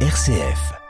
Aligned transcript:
RCF. 0.00 0.85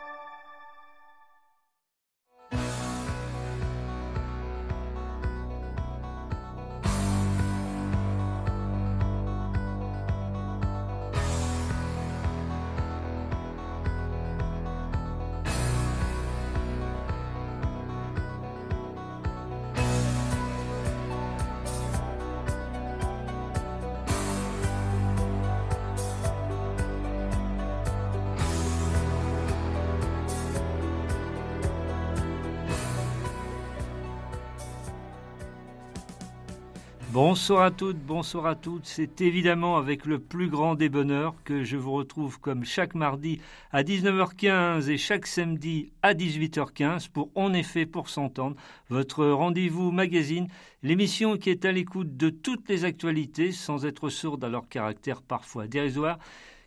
Bonsoir 37.47 37.65
à 37.65 37.71
toutes, 37.71 38.01
bonsoir 38.01 38.47
à 38.47 38.57
toutes. 38.57 38.87
C'est 38.87 39.21
évidemment 39.21 39.77
avec 39.77 40.05
le 40.05 40.19
plus 40.19 40.49
grand 40.49 40.75
des 40.75 40.89
bonheurs 40.89 41.37
que 41.45 41.63
je 41.63 41.77
vous 41.77 41.93
retrouve 41.93 42.41
comme 42.41 42.65
chaque 42.65 42.97
mardi 42.97 43.41
à 43.71 43.85
19h15 43.85 44.91
et 44.91 44.97
chaque 44.99 45.29
samedi 45.29 45.93
à 46.03 46.13
18h15 46.13 47.09
pour 47.09 47.31
En 47.37 47.55
effet 47.55 47.87
pour 47.87 48.09
s'entendre, 48.09 48.57
votre 48.89 49.25
rendez-vous 49.25 49.93
magazine, 49.93 50.49
l'émission 50.83 51.37
qui 51.37 51.51
est 51.51 51.65
à 51.65 51.71
l'écoute 51.71 52.17
de 52.17 52.31
toutes 52.31 52.69
les 52.69 52.85
actualités 52.85 53.53
sans 53.53 53.87
être 53.87 54.09
sourde 54.09 54.43
à 54.43 54.49
leur 54.49 54.69
caractère 54.69 55.23
parfois 55.23 55.69
dérisoire 55.69 56.19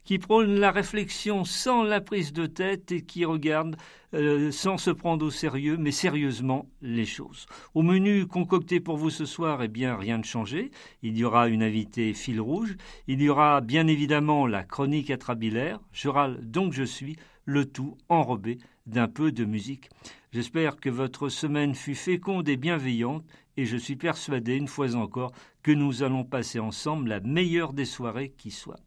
qui 0.09 0.17
prône 0.17 0.59
la 0.59 0.71
réflexion 0.71 1.43
sans 1.43 1.83
la 1.83 2.01
prise 2.01 2.33
de 2.33 2.47
tête 2.47 2.91
et 2.91 3.01
qui 3.03 3.25
regarde 3.25 3.75
euh, 4.15 4.49
sans 4.49 4.79
se 4.79 4.89
prendre 4.89 5.23
au 5.23 5.29
sérieux, 5.29 5.77
mais 5.77 5.91
sérieusement, 5.91 6.67
les 6.81 7.05
choses. 7.05 7.45
Au 7.75 7.83
menu 7.83 8.25
concocté 8.25 8.79
pour 8.79 8.97
vous 8.97 9.11
ce 9.11 9.25
soir, 9.25 9.61
eh 9.61 9.67
bien, 9.67 9.95
rien 9.95 10.17
de 10.17 10.25
changé. 10.25 10.71
Il 11.03 11.15
y 11.15 11.23
aura 11.23 11.47
une 11.47 11.61
invitée 11.61 12.15
fil 12.15 12.41
rouge. 12.41 12.75
Il 13.05 13.21
y 13.21 13.29
aura 13.29 13.61
bien 13.61 13.85
évidemment 13.85 14.47
la 14.47 14.63
chronique 14.63 15.11
atrabilaire. 15.11 15.79
Je 15.91 16.09
râle 16.09 16.39
donc 16.41 16.73
je 16.73 16.81
suis, 16.81 17.15
le 17.45 17.65
tout 17.65 17.95
enrobé 18.09 18.57
d'un 18.87 19.07
peu 19.07 19.31
de 19.31 19.45
musique. 19.45 19.91
J'espère 20.31 20.77
que 20.77 20.89
votre 20.89 21.29
semaine 21.29 21.75
fut 21.75 21.93
féconde 21.93 22.49
et 22.49 22.57
bienveillante 22.57 23.25
et 23.57 23.65
je 23.65 23.77
suis 23.77 23.95
persuadé, 23.95 24.55
une 24.55 24.67
fois 24.67 24.95
encore, 24.95 25.33
que 25.61 25.71
nous 25.71 26.01
allons 26.01 26.23
passer 26.23 26.57
ensemble 26.57 27.09
la 27.09 27.19
meilleure 27.19 27.73
des 27.73 27.85
soirées 27.85 28.33
qui 28.35 28.49
soit. 28.49 28.79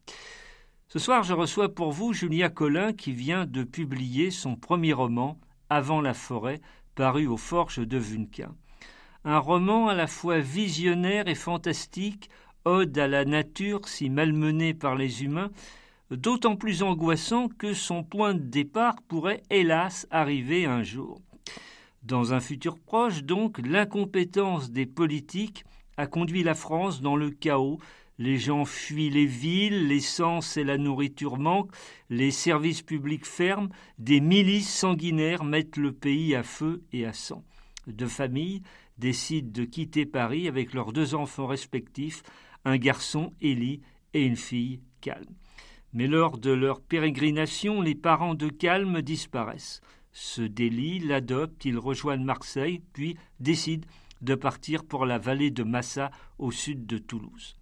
Ce 0.93 0.99
soir, 0.99 1.23
je 1.23 1.33
reçois 1.33 1.75
pour 1.75 1.91
vous 1.91 2.13
Julia 2.13 2.51
Collin 2.51 2.93
qui 2.93 3.13
vient 3.13 3.47
de 3.47 3.65
publier 3.65 4.31
son 4.31 4.57
premier 4.57 4.93
roman, 4.93 5.41
Avant 5.71 6.03
la 6.03 6.13
forêt, 6.13 6.61
paru 6.95 7.27
aux 7.27 7.39
Forges 7.39 7.79
de 7.79 7.97
Vunquin. 7.97 8.55
Un 9.25 9.39
roman 9.39 9.89
à 9.89 9.95
la 9.95 10.07
fois 10.07 10.41
visionnaire 10.41 11.29
et 11.29 11.35
fantastique, 11.35 12.29
ode 12.67 12.99
à 12.99 13.09
la 13.09 13.25
nature 13.25 13.89
si 13.89 14.11
malmenée 14.11 14.75
par 14.75 14.95
les 14.95 15.25
humains, 15.25 15.51
d'autant 16.11 16.57
plus 16.57 16.83
angoissant 16.83 17.49
que 17.49 17.73
son 17.73 18.05
point 18.05 18.35
de 18.35 18.41
départ 18.41 18.97
pourrait 19.09 19.43
hélas 19.49 20.07
arriver 20.11 20.67
un 20.67 20.83
jour. 20.83 21.23
Dans 22.03 22.35
un 22.35 22.41
futur 22.41 22.79
proche, 22.79 23.23
donc, 23.23 23.57
l'incompétence 23.65 24.71
des 24.71 24.85
politiques 24.85 25.65
a 25.97 26.07
conduit 26.07 26.43
la 26.43 26.55
France 26.55 27.01
dans 27.01 27.17
le 27.17 27.31
chaos 27.31 27.79
les 28.23 28.39
gens 28.39 28.65
fuient 28.65 29.11
les 29.11 29.27
villes, 29.27 29.89
l'essence 29.89 30.57
et 30.57 30.63
la 30.63 30.79
nourriture 30.79 31.39
manquent, 31.39 31.75
les 32.09 32.31
services 32.31 32.83
publics 32.83 33.27
ferment, 33.27 33.69
des 33.99 34.21
milices 34.21 34.73
sanguinaires 34.73 35.43
mettent 35.43 35.77
le 35.77 35.93
pays 35.93 36.37
à 36.37 36.45
feu 36.45 36.85
et 36.93 37.05
à 37.05 37.13
sang. 37.13 37.43
Deux 37.89 38.07
familles 38.07 38.63
décident 38.97 39.51
de 39.51 39.65
quitter 39.65 40.07
Paris 40.07 40.47
avec 40.47 40.73
leurs 40.73 40.93
deux 40.93 41.17
enfants 41.17 41.49
respectifs, 41.49 42.23
un 42.65 42.77
garçon, 42.77 43.33
Élie, 43.41 43.81
et 44.15 44.25
une 44.25 44.37
fille, 44.37 44.79
Calme. 45.01 45.35
Mais 45.93 46.07
lors 46.07 46.39
de 46.39 46.53
leur 46.53 46.81
pérégrination, 46.81 47.81
les 47.81 47.97
parents 47.97 48.37
de 48.37 48.51
Calme 48.51 49.03
disparaissent. 49.03 49.81
Ce 50.13 50.43
délit 50.43 51.01
l'adopte, 51.01 51.65
ils 51.65 51.79
rejoignent 51.79 52.25
Marseille, 52.25 52.83
puis 52.93 53.17
décident 53.41 53.89
de 54.21 54.37
partir 54.37 54.85
pour 54.85 55.07
la 55.07 55.19
vallée 55.19 55.51
de 55.51 55.65
Massa 55.65 56.13
au 56.39 56.53
sud 56.53 56.87
de 56.87 56.99
Toulouse. 56.99 57.57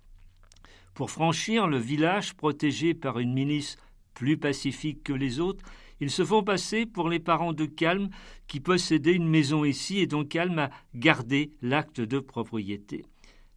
Pour 0.94 1.10
franchir 1.10 1.66
le 1.66 1.78
village 1.78 2.34
protégé 2.34 2.94
par 2.94 3.18
une 3.18 3.32
milice 3.32 3.76
plus 4.14 4.36
pacifique 4.36 5.02
que 5.02 5.12
les 5.12 5.40
autres, 5.40 5.64
ils 6.00 6.10
se 6.10 6.24
font 6.24 6.42
passer 6.42 6.86
pour 6.86 7.08
les 7.08 7.18
parents 7.18 7.52
de 7.52 7.66
Calme 7.66 8.08
qui 8.46 8.60
possédaient 8.60 9.14
une 9.14 9.28
maison 9.28 9.64
ici 9.64 9.98
et 9.98 10.06
dont 10.06 10.24
Calme 10.24 10.58
a 10.58 10.70
gardé 10.94 11.52
l'acte 11.62 12.00
de 12.00 12.18
propriété. 12.18 13.04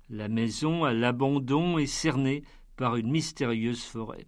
La 0.10 0.28
maison 0.28 0.84
à 0.84 0.94
l'abandon 0.94 1.78
est 1.78 1.86
cernée 1.86 2.44
par 2.76 2.98
une 2.98 3.12
mystérieuse 3.12 3.84
forêt. 3.84 4.28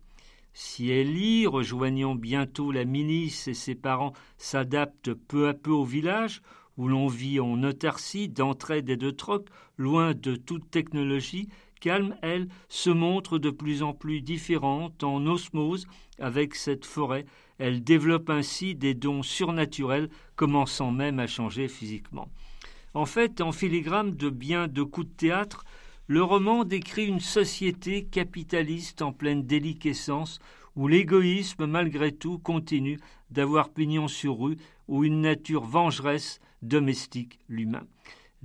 Si 0.53 0.89
Ellie, 0.89 1.47
rejoignant 1.47 2.15
bientôt 2.15 2.71
la 2.71 2.85
milice 2.85 3.49
et 3.49 3.53
ses 3.53 3.75
parents, 3.75 4.13
s'adapte 4.37 5.13
peu 5.13 5.49
à 5.49 5.53
peu 5.53 5.71
au 5.71 5.83
village, 5.83 6.41
où 6.77 6.87
l'on 6.87 7.07
vit 7.07 7.41
en 7.41 7.61
autarcie, 7.63 8.29
d'entraide 8.29 8.89
et 8.89 8.97
de 8.97 9.11
troc, 9.11 9.49
loin 9.77 10.13
de 10.13 10.35
toute 10.37 10.71
technologie, 10.71 11.49
Calme, 11.85 12.17
elle, 12.23 12.47
se 12.67 12.89
montre 12.89 13.37
de 13.37 13.51
plus 13.51 13.83
en 13.83 13.93
plus 13.93 14.23
différente 14.23 15.03
en 15.03 15.23
osmose 15.27 15.85
avec 16.17 16.55
cette 16.55 16.83
forêt. 16.83 17.27
Elle 17.59 17.83
développe 17.83 18.31
ainsi 18.31 18.73
des 18.73 18.95
dons 18.95 19.21
surnaturels, 19.21 20.09
commençant 20.35 20.89
même 20.89 21.19
à 21.19 21.27
changer 21.27 21.67
physiquement. 21.67 22.27
En 22.95 23.05
fait, 23.05 23.39
en 23.39 23.51
filigrane 23.51 24.15
de 24.15 24.31
bien 24.31 24.67
de 24.67 24.81
coups 24.81 25.09
de 25.09 25.13
théâtre, 25.13 25.63
le 26.07 26.23
roman 26.23 26.63
décrit 26.63 27.05
une 27.05 27.19
société 27.19 28.05
capitaliste 28.05 29.03
en 29.03 29.13
pleine 29.13 29.43
déliquescence, 29.43 30.39
où 30.75 30.87
l'égoïsme, 30.87 31.67
malgré 31.67 32.11
tout, 32.11 32.39
continue 32.39 32.99
d'avoir 33.29 33.69
pignon 33.69 34.07
sur 34.07 34.39
rue, 34.39 34.57
où 34.87 35.03
une 35.03 35.21
nature 35.21 35.65
vengeresse 35.65 36.39
domestique 36.63 37.37
l'humain. 37.47 37.85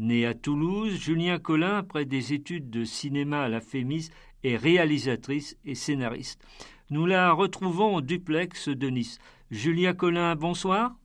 Née 0.01 0.25
à 0.25 0.33
Toulouse, 0.33 0.95
Julien 0.95 1.39
Collin, 1.39 1.77
après 1.77 2.07
des 2.07 2.33
études 2.33 2.71
de 2.71 2.85
cinéma 2.85 3.43
à 3.43 3.49
la 3.51 3.61
Fémis, 3.61 4.09
est 4.43 4.57
réalisatrice 4.57 5.59
et 5.67 5.75
scénariste. 5.75 6.41
Nous 6.89 7.05
la 7.05 7.33
retrouvons 7.33 7.97
au 7.97 8.01
duplex 8.01 8.71
de 8.71 8.89
Nice. 8.89 9.19
Julien 9.51 9.93
Collin, 9.93 10.37
bonsoir. 10.37 10.97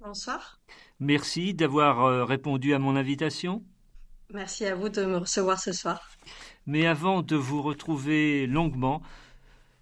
Bonsoir. 0.00 0.60
Merci 0.98 1.54
d'avoir 1.54 2.04
euh, 2.04 2.26
répondu 2.26 2.74
à 2.74 2.78
mon 2.78 2.94
invitation. 2.94 3.64
Merci 4.34 4.66
à 4.66 4.74
vous 4.74 4.90
de 4.90 5.02
me 5.06 5.16
recevoir 5.16 5.58
ce 5.58 5.72
soir. 5.72 6.06
Mais 6.66 6.86
avant 6.86 7.22
de 7.22 7.36
vous 7.36 7.62
retrouver 7.62 8.46
longuement, 8.46 9.00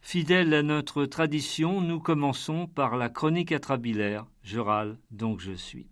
fidèle 0.01 0.55
à 0.55 0.63
notre 0.63 1.07
tradition, 1.07 1.81
nous 1.81 1.99
commençons 1.99 2.69
par 2.69 2.97
la 2.97 3.09
chronique 3.09 3.51
atrabilaire. 3.51 4.27
Je 4.45 4.61
râle, 4.61 4.97
donc 5.11 5.41
je 5.41 5.55
suis. 5.55 5.89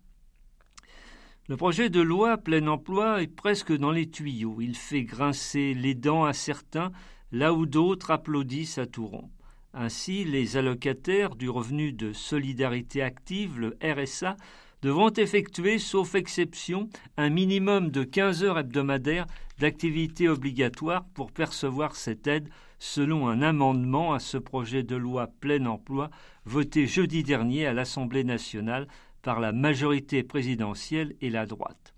Le 1.49 1.55
projet 1.55 1.89
de 1.89 2.01
loi 2.01 2.35
plein 2.35 2.67
emploi 2.67 3.21
est 3.21 3.33
presque 3.33 3.71
dans 3.71 3.91
les 3.91 4.09
tuyaux. 4.09 4.57
Il 4.59 4.75
fait 4.75 5.03
grincer 5.03 5.73
les 5.73 5.95
dents 5.95 6.25
à 6.25 6.33
certains, 6.33 6.91
là 7.31 7.53
où 7.53 7.65
d'autres 7.65 8.11
applaudissent 8.11 8.79
à 8.79 8.85
tout 8.85 9.07
rond. 9.07 9.29
Ainsi, 9.73 10.25
les 10.25 10.57
allocataires 10.57 11.37
du 11.37 11.49
revenu 11.49 11.93
de 11.93 12.11
solidarité 12.11 13.01
active, 13.01 13.61
le 13.61 13.77
RSA, 13.81 14.35
devront 14.81 15.09
effectuer, 15.11 15.79
sauf 15.79 16.15
exception, 16.15 16.89
un 17.15 17.29
minimum 17.29 17.91
de 17.91 18.03
15 18.03 18.43
heures 18.43 18.59
hebdomadaires 18.59 19.25
d'activité 19.57 20.27
obligatoire 20.27 21.05
pour 21.13 21.31
percevoir 21.31 21.95
cette 21.95 22.27
aide 22.27 22.49
selon 22.77 23.29
un 23.29 23.41
amendement 23.41 24.13
à 24.13 24.19
ce 24.19 24.37
projet 24.37 24.83
de 24.83 24.97
loi 24.97 25.27
plein 25.39 25.65
emploi 25.65 26.09
voté 26.45 26.87
jeudi 26.87 27.23
dernier 27.23 27.65
à 27.65 27.73
l'Assemblée 27.73 28.25
nationale 28.25 28.87
par 29.21 29.39
la 29.39 29.51
majorité 29.51 30.23
présidentielle 30.23 31.15
et 31.21 31.29
la 31.29 31.45
droite. 31.45 31.93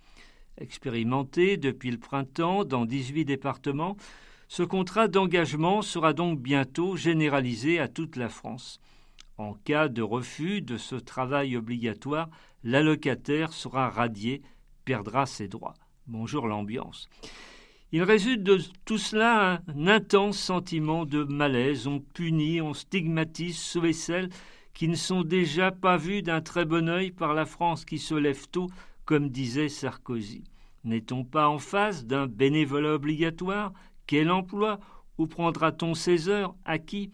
Expérimenté 0.57 1.57
depuis 1.57 1.91
le 1.91 1.97
printemps 1.97 2.65
dans 2.65 2.85
18 2.85 3.25
départements, 3.25 3.97
ce 4.47 4.63
contrat 4.63 5.07
d'engagement 5.07 5.81
sera 5.81 6.13
donc 6.13 6.39
bientôt 6.39 6.95
généralisé 6.95 7.79
à 7.79 7.87
toute 7.87 8.15
la 8.15 8.29
France. 8.29 8.81
En 9.37 9.53
cas 9.53 9.87
de 9.87 10.01
refus 10.01 10.61
de 10.61 10.77
ce 10.77 10.95
travail 10.95 11.55
obligatoire, 11.55 12.29
l'allocataire 12.63 13.53
sera 13.53 13.89
radié, 13.89 14.41
perdra 14.83 15.25
ses 15.25 15.47
droits. 15.47 15.75
Bonjour 16.07 16.47
l'ambiance. 16.47 17.07
Il 17.91 18.03
résulte 18.03 18.43
de 18.43 18.59
tout 18.85 18.97
cela 18.97 19.61
un 19.67 19.87
intense 19.87 20.37
sentiment 20.37 21.05
de 21.05 21.23
malaise. 21.23 21.87
On 21.87 21.99
punit, 21.99 22.61
on 22.61 22.73
stigmatise 22.73 23.57
ceux 23.57 23.85
et 23.85 23.93
qui 24.79 24.87
ne 24.87 24.95
sont 24.95 25.23
déjà 25.23 25.71
pas 25.73 25.97
vus 25.97 26.21
d'un 26.21 26.39
très 26.39 26.63
bon 26.63 26.87
œil 26.87 27.11
par 27.11 27.33
la 27.33 27.45
France 27.45 27.83
qui 27.83 27.99
se 27.99 28.15
lève 28.15 28.47
tôt, 28.47 28.67
comme 29.03 29.27
disait 29.27 29.67
Sarkozy. 29.67 30.45
N'est-on 30.85 31.25
pas 31.25 31.49
en 31.49 31.57
face 31.57 32.05
d'un 32.05 32.27
bénévolat 32.27 32.93
obligatoire? 32.93 33.73
Quel 34.07 34.31
emploi? 34.31 34.79
Où 35.17 35.27
prendra-t-on 35.27 35.95
ses 35.95 36.29
heures? 36.29 36.55
À 36.63 36.77
qui? 36.79 37.11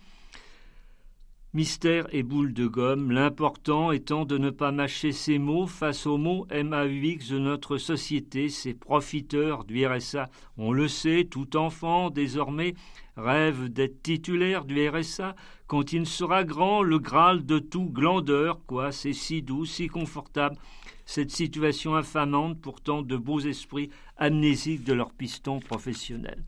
Mystère 1.55 2.05
et 2.11 2.21
boule 2.21 2.51
de 2.51 2.67
gomme, 2.67 3.11
l'important 3.11 3.93
étant 3.93 4.25
de 4.25 4.37
ne 4.37 4.49
pas 4.49 4.73
mâcher 4.73 5.13
ces 5.13 5.39
mots 5.39 5.67
face 5.67 6.05
aux 6.05 6.17
mots 6.17 6.45
MAUX 6.51 7.29
de 7.29 7.39
notre 7.39 7.77
société, 7.77 8.49
ces 8.49 8.73
profiteurs 8.73 9.63
du 9.63 9.87
RSA. 9.87 10.29
On 10.57 10.73
le 10.73 10.89
sait, 10.89 11.23
tout 11.23 11.55
enfant, 11.55 12.09
désormais, 12.09 12.75
rêve 13.15 13.69
d'être 13.69 14.03
titulaire 14.03 14.65
du 14.65 14.85
RSA. 14.85 15.33
Quand 15.67 15.93
il 15.93 16.05
sera 16.05 16.43
grand, 16.43 16.83
le 16.83 16.99
Graal 16.99 17.45
de 17.45 17.59
tout 17.59 17.85
glandeur, 17.85 18.59
quoi, 18.67 18.91
c'est 18.91 19.13
si 19.13 19.41
doux, 19.41 19.63
si 19.63 19.87
confortable. 19.87 20.57
Cette 21.05 21.31
situation 21.31 21.95
infamante, 21.95 22.59
pourtant 22.59 23.01
de 23.01 23.15
beaux 23.15 23.39
esprits 23.39 23.91
amnésiques 24.17 24.83
de 24.83 24.91
leur 24.91 25.13
piston 25.13 25.61
professionnel. 25.61 26.43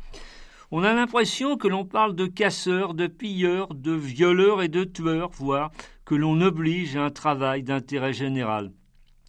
On 0.69 0.84
a 0.84 0.94
l'impression 0.94 1.56
que 1.56 1.69
l'on 1.69 1.86
parle 1.86 2.14
de 2.14 2.25
casseurs, 2.25 2.94
de 2.94 3.08
pilleurs, 3.08 3.74
de 3.74 3.94
violeurs 3.94 4.62
et 4.62 4.68
de 4.68 4.84
tueurs, 4.84 5.30
voire 5.31 5.72
que 6.04 6.14
l'on 6.14 6.42
oblige 6.42 6.98
à 6.98 7.06
un 7.06 7.10
travail 7.10 7.64
d'intérêt 7.64 8.12
général. 8.12 8.74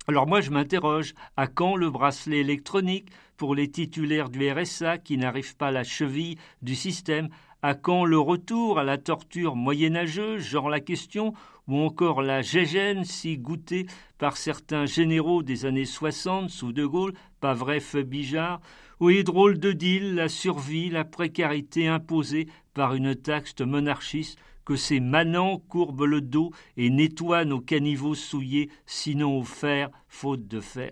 Alors 0.09 0.27
moi 0.27 0.41
je 0.41 0.51
m'interroge, 0.51 1.15
à 1.37 1.47
quand 1.47 1.77
le 1.77 1.91
bracelet 1.91 2.39
électronique 2.39 3.11
pour 3.37 3.55
les 3.55 3.71
titulaires 3.71 4.31
du 4.31 4.51
RSA 4.51 4.99
qui 4.99 5.17
n'arrivent 5.17 5.55
pas 5.55 5.69
à 5.69 5.71
la 5.71 5.85
cheville 5.85 6.39
du 6.61 6.75
système? 6.75 7.29
À 7.63 7.75
quand 7.75 8.05
le 8.05 8.19
retour 8.19 8.81
à 8.81 8.85
la 8.85 8.99
torture 8.99 9.55
moyenâgeuse, 9.55 10.43
genre 10.43 10.69
la 10.69 10.81
question, 10.81 11.35
ou 11.69 11.77
encore 11.77 12.21
la 12.21 12.43
gégène 12.43 13.05
si 13.05 13.39
goûtée 13.39 13.87
par 14.19 14.37
certains 14.37 14.87
généraux 14.87 15.45
des 15.45 15.67
années 15.67 15.85
60 15.85 16.51
sous 16.51 16.73
De 16.73 16.85
Gaulle, 16.85 17.15
pas 17.41 17.55
vrai 17.55 17.79
feu 17.79 18.03
Bijard 18.03 18.61
oui, 19.01 19.23
drôle 19.23 19.61
de 19.61 19.71
deal, 19.71 20.17
la 20.17 20.29
survie, 20.29 20.91
la 20.91 21.05
précarité 21.05 21.87
imposée 21.87 22.49
par 22.75 22.95
une 22.95 23.15
taxe 23.15 23.55
monarchiste 23.61 24.39
que 24.65 24.75
ces 24.75 24.99
manants 24.99 25.59
courbent 25.59 26.05
le 26.05 26.21
dos 26.21 26.51
et 26.77 26.91
nettoient 26.91 27.45
nos 27.45 27.61
caniveaux 27.61 28.17
souillés, 28.17 28.71
sinon 28.87 29.39
au 29.39 29.45
fer, 29.45 29.91
faute 30.09 30.49
de 30.49 30.61
fer. 30.61 30.91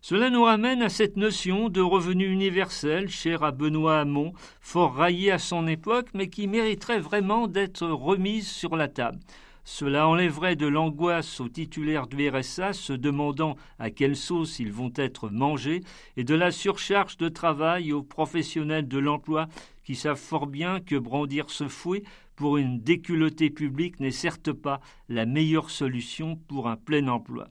Cela 0.00 0.30
nous 0.30 0.44
ramène 0.44 0.82
à 0.82 0.88
cette 0.88 1.16
notion 1.16 1.70
de 1.70 1.80
revenu 1.80 2.30
universel, 2.30 3.08
chère 3.08 3.42
à 3.42 3.50
Benoît 3.50 4.00
Hamon, 4.00 4.32
fort 4.60 4.94
raillé 4.94 5.32
à 5.32 5.38
son 5.38 5.66
époque, 5.66 6.08
mais 6.14 6.28
qui 6.28 6.46
mériterait 6.46 7.00
vraiment 7.00 7.48
d'être 7.48 7.86
remise 7.86 8.46
sur 8.46 8.76
la 8.76 8.88
table. 8.88 9.18
Cela 9.64 10.06
enlèverait 10.06 10.56
de 10.56 10.66
l'angoisse 10.66 11.40
aux 11.40 11.48
titulaires 11.48 12.06
du 12.06 12.28
RSA 12.28 12.74
se 12.74 12.92
demandant 12.92 13.56
à 13.78 13.90
quelle 13.90 14.14
sauce 14.14 14.58
ils 14.58 14.70
vont 14.70 14.92
être 14.94 15.30
mangés 15.30 15.80
et 16.18 16.24
de 16.24 16.34
la 16.34 16.50
surcharge 16.50 17.16
de 17.16 17.30
travail 17.30 17.92
aux 17.92 18.02
professionnels 18.02 18.86
de 18.86 18.98
l'emploi 18.98 19.48
qui 19.82 19.94
savent 19.94 20.20
fort 20.20 20.46
bien 20.46 20.80
que 20.80 20.96
brandir 20.96 21.48
ce 21.48 21.66
fouet 21.66 22.02
pour 22.36 22.58
une 22.58 22.80
déculottée 22.80 23.48
publique 23.48 24.00
n'est 24.00 24.10
certes 24.10 24.52
pas 24.52 24.80
la 25.08 25.24
meilleure 25.24 25.70
solution 25.70 26.36
pour 26.36 26.68
un 26.68 26.76
plein 26.76 27.08
emploi. 27.08 27.48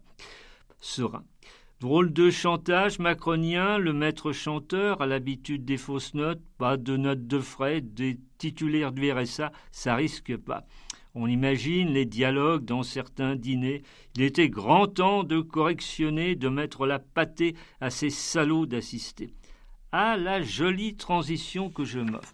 Serein. 0.80 1.24
Drôle 1.80 2.14
de 2.14 2.30
chantage 2.30 3.00
macronien, 3.00 3.78
le 3.78 3.92
maître 3.92 4.32
chanteur 4.32 5.02
a 5.02 5.06
l'habitude 5.06 5.66
des 5.66 5.78
fausses 5.78 6.14
notes, 6.14 6.42
pas 6.58 6.78
de 6.78 6.96
notes 6.96 7.28
de 7.28 7.40
frais, 7.40 7.82
des 7.82 8.20
titulaires 8.38 8.94
du 8.94 9.12
RSA, 9.12 9.52
ça 9.72 9.96
risque 9.96 10.38
pas. 10.38 10.64
On 11.16 11.28
imagine 11.28 11.90
les 11.90 12.06
dialogues 12.06 12.66
dans 12.66 12.82
certains 12.82 13.36
dîners. 13.36 13.84
Il 14.16 14.24
était 14.24 14.50
grand 14.50 14.88
temps 14.88 15.24
de 15.24 15.42
correctionner, 15.42 16.36
de 16.36 16.50
mettre 16.50 16.88
la 16.88 16.98
pâtée 16.98 17.56
à 17.82 17.92
ces 17.92 18.10
salauds 18.10 18.66
d'assister. 18.66 19.34
Ah, 19.92 20.18
la 20.18 20.42
jolie 20.42 20.96
transition 20.96 21.70
que 21.70 21.86
je 21.86 22.00
m'offre. 22.00 22.34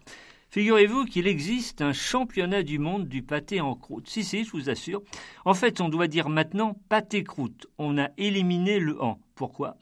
Figurez-vous 0.52 1.06
qu'il 1.06 1.28
existe 1.28 1.82
un 1.82 1.94
championnat 1.94 2.64
du 2.64 2.80
monde 2.80 3.08
du 3.08 3.22
pâté 3.22 3.62
en 3.62 3.76
croûte. 3.76 4.08
Si, 4.10 4.24
si, 4.24 4.46
je 4.46 4.52
vous 4.52 4.70
assure. 4.70 5.04
En 5.46 5.54
fait, 5.54 5.80
on 5.82 5.90
doit 5.90 6.08
dire 6.08 6.30
maintenant 6.30 6.76
pâté 6.88 7.24
croûte. 7.24 7.68
On 7.78 8.00
a 8.00 8.10
éliminé 8.18 8.80
le 8.80 9.00
en. 9.04 9.20
Pourquoi? 9.36 9.76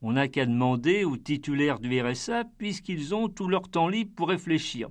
On 0.00 0.12
n'a 0.12 0.28
qu'à 0.28 0.46
demander 0.46 1.04
aux 1.04 1.16
titulaires 1.16 1.78
du 1.78 2.00
RSA 2.00 2.44
puisqu'ils 2.56 3.14
ont 3.14 3.28
tout 3.28 3.48
leur 3.48 3.68
temps 3.68 3.88
libre 3.88 4.12
pour 4.14 4.28
réfléchir. 4.28 4.88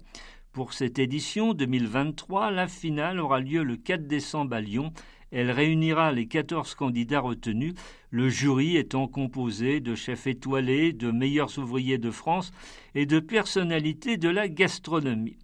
Pour 0.54 0.74
cette 0.74 1.00
édition 1.00 1.56
2023, 1.56 2.52
la 2.52 2.68
finale 2.68 3.20
aura 3.20 3.40
lieu 3.40 3.64
le 3.64 3.76
4 3.76 4.06
décembre 4.06 4.56
à 4.56 4.62
Lyon. 4.62 4.94
Elle 5.32 5.50
réunira 5.50 6.12
les 6.12 6.28
14 6.28 6.76
candidats 6.76 7.22
retenus, 7.22 7.74
le 8.12 8.30
jury 8.30 8.78
étant 8.78 9.08
composé 9.08 9.80
de 9.80 9.96
chefs 9.96 10.28
étoilés, 10.28 10.94
de 10.94 11.10
meilleurs 11.10 11.58
ouvriers 11.58 11.98
de 11.98 12.12
France 12.12 12.52
et 12.94 13.08
de 13.08 13.20
personnalités 13.20 14.18
de 14.18 14.30
la 14.30 14.48
gastronomie. 14.48 15.38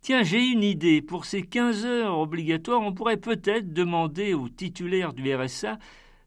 Tiens, 0.00 0.24
j'ai 0.24 0.44
une 0.44 0.64
idée. 0.64 1.02
Pour 1.02 1.24
ces 1.24 1.42
15 1.42 1.86
heures 1.86 2.18
obligatoires, 2.18 2.82
on 2.82 2.92
pourrait 2.92 3.18
peut-être 3.18 3.72
demander 3.72 4.34
aux 4.34 4.48
titulaires 4.48 5.12
du 5.12 5.32
RSA 5.32 5.78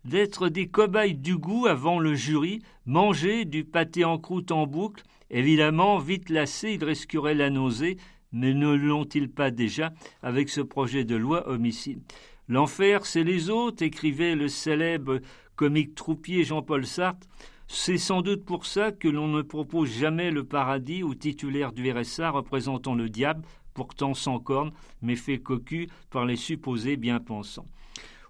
d'être 0.05 0.47
des 0.47 0.67
cobayes 0.67 1.15
du 1.15 1.35
goût 1.37 1.67
avant 1.67 1.99
le 1.99 2.13
jury, 2.13 2.61
manger 2.85 3.43
du 3.43 3.65
pâté 3.65 4.05
en 4.05 4.17
croûte 4.19 4.53
en 4.53 4.67
boucle 4.67 5.03
Évidemment, 5.29 5.97
vite 5.97 6.29
lassés, 6.29 6.73
ils 6.73 6.83
risqueraient 6.83 7.33
la 7.33 7.49
nausée, 7.49 7.97
mais 8.31 8.53
ne 8.53 8.73
l'ont-ils 8.73 9.29
pas 9.29 9.51
déjà 9.51 9.93
avec 10.21 10.49
ce 10.49 10.61
projet 10.61 11.03
de 11.03 11.15
loi 11.15 11.47
homicide? 11.49 12.01
L'enfer, 12.47 13.05
c'est 13.05 13.23
les 13.23 13.49
autres, 13.49 13.83
écrivait 13.83 14.35
le 14.35 14.47
célèbre 14.47 15.19
comique 15.55 15.95
troupier 15.95 16.43
Jean-Paul 16.43 16.85
Sartre. 16.85 17.27
C'est 17.67 17.97
sans 17.97 18.21
doute 18.21 18.45
pour 18.45 18.65
ça 18.67 18.91
que 18.91 19.07
l'on 19.07 19.27
ne 19.27 19.41
propose 19.41 19.89
jamais 19.89 20.29
le 20.29 20.43
paradis 20.43 21.01
aux 21.01 21.15
titulaires 21.15 21.71
du 21.71 21.91
RSA 21.91 22.29
représentant 22.29 22.93
le 22.93 23.09
diable, 23.09 23.43
pourtant 23.73 24.13
sans 24.13 24.39
cornes, 24.39 24.71
mais 25.01 25.15
fait 25.15 25.39
cocu 25.39 25.89
par 26.11 26.25
les 26.25 26.35
supposés 26.35 26.97
bien-pensants. 26.97 27.65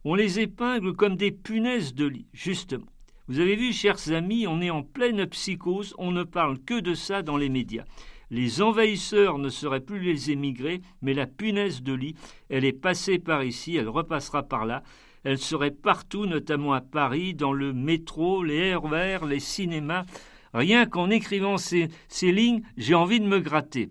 On 0.06 0.16
les 0.16 0.40
épingle 0.40 0.94
comme 0.94 1.18
des 1.18 1.32
punaises 1.32 1.94
de 1.94 2.06
lit, 2.06 2.28
justement. 2.32 2.86
Vous 3.28 3.40
avez 3.40 3.56
vu, 3.56 3.74
chers 3.74 4.12
amis, 4.12 4.46
on 4.46 4.62
est 4.62 4.70
en 4.70 4.84
pleine 4.84 5.26
psychose, 5.26 5.96
on 5.98 6.12
ne 6.12 6.24
parle 6.24 6.60
que 6.60 6.80
de 6.80 6.94
ça 6.94 7.24
dans 7.24 7.38
les 7.38 7.50
médias. 7.50 7.86
Les 8.30 8.62
envahisseurs 8.62 9.40
ne 9.40 9.50
seraient 9.50 9.80
plus 9.80 10.00
les 10.00 10.30
émigrés, 10.30 10.82
mais 11.02 11.16
la 11.16 11.26
punaise 11.26 11.82
de 11.82 11.94
lit, 11.94 12.16
elle 12.50 12.66
est 12.66 12.72
passée 12.72 13.18
par 13.18 13.44
ici, 13.44 13.78
elle 13.78 13.90
repassera 13.90 14.44
par 14.44 14.68
là, 14.68 14.84
elle 15.24 15.40
serait 15.40 15.72
partout, 15.72 16.28
notamment 16.28 16.74
à 16.74 16.82
Paris, 16.82 17.34
dans 17.34 17.52
le 17.52 17.74
métro, 17.74 18.44
les 18.44 18.76
RER, 18.76 19.26
les 19.28 19.40
cinémas. 19.40 20.06
Rien 20.54 20.86
qu'en 20.86 21.10
écrivant 21.10 21.58
ces, 21.58 21.88
ces 22.08 22.32
lignes, 22.32 22.62
j'ai 22.78 22.94
envie 22.94 23.20
de 23.20 23.26
me 23.26 23.40
gratter. 23.40 23.90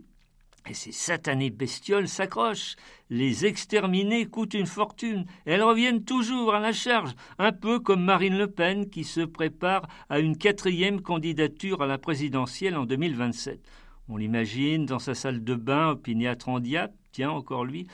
Et 0.67 0.75
ces 0.75 0.93
satanées 0.93 1.51
bestioles 1.51 2.09
s'accrochent. 2.09 2.77
Les 3.11 3.45
exterminer 3.45 4.25
coûte 4.25 4.55
une 4.55 4.67
fortune. 4.67 5.27
elles 5.45 5.63
reviennent 5.63 6.05
toujours 6.05 6.55
à 6.55 6.61
la 6.61 6.73
charge, 6.73 7.15
un 7.39 7.53
peu 7.53 7.81
comme 7.81 8.03
Marine 8.03 8.39
Le 8.39 8.47
Pen 8.51 8.89
qui 8.89 9.05
se 9.05 9.21
prépare 9.21 9.87
à 10.09 10.21
une 10.21 10.39
quatrième 10.39 11.03
candidature 11.03 11.83
à 11.83 11.87
la 11.87 11.99
présidentielle 11.99 12.79
en 12.79 12.87
2027. 12.87 13.61
On 14.09 14.17
l'imagine 14.17 14.87
dans 14.87 14.99
sa 14.99 15.15
salle 15.15 15.45
de 15.45 15.55
bain, 15.55 15.91
opiniâtre 15.91 16.49
en 16.49 16.61
diable, 16.61 16.95
tiens, 17.13 17.31
encore 17.31 17.65
lui, 17.65 17.87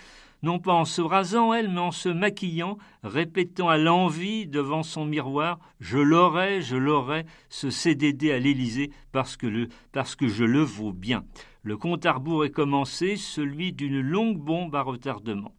non 0.43 0.59
pas 0.59 0.73
en 0.73 0.85
se 0.85 1.03
rasant, 1.03 1.53
elle, 1.53 1.69
mais 1.69 1.81
en 1.81 1.91
se 1.91 2.09
maquillant, 2.09 2.79
répétant 3.03 3.69
à 3.69 3.79
l'envie 3.79 4.47
devant 4.47 4.83
son 4.83 5.05
miroir 5.05 5.59
Je 5.81 5.99
l'aurai, 5.99 6.63
je 6.63 6.77
l'aurai, 6.77 7.27
ce 7.49 7.71
CDD 7.71 8.33
à 8.33 8.39
l'Élysée, 8.39 8.91
parce 9.13 9.37
que, 9.37 9.69
parce 9.93 10.17
que 10.17 10.29
je 10.29 10.45
le 10.45 10.63
vaux 10.63 10.93
bien. 10.93 11.25
Le 11.63 11.77
compte 11.77 12.07
à 12.07 12.13
rebours 12.13 12.45
est 12.45 12.51
commencé, 12.51 13.17
celui 13.17 13.73
d'une 13.73 14.01
longue 14.01 14.39
bombe 14.39 14.75
à 14.75 14.83
retardement. 14.83 15.55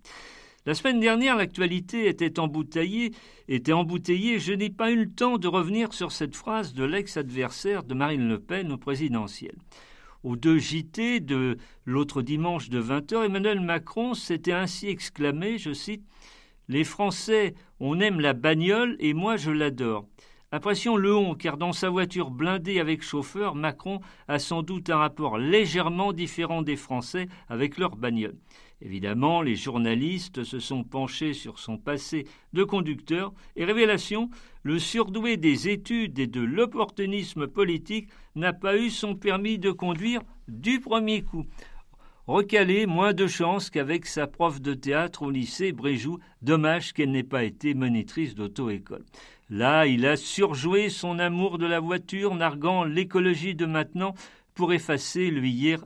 La 0.65 0.73
semaine 0.73 0.99
dernière, 0.99 1.35
l'actualité 1.35 2.07
était 2.07 2.39
embouteillée, 2.39 3.11
était 3.47 3.73
embouteillée. 3.73 4.39
Je 4.39 4.53
n'ai 4.53 4.69
pas 4.69 4.91
eu 4.91 4.95
le 4.95 5.11
temps 5.11 5.37
de 5.37 5.47
revenir 5.47 5.93
sur 5.93 6.11
cette 6.11 6.35
phrase 6.35 6.73
de 6.73 6.83
l'ex-adversaire 6.83 7.83
de 7.83 7.93
Marine 7.93 8.27
Le 8.27 8.39
Pen 8.39 8.71
au 8.71 8.77
présidentiel. 8.77 9.55
Au 10.23 10.35
2 10.35 10.59
JT 10.59 11.19
de 11.19 11.57
l'autre 11.85 12.21
dimanche 12.21 12.69
de 12.69 12.81
20h, 12.81 13.25
Emmanuel 13.25 13.59
Macron 13.59 14.13
s'était 14.13 14.51
ainsi 14.51 14.87
exclamé, 14.87 15.57
je 15.57 15.73
cite, 15.73 16.03
Les 16.67 16.83
Français, 16.83 17.55
on 17.79 17.99
aime 17.99 18.19
la 18.19 18.33
bagnole 18.33 18.95
et 18.99 19.13
moi 19.13 19.37
je 19.37 19.49
l'adore. 19.49 20.07
Impression 20.53 20.97
le 20.97 21.15
on, 21.15 21.33
car 21.33 21.55
dans 21.55 21.71
sa 21.71 21.89
voiture 21.89 22.29
blindée 22.29 22.81
avec 22.81 23.03
chauffeur, 23.03 23.55
Macron 23.55 24.01
a 24.27 24.37
sans 24.37 24.63
doute 24.63 24.89
un 24.89 24.97
rapport 24.97 25.37
légèrement 25.37 26.11
différent 26.11 26.61
des 26.61 26.75
Français 26.75 27.29
avec 27.47 27.77
leur 27.77 27.95
bagnole. 27.95 28.35
Évidemment, 28.81 29.41
les 29.41 29.55
journalistes 29.55 30.43
se 30.43 30.59
sont 30.59 30.83
penchés 30.83 31.31
sur 31.31 31.57
son 31.57 31.77
passé 31.77 32.27
de 32.51 32.65
conducteur 32.65 33.31
et 33.55 33.63
révélation, 33.63 34.29
le 34.63 34.77
surdoué 34.77 35.37
des 35.37 35.69
études 35.69 36.19
et 36.19 36.27
de 36.27 36.41
l'opportunisme 36.41 37.47
politique 37.47 38.09
n'a 38.35 38.51
pas 38.51 38.75
eu 38.77 38.89
son 38.89 39.15
permis 39.15 39.57
de 39.57 39.71
conduire 39.71 40.21
du 40.49 40.81
premier 40.81 41.21
coup. 41.21 41.45
Recalé, 42.27 42.85
moins 42.85 43.13
de 43.13 43.25
chance 43.25 43.69
qu'avec 43.69 44.05
sa 44.05 44.27
prof 44.27 44.61
de 44.61 44.73
théâtre 44.73 45.23
au 45.23 45.31
lycée 45.31 45.71
Bréjou, 45.71 46.19
dommage 46.41 46.93
qu'elle 46.93 47.11
n'ait 47.11 47.23
pas 47.23 47.43
été 47.43 47.73
monitrice 47.73 48.35
d'auto-école. 48.35 49.05
Là, 49.51 49.85
il 49.85 50.05
a 50.05 50.15
surjoué 50.15 50.87
son 50.87 51.19
amour 51.19 51.57
de 51.57 51.65
la 51.65 51.81
voiture, 51.81 52.35
narguant 52.35 52.85
l'écologie 52.85 53.53
de 53.53 53.65
maintenant 53.65 54.15
pour 54.53 54.71
effacer 54.71 55.29
le 55.29 55.45
hier 55.45 55.83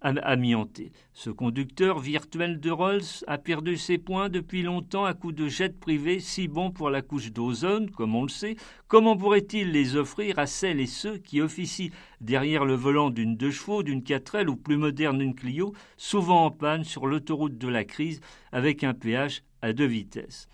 amianté. 0.00 0.92
Ce 1.12 1.28
conducteur 1.28 1.98
virtuel 1.98 2.60
de 2.60 2.70
Rolls 2.70 3.24
a 3.26 3.38
perdu 3.38 3.76
ses 3.76 3.98
points 3.98 4.28
depuis 4.28 4.62
longtemps 4.62 5.04
à 5.04 5.14
coup 5.14 5.32
de 5.32 5.48
jets 5.48 5.70
privés 5.70 6.20
si 6.20 6.46
bons 6.46 6.70
pour 6.70 6.90
la 6.90 7.02
couche 7.02 7.32
d'ozone, 7.32 7.90
comme 7.90 8.14
on 8.14 8.22
le 8.22 8.28
sait. 8.28 8.54
Comment 8.86 9.16
pourrait-il 9.16 9.72
les 9.72 9.96
offrir 9.96 10.38
à 10.38 10.46
celles 10.46 10.78
et 10.78 10.86
ceux 10.86 11.18
qui 11.18 11.40
officient 11.40 11.90
derrière 12.20 12.64
le 12.64 12.74
volant 12.74 13.10
d'une 13.10 13.36
deux 13.36 13.50
chevaux, 13.50 13.82
d'une 13.82 14.02
4L 14.02 14.46
ou 14.46 14.54
plus 14.54 14.76
moderne 14.76 15.18
d'une 15.18 15.34
Clio, 15.34 15.74
souvent 15.96 16.44
en 16.44 16.52
panne 16.52 16.84
sur 16.84 17.08
l'autoroute 17.08 17.58
de 17.58 17.68
la 17.68 17.82
crise 17.82 18.20
avec 18.52 18.84
un 18.84 18.94
péage 18.94 19.42
à 19.60 19.72
deux 19.72 19.86
vitesses? 19.86 20.48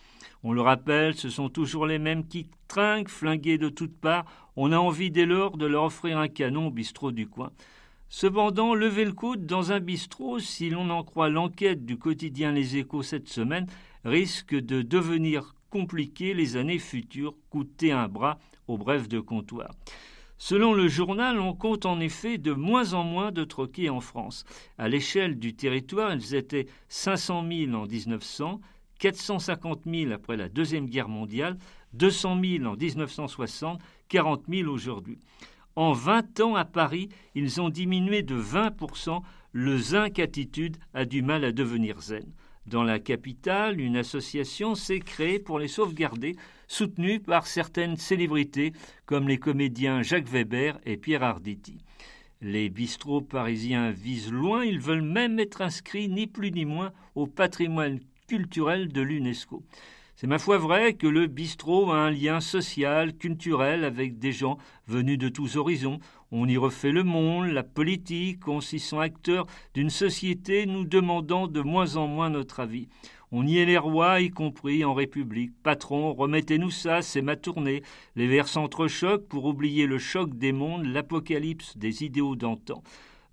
On 0.45 0.53
le 0.53 0.61
rappelle, 0.61 1.15
ce 1.15 1.31
sont 1.31 1.49
toujours 1.49 1.87
les 1.87 1.99
mêmes 1.99 2.27
qui 2.27 2.49
trinquent, 2.69 3.09
flingués 3.09 3.59
de 3.59 3.69
toutes 3.69 3.99
parts. 3.99 4.25
On 4.57 4.73
a 4.73 4.79
envie 4.79 5.11
dès 5.11 5.27
lors 5.27 5.57
de 5.57 5.67
leur 5.67 5.85
offrir 5.85 6.19
un 6.19 6.29
canon 6.29 6.69
au 6.69 6.71
bistrot 6.71 7.11
du 7.11 7.27
coin. 7.27 7.51
Cependant, 8.09 8.75
lever 8.75 9.05
le 9.05 9.13
coude 9.13 9.47
dans 9.47 9.73
un 9.73 9.81
bistrot, 9.81 10.39
si 10.39 10.71
l'on 10.71 10.91
en 10.91 11.03
croit 11.03 11.29
l'enquête 11.29 11.85
du 11.85 11.99
quotidien 11.99 12.53
Les 12.53 12.77
Échos 12.77 13.03
cette 13.03 13.29
semaine, 13.29 13.67
risque 14.05 14.55
de 14.55 14.83
devenir 14.83 15.55
compliqué 15.71 16.33
les 16.33 16.57
années 16.57 16.79
futures, 16.79 17.35
coûter 17.51 17.93
un 17.93 18.09
bras 18.09 18.39
au 18.67 18.79
bref 18.79 19.09
de 19.09 19.21
comptoir. 19.21 19.73
Selon 20.39 20.73
le 20.73 20.87
journal, 20.87 21.41
on 21.41 21.53
compte 21.53 21.85
en 21.85 21.99
effet 21.99 22.39
de 22.39 22.53
moins 22.53 22.95
en 22.95 23.03
moins 23.03 23.33
de 23.33 23.43
troquets 23.43 23.89
en 23.89 24.01
France. 24.01 24.45
À 24.79 24.89
l'échelle 24.89 25.39
du 25.39 25.55
territoire, 25.55 26.15
ils 26.15 26.35
étaient 26.37 26.69
500 26.89 27.45
000 27.51 27.75
en 27.75 27.87
1900, 27.87 28.61
450 28.99 29.83
000 29.87 30.13
après 30.13 30.37
la 30.37 30.49
Deuxième 30.49 30.87
Guerre 30.87 31.09
mondiale, 31.09 31.57
200 31.95 32.41
000 32.43 32.65
en 32.67 32.77
1960, 32.77 33.81
40 34.09 34.45
000 34.49 34.71
aujourd'hui. 34.71 35.19
En 35.77 35.93
20 35.93 36.41
ans 36.41 36.57
à 36.57 36.65
Paris, 36.65 37.09
ils 37.35 37.61
ont 37.61 37.69
diminué 37.69 38.23
de 38.23 38.35
20%. 38.35 39.21
Le 39.53 39.79
zinc 39.79 40.19
attitude 40.19 40.77
a 40.93 41.05
du 41.05 41.23
mal 41.23 41.45
à 41.45 41.53
devenir 41.53 42.01
zen. 42.01 42.33
Dans 42.67 42.83
la 42.83 42.99
capitale, 42.99 43.81
une 43.81 43.97
association 43.97 44.75
s'est 44.75 44.99
créée 44.99 45.39
pour 45.39 45.59
les 45.59 45.69
sauvegarder, 45.69 46.37
soutenue 46.67 47.19
par 47.19 47.47
certaines 47.47 47.97
célébrités 47.97 48.73
comme 49.07 49.27
les 49.27 49.39
comédiens 49.39 50.03
Jacques 50.03 50.29
Weber 50.29 50.79
et 50.85 50.99
Pierre 50.99 51.23
Arditi. 51.23 51.79
Les 52.43 52.69
bistrots 52.69 53.23
parisiens 53.23 53.91
visent 53.91 54.31
loin, 54.31 54.65
ils 54.65 54.81
veulent 54.81 55.01
même 55.01 55.39
être 55.39 55.63
inscrits 55.63 56.09
ni 56.09 56.27
plus 56.27 56.53
ni 56.53 56.67
moins 56.67 56.93
au 57.15 57.27
patrimoine 57.27 58.01
culturel 58.29 58.93
de 58.93 59.01
l'UNESCO. 59.01 59.65
C'est 60.15 60.27
ma 60.27 60.39
foi 60.39 60.59
vrai 60.59 60.95
que 60.95 61.07
le 61.07 61.27
bistrot 61.27 61.91
a 61.91 61.97
un 61.97 62.11
lien 62.11 62.41
social, 62.41 63.17
culturel 63.17 63.85
avec 63.85 64.19
des 64.19 64.33
gens 64.33 64.59
venus 64.87 65.17
de 65.17 65.29
tous 65.29 65.57
horizons. 65.57 65.99
On 66.31 66.47
y 66.47 66.57
refait 66.57 66.93
le 66.93 67.05
monde, 67.05 67.47
la 67.47 67.63
politique, 67.63 68.47
on 68.47 68.61
s'y 68.61 68.81
sent 68.81 68.99
acteur 68.99 69.47
d'une 69.75 69.91
société 69.91 70.67
nous 70.67 70.85
demandant 70.85 71.47
de 71.47 71.61
moins 71.61 71.97
en 71.97 72.07
moins 72.07 72.31
notre 72.31 72.61
avis. 72.61 72.89
On 73.31 73.47
y 73.47 73.59
est 73.59 73.65
les 73.65 73.79
rois, 73.79 74.21
y 74.21 74.31
compris 74.31 74.85
en 74.85 74.93
République. 74.93 75.53
Patron, 75.63 76.13
remettez-nous 76.13 76.71
ça, 76.71 77.01
c'est 77.01 77.23
ma 77.23 77.37
tournée. 77.37 77.83
Les 78.17 78.27
vers 78.27 78.49
s'entrechoquent 78.49 79.29
pour 79.29 79.45
oublier 79.45 79.87
le 79.87 79.99
choc 79.99 80.37
des 80.37 80.53
mondes, 80.53 80.85
l'apocalypse 80.85 81.77
des 81.79 82.05
idéaux 82.05 82.37
d'antan. 82.37 82.83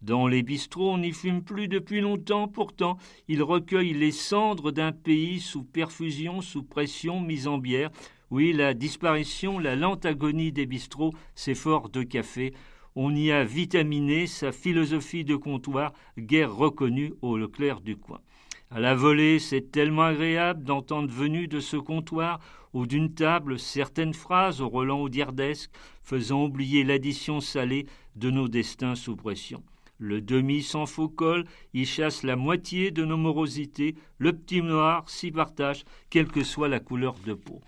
Dans 0.02 0.28
les 0.28 0.44
bistrots, 0.44 0.92
on 0.92 0.98
n'y 1.00 1.14
fume 1.14 1.42
plus 1.42 1.68
depuis 1.68 2.02
longtemps, 2.02 2.48
pourtant, 2.48 2.98
ils 3.28 3.42
recueillent 3.42 3.94
les 3.94 4.12
cendres 4.12 4.72
d'un 4.72 4.92
pays 4.92 5.40
sous 5.40 5.64
perfusion, 5.64 6.42
sous 6.42 6.64
pression, 6.64 7.22
mise 7.22 7.48
en 7.48 7.58
bière. 7.58 7.90
Oui, 8.30 8.54
la 8.54 8.74
disparition, 8.74 9.58
la 9.58 9.75
lente 9.75 10.06
agonie 10.06 10.52
des 10.52 10.66
bistrots, 10.66 11.14
c'est 11.34 11.56
fort 11.56 11.90
de 11.90 12.04
café. 12.04 12.54
On 12.96 13.16
y 13.16 13.32
a 13.32 13.44
vitaminé 13.44 14.28
sa 14.28 14.52
philosophie 14.52 15.24
de 15.24 15.36
comptoir, 15.36 15.94
guère 16.18 16.56
reconnue 16.56 17.14
au 17.22 17.38
Leclerc 17.38 17.82
du 17.82 17.98
coin. 17.98 18.22
À 18.72 18.80
la 18.80 18.96
volée, 18.96 19.40
c'est 19.40 19.72
tellement 19.72 20.04
agréable 20.04 20.64
d'entendre 20.64 21.12
venu 21.12 21.48
de 21.48 21.60
ce 21.60 21.78
comptoir 21.78 22.40
ou 22.74 22.86
d'une 22.86 23.14
table 23.14 23.58
certaines 23.58 24.14
phrases 24.14 24.60
au 24.60 24.68
Roland 24.68 25.02
ou 25.02 25.10
d'Irdesque, 25.10 25.72
faisant 26.04 26.44
oublier 26.44 26.84
l'addition 26.84 27.40
salée 27.40 27.86
de 28.16 28.30
nos 28.30 28.48
destins 28.48 28.96
sous 28.96 29.16
pression. 29.16 29.64
Le 29.98 30.22
demi 30.22 30.62
sans 30.62 30.86
faux 30.86 31.08
col 31.08 31.46
y 31.74 31.86
chasse 31.86 32.24
la 32.24 32.36
moitié 32.36 32.92
de 32.92 33.06
nos 33.06 33.18
morosités. 33.18 33.96
Le 34.18 34.34
petit 34.34 34.62
noir 34.62 35.10
s'y 35.10 35.32
partage, 35.32 35.86
quelle 36.10 36.28
que 36.28 36.44
soit 36.44 36.68
la 36.68 36.80
couleur 36.80 37.16
de 37.25 37.34
peau. 37.34 37.62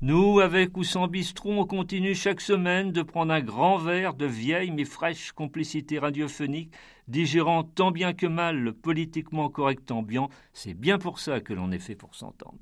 Nous, 0.00 0.40
avec 0.40 0.76
ou 0.76 0.84
sans 0.84 1.08
bistrot, 1.08 1.52
on 1.52 1.66
continue 1.66 2.14
chaque 2.14 2.40
semaine 2.40 2.92
de 2.92 3.02
prendre 3.02 3.32
un 3.32 3.40
grand 3.40 3.78
verre 3.78 4.14
de 4.14 4.26
vieille 4.26 4.70
mais 4.70 4.84
fraîche 4.84 5.32
complicité 5.32 5.98
radiophonique, 5.98 6.72
digérant 7.08 7.64
tant 7.64 7.90
bien 7.90 8.12
que 8.12 8.26
mal 8.26 8.58
le 8.58 8.72
politiquement 8.72 9.48
correct 9.48 9.90
ambiant. 9.90 10.28
C'est 10.52 10.74
bien 10.74 10.98
pour 10.98 11.18
ça 11.18 11.40
que 11.40 11.54
l'on 11.54 11.72
est 11.72 11.78
fait 11.78 11.94
pour 11.94 12.14
s'entendre. 12.14 12.58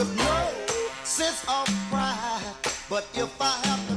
with 0.00 0.16
no 0.16 0.48
sense 1.04 1.44
of 1.46 1.66
pride. 1.90 2.54
But 2.88 3.06
if 3.14 3.30
I 3.38 3.52
have 3.66 3.89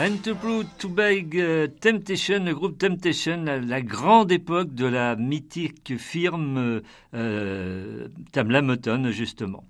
And 0.00 0.22
to 0.22 0.34
Blue, 0.34 0.64
to 0.78 0.88
Big 0.88 1.38
euh, 1.38 1.66
Temptation, 1.66 2.42
le 2.42 2.54
groupe 2.54 2.78
Temptation, 2.78 3.44
la, 3.44 3.82
grande 3.82 4.32
époque 4.32 4.74
de 4.74 4.86
la 4.86 5.14
mythique 5.14 5.98
firme 5.98 6.80
euh, 7.12 8.08
Tamla 8.32 8.62
Moton, 8.62 9.10
justement. 9.10 9.62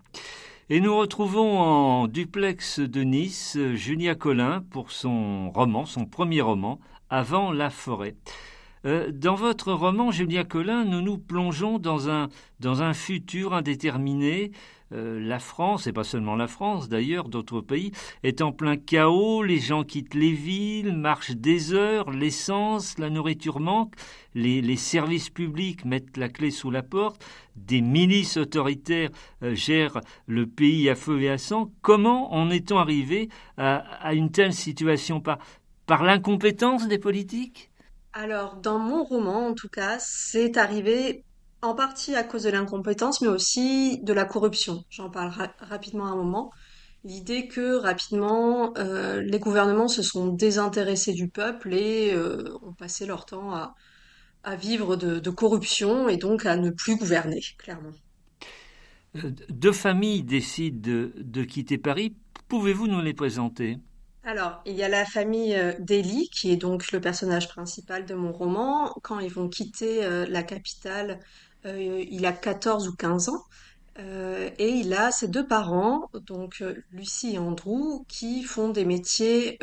Et 0.68 0.78
nous 0.78 0.96
retrouvons 0.96 1.58
en 1.58 2.06
duplex 2.06 2.78
de 2.78 3.02
Nice 3.02 3.58
Julia 3.74 4.14
Collin 4.14 4.62
pour 4.70 4.92
son 4.92 5.50
roman, 5.50 5.84
son 5.84 6.06
premier 6.06 6.42
roman, 6.42 6.78
Avant 7.08 7.50
la 7.50 7.68
forêt. 7.68 8.14
Euh, 8.86 9.10
dans 9.12 9.34
votre 9.34 9.72
roman, 9.72 10.12
Julia 10.12 10.44
Collin, 10.44 10.84
nous 10.84 11.02
nous 11.02 11.18
plongeons 11.18 11.80
dans 11.80 12.08
un, 12.08 12.28
dans 12.60 12.82
un 12.82 12.94
futur 12.94 13.52
indéterminé 13.52 14.52
euh, 14.92 15.20
la 15.20 15.38
France, 15.38 15.86
et 15.86 15.92
pas 15.92 16.04
seulement 16.04 16.34
la 16.34 16.48
France 16.48 16.88
d'ailleurs, 16.88 17.28
d'autres 17.28 17.60
pays, 17.60 17.92
est 18.22 18.42
en 18.42 18.50
plein 18.50 18.76
chaos, 18.76 19.42
les 19.42 19.60
gens 19.60 19.84
quittent 19.84 20.14
les 20.14 20.32
villes, 20.32 20.92
marchent 20.92 21.36
des 21.36 21.72
heures, 21.72 22.10
l'essence, 22.10 22.98
la 22.98 23.08
nourriture 23.08 23.60
manque, 23.60 23.94
les, 24.34 24.76
services 24.76 25.30
publics 25.30 25.84
mettent 25.84 26.16
la 26.16 26.28
clé 26.28 26.50
sous 26.50 26.70
la 26.70 26.82
porte, 26.82 27.24
des 27.54 27.80
milices 27.80 28.36
autoritaires 28.36 29.10
euh, 29.42 29.54
gèrent 29.54 30.00
le 30.26 30.46
pays 30.46 30.88
à 30.90 30.94
feu 30.94 31.20
et 31.22 31.30
à 31.30 31.38
sang. 31.38 31.70
Comment 31.82 32.32
en 32.32 32.50
est-on 32.50 32.78
arrivé 32.78 33.28
à, 33.56 34.14
une 34.14 34.30
telle 34.30 34.54
situation? 34.54 35.20
Par, 35.20 35.38
par 35.86 36.02
l'incompétence 36.02 36.88
des 36.88 36.98
politiques? 36.98 37.70
Alors, 38.12 38.56
dans 38.56 38.80
mon 38.80 39.04
roman, 39.04 39.48
en 39.48 39.54
tout 39.54 39.68
cas, 39.68 39.98
c'est 40.00 40.56
arrivé 40.56 41.22
en 41.62 41.74
partie 41.74 42.14
à 42.14 42.22
cause 42.22 42.44
de 42.44 42.50
l'incompétence, 42.50 43.20
mais 43.20 43.28
aussi 43.28 44.00
de 44.02 44.12
la 44.12 44.24
corruption. 44.24 44.84
J'en 44.90 45.10
parle 45.10 45.32
rapidement 45.60 46.06
à 46.06 46.10
un 46.10 46.16
moment. 46.16 46.50
L'idée 47.04 47.48
que 47.48 47.76
rapidement 47.76 48.74
euh, 48.76 49.22
les 49.22 49.38
gouvernements 49.38 49.88
se 49.88 50.02
sont 50.02 50.28
désintéressés 50.28 51.14
du 51.14 51.28
peuple 51.28 51.72
et 51.72 52.12
euh, 52.12 52.58
ont 52.62 52.74
passé 52.74 53.06
leur 53.06 53.24
temps 53.24 53.54
à, 53.54 53.74
vivre 54.56 54.96
de, 54.96 55.30
corruption 55.30 56.08
et 56.08 56.16
donc 56.16 56.44
à 56.44 56.56
ne 56.56 56.70
plus 56.70 56.96
gouverner, 56.96 57.40
clairement. 57.58 57.92
Euh, 59.16 59.30
deux 59.48 59.72
familles 59.72 60.22
décident 60.22 60.78
de, 60.80 61.12
de 61.16 61.42
quitter 61.44 61.78
Paris. 61.78 62.14
Pouvez-vous 62.48 62.86
nous 62.86 63.00
les 63.00 63.14
présenter? 63.14 63.78
Alors, 64.24 64.60
il 64.66 64.74
y 64.74 64.82
a 64.82 64.88
la 64.88 65.06
famille 65.06 65.58
d'Elie, 65.78 66.28
qui 66.28 66.52
est 66.52 66.56
donc 66.56 66.92
le 66.92 67.00
personnage 67.00 67.48
principal 67.48 68.04
de 68.04 68.14
mon 68.14 68.32
roman. 68.32 68.94
Quand 69.02 69.18
ils 69.18 69.32
vont 69.32 69.48
quitter 69.48 70.06
la 70.28 70.42
capitale 70.42 71.20
euh, 71.66 72.04
il 72.10 72.26
a 72.26 72.32
14 72.32 72.88
ou 72.88 72.94
15 72.94 73.28
ans. 73.28 73.44
Euh, 73.98 74.50
et 74.58 74.68
il 74.68 74.94
a 74.94 75.10
ses 75.10 75.28
deux 75.28 75.46
parents, 75.46 76.08
donc 76.26 76.62
euh, 76.62 76.74
Lucie 76.92 77.34
et 77.34 77.38
Andrew, 77.38 78.04
qui 78.08 78.44
font 78.44 78.70
des 78.70 78.84
métiers 78.84 79.58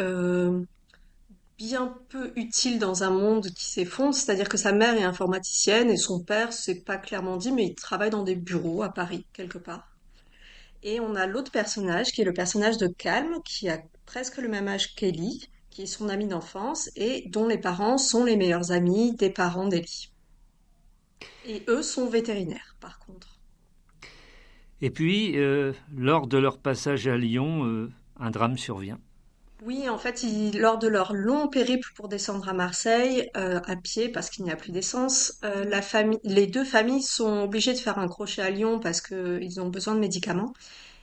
bien 1.57 1.97
peu 2.09 2.31
utiles 2.35 2.77
dans 2.77 3.03
un 3.03 3.09
monde 3.09 3.47
qui 3.47 3.65
s'effondre. 3.65 4.13
C'est-à-dire 4.13 4.47
que 4.47 4.57
sa 4.57 4.73
mère 4.73 4.93
est 4.95 5.03
informaticienne 5.03 5.89
et 5.89 5.97
son 5.97 6.19
père, 6.23 6.53
c'est 6.53 6.83
pas 6.83 6.97
clairement 6.97 7.37
dit, 7.37 7.51
mais 7.51 7.65
il 7.65 7.75
travaille 7.75 8.11
dans 8.11 8.23
des 8.23 8.35
bureaux 8.35 8.83
à 8.83 8.89
Paris, 8.89 9.25
quelque 9.33 9.57
part. 9.57 9.97
Et 10.83 10.99
on 10.99 11.15
a 11.15 11.25
l'autre 11.25 11.51
personnage, 11.51 12.11
qui 12.11 12.21
est 12.21 12.25
le 12.25 12.33
personnage 12.33 12.77
de 12.77 12.87
Calme, 12.87 13.41
qui 13.43 13.69
a 13.69 13.79
presque 14.05 14.37
le 14.37 14.47
même 14.47 14.67
âge 14.67 14.93
qu'Ellie, 14.95 15.49
qui 15.71 15.83
est 15.83 15.87
son 15.87 16.09
amie 16.09 16.27
d'enfance 16.27 16.89
et 16.95 17.27
dont 17.29 17.47
les 17.47 17.57
parents 17.57 17.97
sont 17.97 18.23
les 18.23 18.37
meilleurs 18.37 18.71
amis 18.71 19.15
des 19.15 19.31
parents 19.31 19.67
d'Ellie. 19.67 20.11
Et 21.45 21.63
eux 21.67 21.81
sont 21.81 22.07
vétérinaires, 22.07 22.75
par 22.79 23.00
contre. 23.00 23.38
Et 24.81 24.91
puis, 24.91 25.38
euh, 25.38 25.74
lors 25.95 26.27
de 26.27 26.38
leur 26.38 26.59
passage 26.59 27.07
à 27.07 27.17
Lyon, 27.17 27.65
euh, 27.65 27.91
un 28.19 28.29
drame 28.29 28.57
survient. 28.57 29.00
Oui, 29.63 29.89
en 29.89 29.97
fait, 29.97 30.24
lors 30.53 30.77
de 30.77 30.88
leur 30.88 31.13
long 31.13 31.47
périple 31.47 31.89
pour 31.95 32.09
descendre 32.09 32.47
à 32.47 32.53
Marseille, 32.53 33.27
euh, 33.36 33.59
à 33.65 33.75
pied, 33.75 34.07
parce 34.09 34.29
qu'il 34.29 34.45
n'y 34.45 34.51
a 34.51 34.55
plus 34.55 34.71
d'essence, 34.71 35.39
la 35.41 35.81
famille, 35.81 36.19
les 36.24 36.45
deux 36.45 36.63
familles 36.63 37.01
sont 37.01 37.41
obligées 37.41 37.74
de 37.74 37.79
faire 37.79 37.97
un 37.97 38.07
crochet 38.07 38.43
à 38.43 38.51
Lyon 38.51 38.80
parce 38.80 39.01
qu'ils 39.01 39.60
ont 39.60 39.69
besoin 39.69 39.95
de 39.95 39.99
médicaments. 39.99 40.53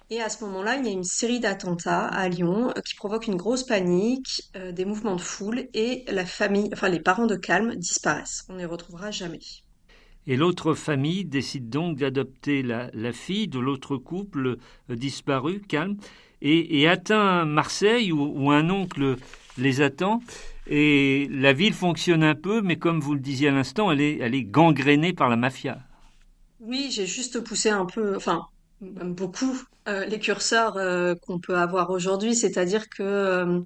Et 0.09 0.21
à 0.23 0.29
ce 0.29 0.45
moment-là, 0.45 0.77
il 0.77 0.85
y 0.85 0.89
a 0.89 0.93
une 0.93 1.03
série 1.03 1.41
d'attentats 1.41 2.07
à 2.07 2.29
Lyon 2.29 2.73
qui 2.85 2.95
provoquent 2.95 3.27
une 3.27 3.37
grosse 3.37 3.65
panique, 3.65 4.53
des 4.55 4.85
mouvements 4.85 5.17
de 5.17 5.21
foule, 5.21 5.67
et 5.75 6.05
la 6.07 6.25
famille, 6.25 6.71
enfin 6.73 6.89
les 6.89 7.01
parents 7.01 7.27
de 7.27 7.35
Calme 7.37 7.75
disparaissent. 7.75 8.45
On 8.49 8.53
ne 8.53 8.59
les 8.59 8.67
retrouvera 8.67 9.11
jamais. 9.11 9.41
Et 10.27 10.37
l'autre 10.37 10.75
famille 10.75 11.25
décide 11.25 11.69
donc 11.69 11.99
d'adopter 11.99 12.63
la, 12.63 13.13
fille 13.13 13.49
de 13.49 13.59
l'autre 13.59 13.97
couple 13.97 14.57
euh, 14.91 14.97
disparu, 14.97 15.61
calme, 15.61 15.97
et, 16.41 16.87
atteint 16.89 17.47
Marseille 17.47 18.13
où, 18.13 18.51
un 18.51 18.69
oncle 18.69 19.17
les 19.57 19.81
attend. 19.81 20.21
Et 20.67 21.27
la 21.31 21.55
ville 21.55 21.73
fonctionne 21.73 22.23
un 22.23 22.35
peu, 22.35 22.61
mais 22.61 22.77
comme 22.77 23.01
vous 23.01 23.15
le 23.15 23.21
disiez 23.21 23.49
à 23.49 23.53
l'instant, 23.53 23.91
elle 23.91 24.03
est, 24.03 24.19
elle 24.21 24.51
gangrénée 24.51 25.15
par 25.15 25.31
la 25.31 25.37
mafia. 25.37 25.79
Oui, 26.61 26.89
j'ai 26.91 27.07
juste 27.07 27.41
poussé 27.41 27.71
un 27.71 27.87
peu, 27.87 28.15
enfin, 28.15 28.47
beaucoup, 28.81 29.59
euh, 29.89 30.05
les 30.05 30.19
curseurs 30.19 30.77
euh, 30.77 31.15
qu'on 31.15 31.39
peut 31.39 31.57
avoir 31.57 31.89
aujourd'hui. 31.91 32.35
C'est-à-dire 32.35 32.91
que 32.91 33.63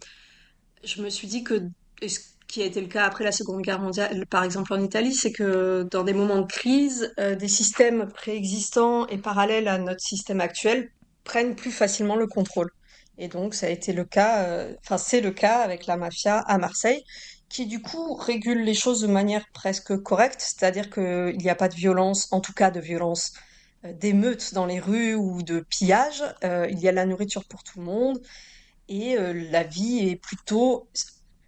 je 0.85 1.03
me 1.03 1.09
suis 1.09 1.27
dit 1.27 1.43
que 1.43 1.63
qui 2.49 2.63
a 2.63 2.65
été 2.65 2.81
le 2.81 2.89
cas 2.89 3.05
après 3.05 3.25
la 3.25 3.33
Seconde 3.33 3.61
Guerre 3.61 3.81
mondiale, 3.81 4.27
par 4.27 4.43
exemple 4.43 4.73
en 4.73 4.83
Italie, 4.83 5.15
c'est 5.15 5.33
que 5.33 5.87
dans 5.91 6.03
des 6.03 6.15
moments 6.15 6.41
de 6.41 6.47
crise, 6.47 7.13
euh, 7.21 7.37
des 7.37 7.47
systèmes 7.47 8.09
préexistants 8.09 9.07
et 9.09 9.19
parallèles 9.19 9.69
à 9.69 9.77
notre 9.79 10.01
système 10.01 10.41
actuel 10.41 10.91
prennent 11.25 11.55
plus 11.55 11.71
facilement 11.71 12.17
le 12.17 12.27
contrôle. 12.27 12.71
Et 13.19 13.29
donc 13.29 13.55
ça 13.55 13.67
a 13.67 13.69
été 13.69 13.93
le 13.93 14.05
cas, 14.05 14.45
euh, 14.45 14.75
enfin 14.81 14.97
c'est 14.97 15.21
le 15.21 15.31
cas 15.31 15.59
avec 15.59 15.87
la 15.87 15.99
mafia 15.99 16.39
à 16.39 16.57
Marseille, 16.57 17.05
qui 17.51 17.67
du 17.67 17.83
coup 17.83 18.15
régule 18.15 18.65
les 18.65 18.75
choses 18.75 19.03
de 19.03 19.09
manière 19.09 19.45
presque 19.53 19.97
correcte, 19.99 20.41
c'est-à-dire 20.41 20.89
qu'il 20.89 21.37
n'y 21.37 21.51
a 21.51 21.55
pas 21.55 21.69
de 21.69 21.75
violence, 21.75 22.29
en 22.33 22.41
tout 22.41 22.55
cas 22.55 22.71
de 22.71 22.81
violence 22.81 23.35
euh, 23.85 23.93
d'émeutes 23.93 24.55
dans 24.55 24.65
les 24.65 24.81
rues 24.81 25.15
ou 25.15 25.43
de 25.43 25.61
pillage, 25.69 26.23
il 26.43 26.79
y 26.79 26.89
a 26.89 26.93
la 26.93 27.05
nourriture 27.05 27.45
pour 27.45 27.63
tout 27.63 27.79
le 27.79 27.85
monde 27.85 28.23
et 28.89 29.17
la 29.19 29.65
vie 29.65 30.09
est 30.09 30.17
plutôt 30.17 30.89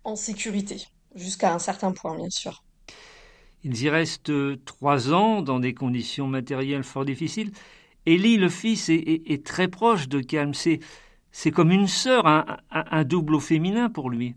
en 0.04 0.16
sécurité, 0.16 0.86
jusqu'à 1.14 1.54
un 1.54 1.58
certain 1.58 1.92
point, 1.92 2.16
bien 2.16 2.30
sûr. 2.30 2.64
Ils 3.62 3.82
y 3.82 3.90
restent 3.90 4.32
trois 4.64 5.12
ans 5.12 5.42
dans 5.42 5.60
des 5.60 5.74
conditions 5.74 6.26
matérielles 6.26 6.84
fort 6.84 7.04
difficiles. 7.04 7.52
Ellie, 8.06 8.38
le 8.38 8.48
fils, 8.48 8.88
est, 8.88 9.44
très 9.44 9.68
proche 9.68 10.08
de 10.08 10.20
Calme. 10.20 10.54
C'est 10.54 11.50
comme 11.50 11.70
une 11.70 11.86
sœur, 11.86 12.26
un, 12.26 13.04
double 13.04 13.34
au 13.34 13.40
féminin 13.40 13.90
pour 13.90 14.08
lui. 14.08 14.34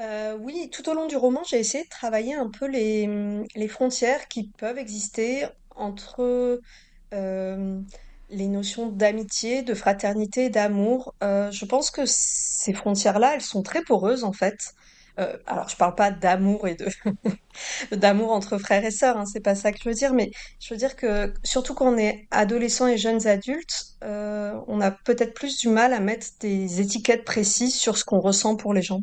Euh, 0.00 0.36
oui, 0.40 0.70
tout 0.72 0.88
au 0.88 0.94
long 0.94 1.06
du 1.06 1.16
roman, 1.16 1.42
j'ai 1.48 1.58
essayé 1.58 1.84
de 1.84 1.88
travailler 1.88 2.34
un 2.34 2.48
peu 2.48 2.66
les, 2.66 3.44
les 3.54 3.68
frontières 3.68 4.28
qui 4.28 4.48
peuvent 4.58 4.78
exister 4.78 5.46
entre 5.76 6.60
euh, 7.12 7.80
les 8.32 8.48
notions 8.48 8.88
d'amitié, 8.88 9.62
de 9.62 9.74
fraternité, 9.74 10.50
d'amour. 10.50 11.14
Euh, 11.22 11.50
je 11.50 11.64
pense 11.64 11.90
que 11.90 12.02
ces 12.06 12.72
frontières-là, 12.72 13.34
elles 13.34 13.42
sont 13.42 13.62
très 13.62 13.82
poreuses 13.82 14.24
en 14.24 14.32
fait. 14.32 14.74
Euh, 15.20 15.36
alors, 15.46 15.68
je 15.68 15.76
parle 15.76 15.94
pas 15.94 16.10
d'amour 16.10 16.66
et 16.66 16.74
de 16.74 16.86
d'amour 17.96 18.32
entre 18.32 18.56
frères 18.58 18.84
et 18.84 18.90
sœurs, 18.90 19.18
hein, 19.18 19.26
c'est 19.26 19.40
pas 19.40 19.54
ça 19.54 19.72
que 19.72 19.78
je 19.82 19.88
veux 19.88 19.94
dire, 19.94 20.14
mais 20.14 20.30
je 20.58 20.72
veux 20.72 20.78
dire 20.78 20.96
que 20.96 21.34
surtout 21.44 21.74
quand 21.74 21.92
on 21.92 21.98
est 21.98 22.26
adolescent 22.30 22.86
et 22.88 22.96
jeunes 22.96 23.26
adultes, 23.26 23.96
euh, 24.04 24.58
on 24.68 24.80
a 24.80 24.90
peut-être 24.90 25.34
plus 25.34 25.58
du 25.58 25.68
mal 25.68 25.92
à 25.92 26.00
mettre 26.00 26.26
des 26.40 26.80
étiquettes 26.80 27.24
précises 27.24 27.74
sur 27.74 27.98
ce 27.98 28.04
qu'on 28.04 28.20
ressent 28.20 28.56
pour 28.56 28.72
les 28.72 28.82
gens. 28.82 29.02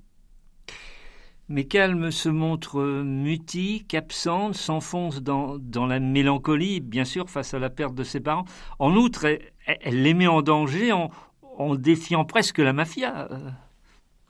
Mais 1.50 1.64
Calme 1.64 2.12
se 2.12 2.30
montre 2.30 2.80
mutique, 3.04 3.96
absente, 3.96 4.56
s'enfonce 4.56 5.22
dans, 5.22 5.58
dans, 5.58 5.88
la 5.88 6.00
mélancolie, 6.00 6.80
bien 6.80 7.06
sûr, 7.06 7.30
face 7.30 7.56
à 7.56 7.60
la 7.60 7.72
perte 7.72 7.96
de 7.96 8.04
ses 8.04 8.20
parents. 8.20 8.46
En 8.78 8.96
outre, 8.96 9.26
elle, 9.26 10.04
les 10.04 10.14
met 10.14 10.28
en 10.28 10.44
danger 10.44 10.92
en, 10.92 11.10
en 11.58 11.74
défiant 11.74 12.24
presque 12.24 12.60
la 12.60 12.72
mafia. 12.72 13.28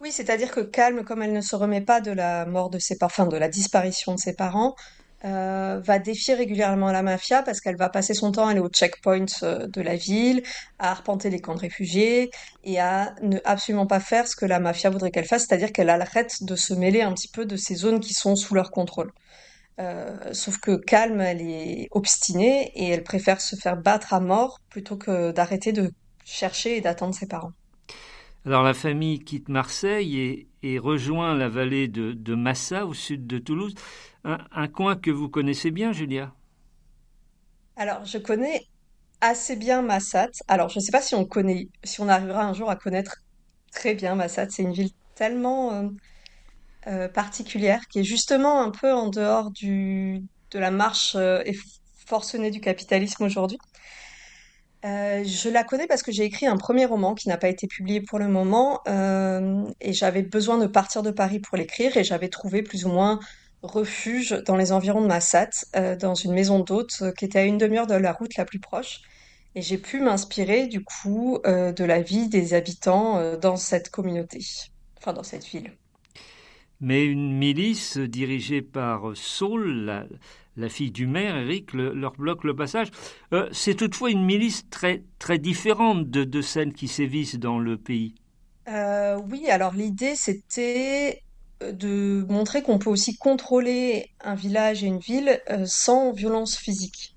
Oui, 0.01 0.13
c'est-à-dire 0.13 0.51
que 0.51 0.62
Calme, 0.62 1.03
comme 1.03 1.21
elle 1.21 1.34
ne 1.34 1.41
se 1.41 1.58
remet 1.58 1.82
pas 1.82 1.99
de 1.99 2.12
la 2.12 2.45
mort 2.45 2.69
de 2.69 2.79
ses 2.79 2.97
parents, 2.97 3.27
de 3.27 3.38
la 3.38 3.49
disparition 3.49 4.15
de 4.15 4.19
ses 4.19 4.34
parents, 4.34 4.75
euh, 5.25 5.82
va 5.84 5.99
défier 5.99 6.34
régulièrement 6.34 6.91
la 6.91 7.03
mafia 7.03 7.43
parce 7.43 7.60
qu'elle 7.60 7.75
va 7.75 7.89
passer 7.89 8.13
son 8.13 8.32
temps 8.32 8.47
à 8.47 8.51
aller 8.51 8.60
au 8.60 8.69
checkpoint 8.69 9.25
euh, 9.43 9.67
de 9.67 9.82
la 9.82 9.95
ville, 9.95 10.43
à 10.79 10.91
arpenter 10.91 11.29
les 11.29 11.41
camps 11.41 11.55
de 11.55 11.60
réfugiés 11.60 12.32
et 12.63 12.79
à 12.79 13.13
ne 13.21 13.38
absolument 13.43 13.86
pas 13.86 13.99
faire 13.99 14.27
ce 14.27 14.36
que 14.36 14.45
la 14.45 14.60
mafia 14.60 14.89
voudrait 14.89 15.12
qu'elle 15.12 15.25
fasse, 15.25 15.45
c'est-à-dire 15.47 15.73
qu'elle 15.73 15.89
arrête 15.89 16.43
de 16.43 16.55
se 16.55 16.73
mêler 16.73 17.01
un 17.01 17.13
petit 17.13 17.27
peu 17.27 17.45
de 17.45 17.58
ces 17.58 17.75
zones 17.75 17.99
qui 17.99 18.13
sont 18.13 18.36
sous 18.36 18.55
leur 18.55 18.71
contrôle. 18.71 19.12
Euh, 19.79 20.15
sauf 20.34 20.58
que 20.58 20.75
Calme, 20.75 21.21
elle 21.21 21.41
est 21.41 21.88
obstinée 21.91 22.71
et 22.75 22.89
elle 22.89 23.03
préfère 23.03 23.39
se 23.39 23.55
faire 23.55 23.77
battre 23.77 24.13
à 24.13 24.19
mort 24.19 24.60
plutôt 24.69 24.97
que 24.97 25.32
d'arrêter 25.32 25.71
de 25.71 25.91
chercher 26.25 26.77
et 26.77 26.82
d'attendre 26.82 27.15
ses 27.15 27.27
parents. 27.27 27.53
Alors 28.45 28.63
la 28.63 28.73
famille 28.73 29.19
quitte 29.19 29.49
Marseille 29.49 30.19
et, 30.19 30.48
rejoint 30.63 31.35
la 31.35 31.49
vallée 31.49 31.87
de, 31.87 32.35
Massa 32.35 32.85
au 32.85 32.93
sud 32.93 33.27
de 33.27 33.37
Toulouse, 33.37 33.75
un, 34.23 34.67
coin 34.67 34.95
que 34.95 35.11
vous 35.11 35.29
connaissez 35.29 35.71
bien, 35.71 35.91
Julia? 35.91 36.33
Alors 37.75 38.03
je 38.05 38.17
connais 38.17 38.63
assez 39.21 39.55
bien 39.55 39.81
Massat. 39.81 40.31
Alors 40.47 40.69
je 40.69 40.79
ne 40.79 40.83
sais 40.83 40.91
pas 40.91 41.01
si 41.01 41.15
on 41.15 41.25
connaît, 41.25 41.69
si 41.83 42.01
on 42.01 42.09
arrivera 42.09 42.43
un 42.43 42.53
jour 42.53 42.69
à 42.69 42.75
connaître 42.75 43.15
Très 43.71 43.93
bien, 43.93 44.15
Massat, 44.15 44.49
c'est 44.49 44.63
une 44.63 44.73
ville 44.73 44.91
tellement 45.15 45.73
euh, 45.73 45.89
euh, 46.87 47.07
particulière 47.07 47.81
qui 47.89 47.99
est 47.99 48.03
justement 48.03 48.61
un 48.61 48.71
peu 48.71 48.91
en 48.91 49.09
dehors 49.09 49.51
de 49.51 50.21
la 50.53 50.71
marche 50.71 51.15
euh, 51.15 51.43
forcenée 52.07 52.51
du 52.51 52.59
capitalisme 52.59 53.23
aujourd'hui. 53.23 53.59
Euh, 54.85 55.23
je 55.25 55.49
la 55.49 55.65
connais 55.65 55.87
parce 55.87 56.03
que 56.03 56.11
j'ai 56.11 56.23
écrit 56.23 56.45
un 56.45 56.55
premier 56.55 56.85
roman 56.85 57.13
qui 57.13 57.27
n'a 57.27 57.37
pas 57.37 57.49
été 57.49 57.67
publié 57.67 57.99
pour 57.99 58.17
le 58.17 58.29
moment 58.29 58.79
euh, 58.87 59.65
et 59.81 59.91
j'avais 59.91 60.21
besoin 60.21 60.57
de 60.57 60.67
partir 60.67 61.03
de 61.03 61.11
Paris 61.11 61.39
pour 61.39 61.57
l'écrire 61.57 61.97
et 61.97 62.05
j'avais 62.05 62.29
trouvé 62.29 62.63
plus 62.63 62.85
ou 62.85 62.89
moins 62.89 63.19
refuge 63.61 64.41
dans 64.45 64.55
les 64.55 64.71
environs 64.71 65.01
de 65.01 65.07
Massat, 65.07 65.49
euh, 65.75 65.97
dans 65.97 66.15
une 66.15 66.33
maison 66.33 66.59
d'hôte 66.59 67.03
qui 67.17 67.25
était 67.25 67.39
à 67.39 67.43
une 67.43 67.57
demi-heure 67.57 67.87
de 67.87 67.95
la 67.95 68.13
route 68.13 68.37
la 68.37 68.45
plus 68.45 68.59
proche. 68.59 69.01
Et 69.55 69.61
j'ai 69.61 69.77
pu 69.77 69.99
m'inspirer 69.99 70.67
du 70.67 70.83
coup 70.83 71.39
de 71.43 71.83
la 71.83 72.01
vie 72.01 72.29
des 72.29 72.53
habitants 72.53 73.35
dans 73.37 73.57
cette 73.57 73.89
communauté, 73.89 74.39
enfin 74.97 75.11
dans 75.11 75.23
cette 75.23 75.43
ville. 75.43 75.73
Mais 76.79 77.03
une 77.03 77.35
milice 77.35 77.97
dirigée 77.97 78.61
par 78.61 79.11
Saul, 79.15 80.07
la, 80.59 80.69
fille 80.69 80.91
du 80.91 81.07
maire, 81.07 81.35
Eric, 81.35 81.73
le- 81.73 81.93
leur 81.93 82.13
bloque 82.13 82.43
le 82.43 82.55
passage. 82.55 82.89
Euh, 83.33 83.49
c'est 83.51 83.75
toutefois 83.75 84.11
une 84.11 84.23
milice 84.23 84.69
très, 84.69 85.03
très 85.17 85.37
différente 85.37 86.09
de, 86.09 86.23
de 86.23 86.41
celles 86.41 86.73
qui 86.73 86.87
sévissent 86.87 87.39
dans 87.39 87.59
le 87.59 87.77
pays. 87.77 88.15
Euh, 88.67 89.17
oui, 89.29 89.49
alors 89.49 89.73
l'idée 89.73 90.15
c'était 90.15 91.23
euh, 91.63 91.71
de 91.71 92.25
montrer 92.29 92.61
qu'on 92.61 92.77
peut 92.77 92.89
aussi 92.89 93.17
contrôler 93.17 94.11
un 94.21 94.35
village 94.35 94.83
et 94.83 94.87
une 94.87 94.99
ville 94.99 95.41
sans 95.65 96.11
violence 96.11 96.57
physique. 96.57 97.15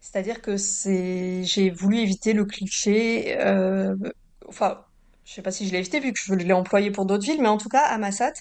C'est-à-dire 0.00 0.40
que 0.40 0.56
c'est, 0.56 1.42
j'ai 1.44 1.70
voulu 1.70 1.98
éviter 1.98 2.32
le 2.32 2.44
cliché, 2.44 3.36
enfin, 4.46 4.78
je 5.28 5.34
sais 5.34 5.42
pas 5.42 5.50
si 5.50 5.66
je 5.66 5.72
l'ai 5.72 5.78
évité 5.78 6.00
vu 6.00 6.14
que 6.14 6.18
je 6.18 6.32
l'ai 6.32 6.52
employé 6.54 6.90
pour 6.90 7.04
d'autres 7.04 7.24
villes, 7.24 7.42
mais 7.42 7.48
en 7.48 7.58
tout 7.58 7.68
cas 7.68 7.82
à 7.82 7.98
Massat, 7.98 8.32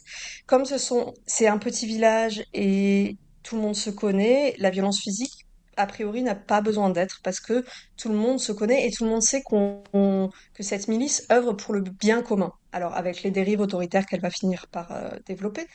comme 0.46 0.64
ce 0.64 0.78
sont, 0.78 1.14
c'est 1.26 1.48
un 1.48 1.58
petit 1.58 1.86
village 1.86 2.46
et 2.54 3.18
tout 3.48 3.56
le 3.56 3.62
monde 3.62 3.76
se 3.76 3.90
connaît, 3.90 4.56
la 4.58 4.70
violence 4.70 5.00
physique, 5.00 5.46
a 5.78 5.86
priori, 5.86 6.22
n'a 6.22 6.36
pas 6.36 6.60
besoin 6.60 6.90
d'être 6.90 7.22
parce 7.24 7.40
que 7.40 7.64
tout 7.96 8.10
le 8.10 8.16
monde 8.16 8.40
se 8.40 8.52
connaît 8.52 8.86
et 8.86 8.92
tout 8.92 9.06
le 9.06 9.10
monde 9.10 9.22
sait 9.22 9.42
que 9.42 10.64
cette 10.64 10.88
milice 10.88 11.26
œuvre 11.32 11.54
pour 11.54 11.74
le 11.74 11.82
bien 11.82 12.22
commun. 12.22 12.52
Alors, 12.74 12.94
avec 12.96 13.24
les 13.24 13.32
dérives 13.32 13.62
autoritaires 13.62 14.06
qu'elle 14.06 14.20
va 14.20 14.32
finir 14.32 14.68
par 14.68 14.92
euh, 14.92 15.12
développer, 15.26 15.66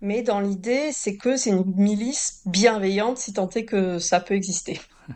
mais 0.00 0.22
dans 0.22 0.40
l'idée, 0.40 0.90
c'est 0.92 1.16
que 1.16 1.36
c'est 1.36 1.50
une 1.50 1.64
milice 1.76 2.40
bienveillante, 2.46 3.18
si 3.18 3.32
tant 3.34 3.50
est 3.50 3.64
que 3.64 3.98
ça 3.98 4.20
peut 4.20 4.34
exister. 4.34 4.80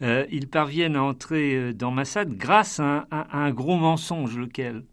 Euh, 0.00 0.26
ils 0.30 0.48
parviennent 0.48 0.94
à 0.94 1.02
entrer 1.02 1.54
euh, 1.56 1.72
dans 1.72 1.90
Massad 1.90 2.32
grâce 2.36 2.78
à 2.78 3.08
un 3.10 3.50
gros 3.50 3.74
mensonge, 3.74 4.38
lequel? 4.38 4.84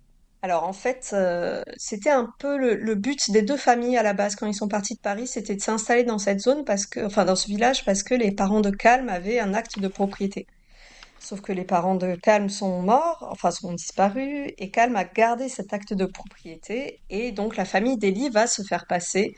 Alors 0.45 0.65
en 0.65 0.73
fait, 0.73 1.09
euh, 1.13 1.63
c'était 1.75 2.11
un 2.11 2.31
peu 2.37 2.55
le, 2.55 2.93
but 2.93 3.31
des 3.31 3.41
deux 3.41 3.57
familles 3.57 3.97
à 3.97 4.03
la 4.03 4.13
base 4.13 4.35
quand 4.35 4.45
ils 4.45 4.53
sont 4.53 4.67
partis 4.67 4.93
de 4.93 4.99
Paris, 4.99 5.25
c'était 5.25 5.55
de 5.55 5.59
s'installer 5.59 6.03
dans 6.03 6.19
cette 6.19 6.39
zone 6.39 6.63
parce 6.65 6.85
que, 6.85 7.03
enfin 7.03 7.25
dans 7.25 7.35
ce 7.35 7.47
village 7.47 7.83
parce 7.83 8.03
que 8.03 8.13
les 8.13 8.31
parents 8.31 8.61
de 8.61 8.69
Calme 8.69 9.09
avaient 9.09 9.39
un 9.39 9.55
acte 9.55 9.79
de 9.79 9.87
propriété. 9.87 10.45
Sauf 11.17 11.41
que 11.41 11.51
les 11.51 11.63
parents 11.63 11.95
de 11.95 12.13
Calme 12.13 12.49
sont 12.49 12.83
morts, 12.83 13.27
enfin 13.31 13.49
sont 13.49 13.73
disparus, 13.73 14.51
et 14.59 14.69
Calme 14.69 14.95
a 14.97 15.05
gardé 15.05 15.49
cet 15.49 15.73
acte 15.73 15.93
de 15.93 16.05
propriété, 16.05 16.99
et 17.09 17.31
donc 17.31 17.57
la 17.57 17.65
famille 17.65 17.97
d'Élie 17.97 18.29
va 18.29 18.45
se 18.45 18.61
faire 18.61 18.85
passer 18.85 19.33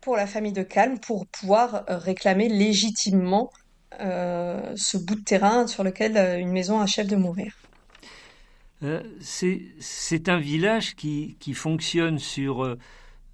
pour 0.00 0.16
la 0.16 0.26
famille 0.26 0.54
de 0.54 0.62
Calme 0.62 0.98
pour 0.98 1.26
pouvoir 1.26 1.84
euh, 1.90 1.98
réclamer 1.98 2.48
légitimement 2.48 3.50
euh, 4.00 4.72
ce 4.76 4.96
bout 4.96 5.16
de 5.16 5.24
terrain 5.24 5.66
sur 5.66 5.84
lequel 5.84 6.40
une 6.40 6.52
maison 6.52 6.80
achève 6.80 7.06
de 7.06 7.16
mourir. 7.16 7.67
Euh, 8.84 9.02
c'est, 9.20 10.28
un 10.28 10.38
village 10.38 10.94
qui, 10.94 11.36
qui 11.40 11.54
fonctionne 11.54 12.18
sur, 12.18 12.64
euh, 12.64 12.78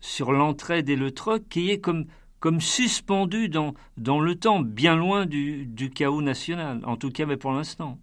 sur 0.00 0.33
l'entraide 0.33 0.88
et 0.88 0.96
le 0.96 1.11
troc, 1.11 1.42
qui 1.50 1.70
est 1.70 1.80
comme, 1.80 2.07
comme 2.40 2.61
suspendu 2.61 3.48
dans, 3.48 3.74
dans 3.98 4.20
le 4.20 4.37
temps, 4.37 4.61
bien 4.61 4.96
loin 4.96 5.26
du, 5.26 5.66
du 5.66 5.90
chaos 5.90 6.22
national, 6.22 6.80
en 6.85 6.96
tout 6.96 7.11
cas 7.11 7.26
mais 7.26 7.37
pour 7.37 7.52
l'instant. 7.52 7.98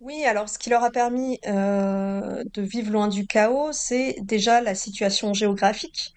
Oui, 0.00 0.24
alors 0.24 0.48
ce 0.48 0.58
qui 0.58 0.70
leur 0.70 0.82
a 0.82 0.90
permis 0.90 1.38
euh, 1.46 2.42
de 2.54 2.62
vivre 2.62 2.90
loin 2.90 3.08
du 3.08 3.26
chaos, 3.26 3.70
c'est 3.72 4.16
déjà 4.22 4.62
la 4.62 4.74
situation 4.74 5.34
géographique. 5.34 6.14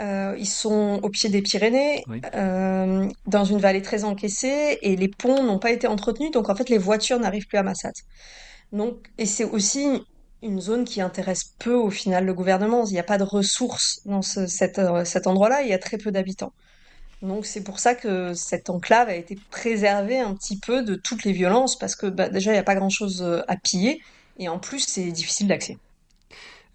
Euh, 0.00 0.36
ils 0.38 0.46
sont 0.48 1.00
au 1.02 1.08
pied 1.10 1.30
des 1.30 1.42
Pyrénées, 1.42 2.04
Oui. 2.08 2.20
euh, 2.34 3.08
dans 3.26 3.44
une 3.44 3.58
vallée 3.58 3.82
très 3.82 4.04
encaissée, 4.04 4.78
et 4.82 4.96
les 4.96 5.08
ponts 5.08 5.42
n'ont 5.42 5.58
pas 5.58 5.70
été 5.72 5.86
entretenus, 5.88 6.30
donc 6.30 6.48
en 6.48 6.54
fait 6.54 6.68
les 6.68 6.78
voitures 6.78 7.18
n'arrivent 7.18 7.46
plus 7.46 7.58
à 7.58 7.62
Massat. 7.64 7.92
Donc, 8.72 9.08
et 9.18 9.26
c'est 9.26 9.44
aussi 9.44 10.02
une 10.44 10.60
zone 10.60 10.84
qui 10.84 11.00
intéresse 11.00 11.54
peu 11.58 11.74
au 11.74 11.90
final 11.90 12.26
le 12.26 12.34
gouvernement. 12.34 12.84
Il 12.84 12.92
n'y 12.92 12.98
a 12.98 13.04
pas 13.04 13.18
de 13.18 13.24
ressources 13.24 14.00
dans 14.04 14.20
euh, 14.36 14.46
cet 14.46 15.26
endroit-là, 15.26 15.62
il 15.62 15.68
y 15.68 15.72
a 15.72 15.78
très 15.78 15.98
peu 15.98 16.12
d'habitants. 16.12 16.52
Donc 17.22 17.46
c'est 17.46 17.64
pour 17.64 17.78
ça 17.78 17.94
que 17.94 18.34
cette 18.34 18.68
enclave 18.68 19.08
a 19.08 19.14
été 19.14 19.38
préservée 19.50 20.18
un 20.20 20.34
petit 20.34 20.58
peu 20.58 20.82
de 20.82 20.94
toutes 20.94 21.24
les 21.24 21.32
violences, 21.32 21.78
parce 21.78 21.96
que 21.96 22.06
bah, 22.06 22.28
déjà 22.28 22.50
il 22.50 22.54
n'y 22.54 22.60
a 22.60 22.64
pas 22.64 22.74
grand-chose 22.74 23.22
euh, 23.22 23.40
à 23.48 23.56
piller, 23.56 24.02
et 24.38 24.48
en 24.48 24.58
plus 24.58 24.80
c'est 24.80 25.10
difficile 25.10 25.48
d'accès. 25.48 25.78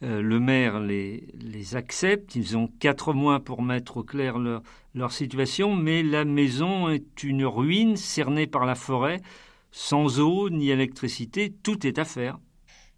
Euh, 0.02 0.22
le 0.22 0.40
maire 0.40 0.80
les, 0.80 1.76
accepte, 1.76 2.36
ils 2.36 2.58
ont 2.58 2.68
quatre 2.80 3.14
mois 3.14 3.42
pour 3.42 3.62
mettre 3.62 3.98
au 3.98 4.04
clair 4.04 4.38
leur 4.96 5.12
situation, 5.12 5.76
mais 5.76 6.02
la 6.02 6.26
maison 6.26 6.90
est 6.90 7.22
une 7.24 7.46
ruine 7.46 7.98
cernée 7.98 8.48
par 8.48 8.66
la 8.66 8.76
forêt, 8.76 9.22
sans 9.72 10.20
eau 10.20 10.50
ni 10.50 10.72
électricité, 10.72 11.54
tout 11.62 11.86
est 11.86 12.00
à 12.00 12.06
faire. 12.06 12.40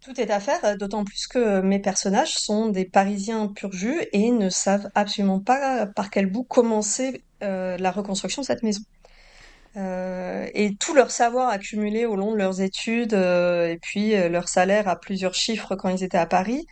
Tout 0.02 0.20
est 0.20 0.30
à 0.30 0.40
faire, 0.40 0.64
euh, 0.64 0.76
d'autant 0.76 1.04
plus 1.04 1.26
que 1.26 1.60
mes 1.60 1.78
personnages 1.78 2.34
sont 2.34 2.68
des 2.68 2.84
Parisiens 2.84 3.48
pur 3.48 3.72
jus 3.72 4.00
et 4.12 4.30
ne 4.30 4.48
savent 4.48 4.90
absolument 4.94 5.40
pas 5.40 5.86
par 5.86 6.10
quel 6.10 6.26
bout 6.26 6.44
commencer 6.44 7.22
euh, 7.42 7.76
la 7.78 7.90
reconstruction 7.90 8.42
de 8.42 8.46
cette 8.46 8.62
maison. 8.62 8.82
Euh, 9.76 10.46
et 10.52 10.74
tout 10.74 10.94
leur 10.94 11.10
savoir 11.10 11.48
accumulé 11.48 12.04
au 12.04 12.16
long 12.16 12.32
de 12.32 12.36
leurs 12.36 12.60
études 12.60 13.14
et 13.14 13.78
puis 13.80 14.10
leur 14.28 14.48
salaire 14.48 14.86
à 14.86 14.96
plusieurs 14.96 15.34
chiffres 15.34 15.76
quand 15.76 15.88
ils 15.88 16.04
étaient 16.04 16.18
à 16.18 16.26
Paris 16.26 16.66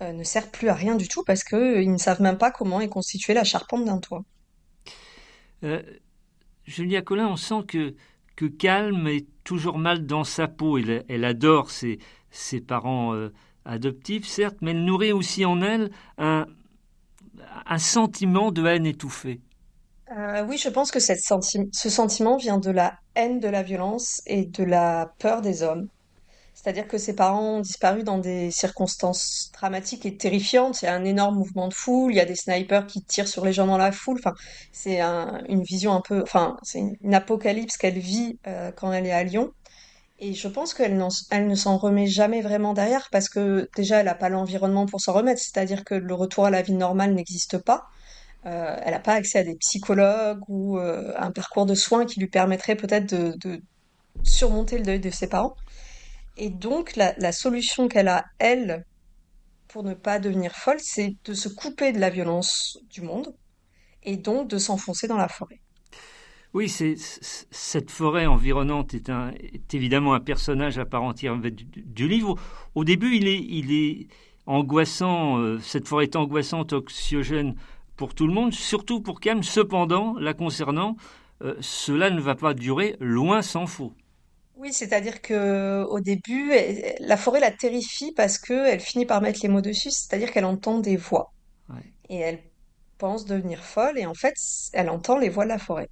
ne 0.00 0.24
sert 0.24 0.50
plus 0.50 0.68
à 0.68 0.74
rien 0.74 0.94
du 0.94 1.08
tout 1.08 1.24
parce 1.24 1.44
que 1.44 1.56
euh, 1.56 1.82
ils 1.82 1.92
ne 1.92 1.98
savent 1.98 2.20
même 2.20 2.38
pas 2.38 2.50
comment 2.50 2.80
est 2.80 2.88
constituée 2.88 3.34
la 3.34 3.44
charpente 3.44 3.84
d'un 3.84 3.98
toit. 3.98 4.24
Julia 6.64 7.02
Collin, 7.02 7.28
on 7.28 7.36
sent 7.36 7.64
que, 7.66 7.94
que 8.36 8.44
Calme 8.44 9.08
est 9.08 9.26
toujours 9.42 9.78
mal 9.78 10.06
dans 10.06 10.24
sa 10.24 10.48
peau. 10.48 10.78
Elle, 10.78 11.04
elle 11.08 11.24
adore 11.24 11.70
ses, 11.70 11.98
ses 12.36 12.60
parents 12.60 13.14
euh, 13.14 13.32
adoptifs, 13.64 14.26
certes, 14.26 14.56
mais 14.62 14.72
elle 14.72 14.84
nourrit 14.84 15.12
aussi 15.12 15.44
en 15.44 15.60
elle 15.62 15.90
un, 16.18 16.46
un 17.66 17.78
sentiment 17.78 18.50
de 18.52 18.64
haine 18.66 18.86
étouffée. 18.86 19.40
Euh, 20.16 20.44
oui, 20.46 20.56
je 20.56 20.68
pense 20.68 20.90
que 20.92 21.00
cette 21.00 21.20
senti- 21.20 21.68
ce 21.72 21.90
sentiment 21.90 22.36
vient 22.36 22.58
de 22.58 22.70
la 22.70 22.94
haine 23.16 23.40
de 23.40 23.48
la 23.48 23.62
violence 23.62 24.20
et 24.26 24.46
de 24.46 24.62
la 24.64 25.12
peur 25.18 25.42
des 25.42 25.62
hommes. 25.62 25.88
C'est-à-dire 26.54 26.88
que 26.88 26.98
ses 26.98 27.14
parents 27.16 27.58
ont 27.58 27.60
disparu 27.60 28.04
dans 28.04 28.18
des 28.18 28.50
circonstances 28.50 29.50
dramatiques 29.54 30.06
et 30.06 30.16
terrifiantes. 30.16 30.82
Il 30.82 30.86
y 30.86 30.88
a 30.88 30.94
un 30.94 31.04
énorme 31.04 31.36
mouvement 31.36 31.68
de 31.68 31.74
foule, 31.74 32.12
il 32.12 32.16
y 32.16 32.20
a 32.20 32.26
des 32.26 32.36
snipers 32.36 32.86
qui 32.86 33.02
tirent 33.04 33.28
sur 33.28 33.44
les 33.44 33.52
gens 33.52 33.66
dans 33.66 33.78
la 33.78 33.92
foule. 33.92 34.18
Enfin, 34.20 34.34
c'est 34.72 35.00
un- 35.00 35.42
une 35.48 35.62
vision 35.64 35.92
un 35.94 36.02
peu, 36.02 36.22
enfin, 36.22 36.56
c'est 36.62 36.80
une, 36.80 36.96
une 37.02 37.14
apocalypse 37.14 37.76
qu'elle 37.78 37.98
vit 37.98 38.38
euh, 38.48 38.72
quand 38.72 38.92
elle 38.92 39.06
est 39.06 39.12
à 39.12 39.24
Lyon. 39.24 39.52
Et 40.18 40.32
je 40.32 40.48
pense 40.48 40.72
qu'elle 40.72 40.96
ne 40.96 41.54
s'en 41.54 41.76
remet 41.76 42.06
jamais 42.06 42.40
vraiment 42.40 42.72
derrière 42.72 43.08
parce 43.12 43.28
que 43.28 43.68
déjà, 43.76 43.98
elle 43.98 44.06
n'a 44.06 44.14
pas 44.14 44.30
l'environnement 44.30 44.86
pour 44.86 45.00
s'en 45.00 45.12
remettre. 45.12 45.40
C'est-à-dire 45.40 45.84
que 45.84 45.94
le 45.94 46.14
retour 46.14 46.46
à 46.46 46.50
la 46.50 46.62
vie 46.62 46.72
normale 46.72 47.14
n'existe 47.14 47.58
pas. 47.58 47.86
Euh, 48.46 48.76
elle 48.82 48.92
n'a 48.92 49.00
pas 49.00 49.14
accès 49.14 49.40
à 49.40 49.44
des 49.44 49.56
psychologues 49.56 50.42
ou 50.48 50.78
euh, 50.78 51.12
un 51.18 51.32
parcours 51.32 51.66
de 51.66 51.74
soins 51.74 52.06
qui 52.06 52.20
lui 52.20 52.28
permettrait 52.28 52.76
peut-être 52.76 53.06
de, 53.06 53.62
surmonter 54.22 54.78
le 54.78 54.84
deuil 54.84 55.00
de 55.00 55.10
ses 55.10 55.28
parents. 55.28 55.56
Et 56.38 56.50
donc, 56.50 56.96
la 56.96 57.32
solution 57.32 57.88
qu'elle 57.88 58.08
a, 58.08 58.24
elle, 58.38 58.84
pour 59.68 59.82
ne 59.82 59.94
pas 59.94 60.18
devenir 60.18 60.56
folle, 60.56 60.80
c'est 60.80 61.16
de 61.24 61.34
se 61.34 61.48
couper 61.48 61.92
de 61.92 61.98
la 61.98 62.10
violence 62.10 62.78
du 62.90 63.02
monde 63.02 63.34
et 64.02 64.16
donc 64.16 64.48
de 64.48 64.58
s'enfoncer 64.58 65.08
dans 65.08 65.16
la 65.16 65.28
forêt. 65.28 65.60
Oui, 66.56 66.70
c'est, 66.70 66.94
cette 66.96 67.90
forêt 67.90 68.24
environnante 68.24 68.94
est, 68.94 69.10
un, 69.10 69.30
est 69.32 69.74
évidemment 69.74 70.14
un 70.14 70.20
personnage 70.20 70.78
à 70.78 70.86
part 70.86 71.02
entière 71.02 71.36
du, 71.36 71.50
du 71.52 72.08
livre. 72.08 72.36
Au 72.74 72.82
début, 72.82 73.14
il 73.14 73.28
est, 73.28 73.44
il 73.46 73.72
est 73.74 74.08
angoissant, 74.46 75.36
euh, 75.36 75.58
cette 75.60 75.86
forêt 75.86 76.04
est 76.04 76.16
angoissante, 76.16 76.72
anxiogène 76.72 77.56
pour 77.94 78.14
tout 78.14 78.26
le 78.26 78.32
monde, 78.32 78.54
surtout 78.54 79.02
pour 79.02 79.20
Calme. 79.20 79.42
Cependant, 79.42 80.14
la 80.18 80.32
concernant, 80.32 80.96
euh, 81.42 81.56
cela 81.60 82.08
ne 82.08 82.22
va 82.22 82.34
pas 82.34 82.54
durer, 82.54 82.96
loin 83.00 83.42
s'en 83.42 83.66
faut. 83.66 83.92
Oui, 84.54 84.72
c'est-à-dire 84.72 85.20
que 85.20 85.84
au 85.84 86.00
début, 86.00 86.52
la 87.00 87.18
forêt 87.18 87.40
la 87.40 87.50
terrifie 87.50 88.12
parce 88.12 88.38
que 88.38 88.54
elle 88.54 88.80
finit 88.80 89.04
par 89.04 89.20
mettre 89.20 89.40
les 89.42 89.50
mots 89.50 89.60
dessus, 89.60 89.90
c'est-à-dire 89.90 90.32
qu'elle 90.32 90.46
entend 90.46 90.78
des 90.78 90.96
voix 90.96 91.34
Ouais. 91.68 91.92
et 92.08 92.16
elle 92.16 92.40
pense 92.98 93.26
devenir 93.26 93.62
folle 93.62 93.98
et 93.98 94.06
en 94.06 94.14
fait, 94.14 94.34
elle 94.72 94.88
entend 94.90 95.18
les 95.18 95.28
voix 95.28 95.44
de 95.44 95.50
la 95.50 95.58
forêt. 95.58 95.90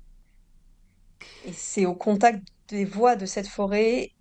Et 1.46 1.52
c'est 1.52 1.87
au 1.87 1.94
contact 1.94 2.42
des 2.68 2.84
voix 2.84 3.16
de 3.16 3.26
cette 3.26 3.48
forêt 3.48 4.12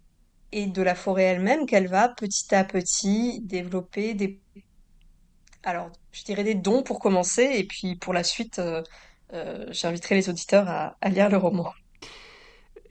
et 0.51 0.67
de 0.67 0.81
la 0.81 0.95
forêt 0.95 1.23
elle-même 1.23 1.65
qu'elle 1.65 1.87
va 1.87 2.09
petit 2.09 2.53
à 2.53 2.63
petit 2.63 3.41
développer 3.41 4.13
des 4.13 4.39
alors, 5.63 5.91
je 6.11 6.23
dirais 6.23 6.43
des 6.43 6.55
dons 6.55 6.83
pour 6.83 6.99
commencer, 6.99 7.49
et 7.55 7.63
puis 7.63 7.95
pour 7.95 8.13
la 8.13 8.23
suite, 8.23 8.59
euh, 8.59 8.83
euh, 9.33 9.65
j'inviterai 9.71 10.15
les 10.15 10.29
auditeurs 10.29 10.67
à, 10.67 10.97
à 10.99 11.09
lire 11.09 11.29
le 11.29 11.37
roman. 11.37 11.71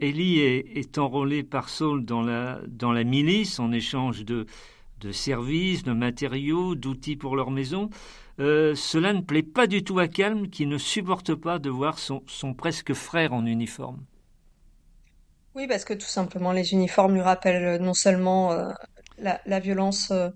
Ellie 0.00 0.40
est, 0.40 0.98
enrôlée 0.98 1.44
par 1.44 1.68
Saul 1.68 2.04
dans 2.04 2.22
la, 2.22 2.60
dans 2.66 2.90
la 2.90 3.04
milice 3.04 3.60
en 3.60 3.70
échange 3.70 4.24
de, 4.24 4.46
de 5.02 5.12
services, 5.12 5.82
de 5.82 5.92
matériaux, 5.92 6.74
d'outils 6.74 7.16
pour 7.16 7.36
leur 7.36 7.50
maison. 7.50 7.90
Euh, 8.40 8.74
cela 8.74 9.12
ne 9.12 9.20
plaît 9.20 9.42
pas 9.42 9.66
du 9.66 9.84
tout 9.84 9.98
à 9.98 10.08
Calme 10.08 10.48
qui 10.48 10.66
ne 10.66 10.78
supporte 10.78 11.34
pas 11.34 11.58
de 11.58 11.70
voir 11.70 11.98
son, 11.98 12.22
presque 12.54 12.94
frère 12.94 13.32
en 13.32 13.44
uniforme. 13.44 14.02
Oui, 15.54 15.66
parce 15.68 15.84
que 15.84 15.92
tout 15.92 16.06
simplement, 16.06 16.52
les 16.52 16.72
uniformes 16.72 17.14
lui 17.14 17.20
rappellent 17.20 17.82
non 17.82 17.92
seulement 17.92 18.52
euh, 18.52 18.70
la, 19.18 19.60
violence 19.60 20.10
euh, 20.10 20.30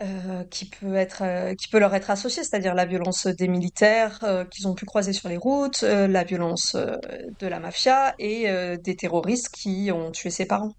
euh, 0.00 0.44
qui 0.44 0.66
peut 0.66 0.96
euh, 1.22 1.54
qui 1.56 1.66
peut 1.68 1.80
leur 1.80 1.92
être 1.92 2.10
associée, 2.10 2.44
c'est-à-dire 2.44 2.72
la 2.72 2.84
violence 2.84 3.26
des 3.26 3.48
militaires 3.48 4.20
euh, 4.22 4.44
qu'ils 4.44 4.68
ont 4.68 4.74
pu 4.74 4.84
croiser 4.86 5.12
sur 5.12 5.28
les 5.28 5.36
routes, 5.36 5.82
la 5.82 6.22
violence 6.22 6.76
de 6.76 7.46
la 7.48 7.58
mafia 7.58 8.14
et 8.20 8.46
des 8.78 8.94
terroristes 8.94 9.48
qui 9.48 9.90
ont 9.92 10.12
tué 10.12 10.30
ses 10.30 10.46
parents. 10.46 10.72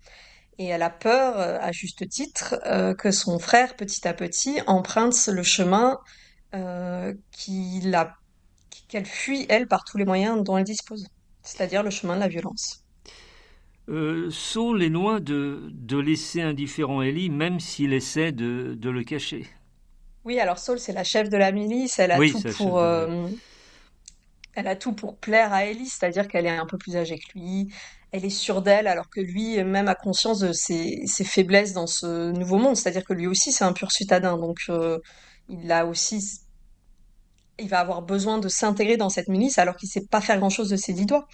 Et 0.59 0.65
elle 0.65 0.83
a 0.83 0.91
peur, 0.91 1.39
à 1.39 1.71
juste 1.71 2.07
titre, 2.09 2.55
que 2.97 3.11
son 3.11 3.39
frère, 3.39 3.75
petit 3.75 4.07
à 4.07 4.13
petit, 4.13 4.59
emprunte 4.67 5.15
le 5.27 5.41
chemin 5.41 5.97
qu'il 7.31 7.95
a, 7.95 8.19
qu'elle 8.89 9.05
fuit, 9.05 9.45
elle, 9.47 9.67
par 9.67 9.85
tous 9.85 9.97
les 9.97 10.03
moyens 10.03 10.43
dont 10.43 10.57
elle 10.57 10.65
dispose, 10.65 11.07
c'est-à-dire 11.43 11.81
le 11.81 11.91
chemin 11.91 12.15
de 12.15 12.19
la 12.19 12.27
violence. 12.27 12.83
Euh, 13.87 14.29
Saul 14.29 14.83
est 14.83 14.89
loin 14.89 15.19
de, 15.19 15.69
de 15.71 15.97
laisser 15.97 16.41
indifférent 16.41 17.01
Ellie, 17.01 17.29
même 17.29 17.59
s'il 17.59 17.93
essaie 17.93 18.31
de, 18.31 18.75
de, 18.77 18.89
le 18.89 19.03
cacher. 19.03 19.47
Oui, 20.25 20.39
alors 20.39 20.59
Saul, 20.59 20.79
c'est 20.79 20.93
la 20.93 21.03
chef 21.03 21.29
de 21.29 21.37
la 21.37 21.51
milice, 21.51 21.97
elle 21.97 22.11
a 22.11 22.17
tout 22.17 22.41
pour... 22.57 22.79
Euh, 22.79 23.27
elle 24.55 24.67
a 24.67 24.75
tout 24.75 24.93
pour 24.93 25.17
plaire 25.17 25.53
à 25.53 25.65
Ellie, 25.65 25.87
c'est-à-dire 25.87 26.27
qu'elle 26.27 26.45
est 26.45 26.49
un 26.49 26.65
peu 26.65 26.77
plus 26.77 26.97
âgée 26.97 27.17
que 27.17 27.37
lui, 27.37 27.73
elle 28.11 28.25
est 28.25 28.29
sûre 28.29 28.61
d'elle, 28.61 28.87
alors 28.87 29.09
que 29.09 29.21
lui, 29.21 29.63
même 29.63 29.87
a 29.87 29.95
conscience 29.95 30.39
de 30.39 30.51
ses, 30.51 31.03
ses 31.05 31.23
faiblesses 31.23 31.73
dans 31.73 31.87
ce 31.87 32.31
nouveau 32.31 32.57
monde, 32.57 32.75
c'est-à-dire 32.75 33.03
que 33.03 33.13
lui 33.13 33.27
aussi, 33.27 33.51
c'est 33.51 33.63
un 33.63 33.73
pur 33.73 33.91
citadin, 33.91 34.37
donc 34.37 34.61
euh, 34.69 34.97
il 35.47 35.71
a 35.71 35.85
aussi... 35.85 36.41
Il 37.61 37.67
va 37.67 37.79
avoir 37.81 38.01
besoin 38.01 38.37
de 38.37 38.47
s'intégrer 38.47 38.95
dans 38.95 39.09
cette 39.09 39.27
milice 39.27 39.57
alors 39.57 39.75
qu'il 39.75 39.89
sait 39.89 40.05
pas 40.05 40.21
faire 40.21 40.39
grand-chose 40.39 40.69
de 40.69 40.77
ses 40.77 40.93
dix 40.93 41.05
doigts. 41.05 41.27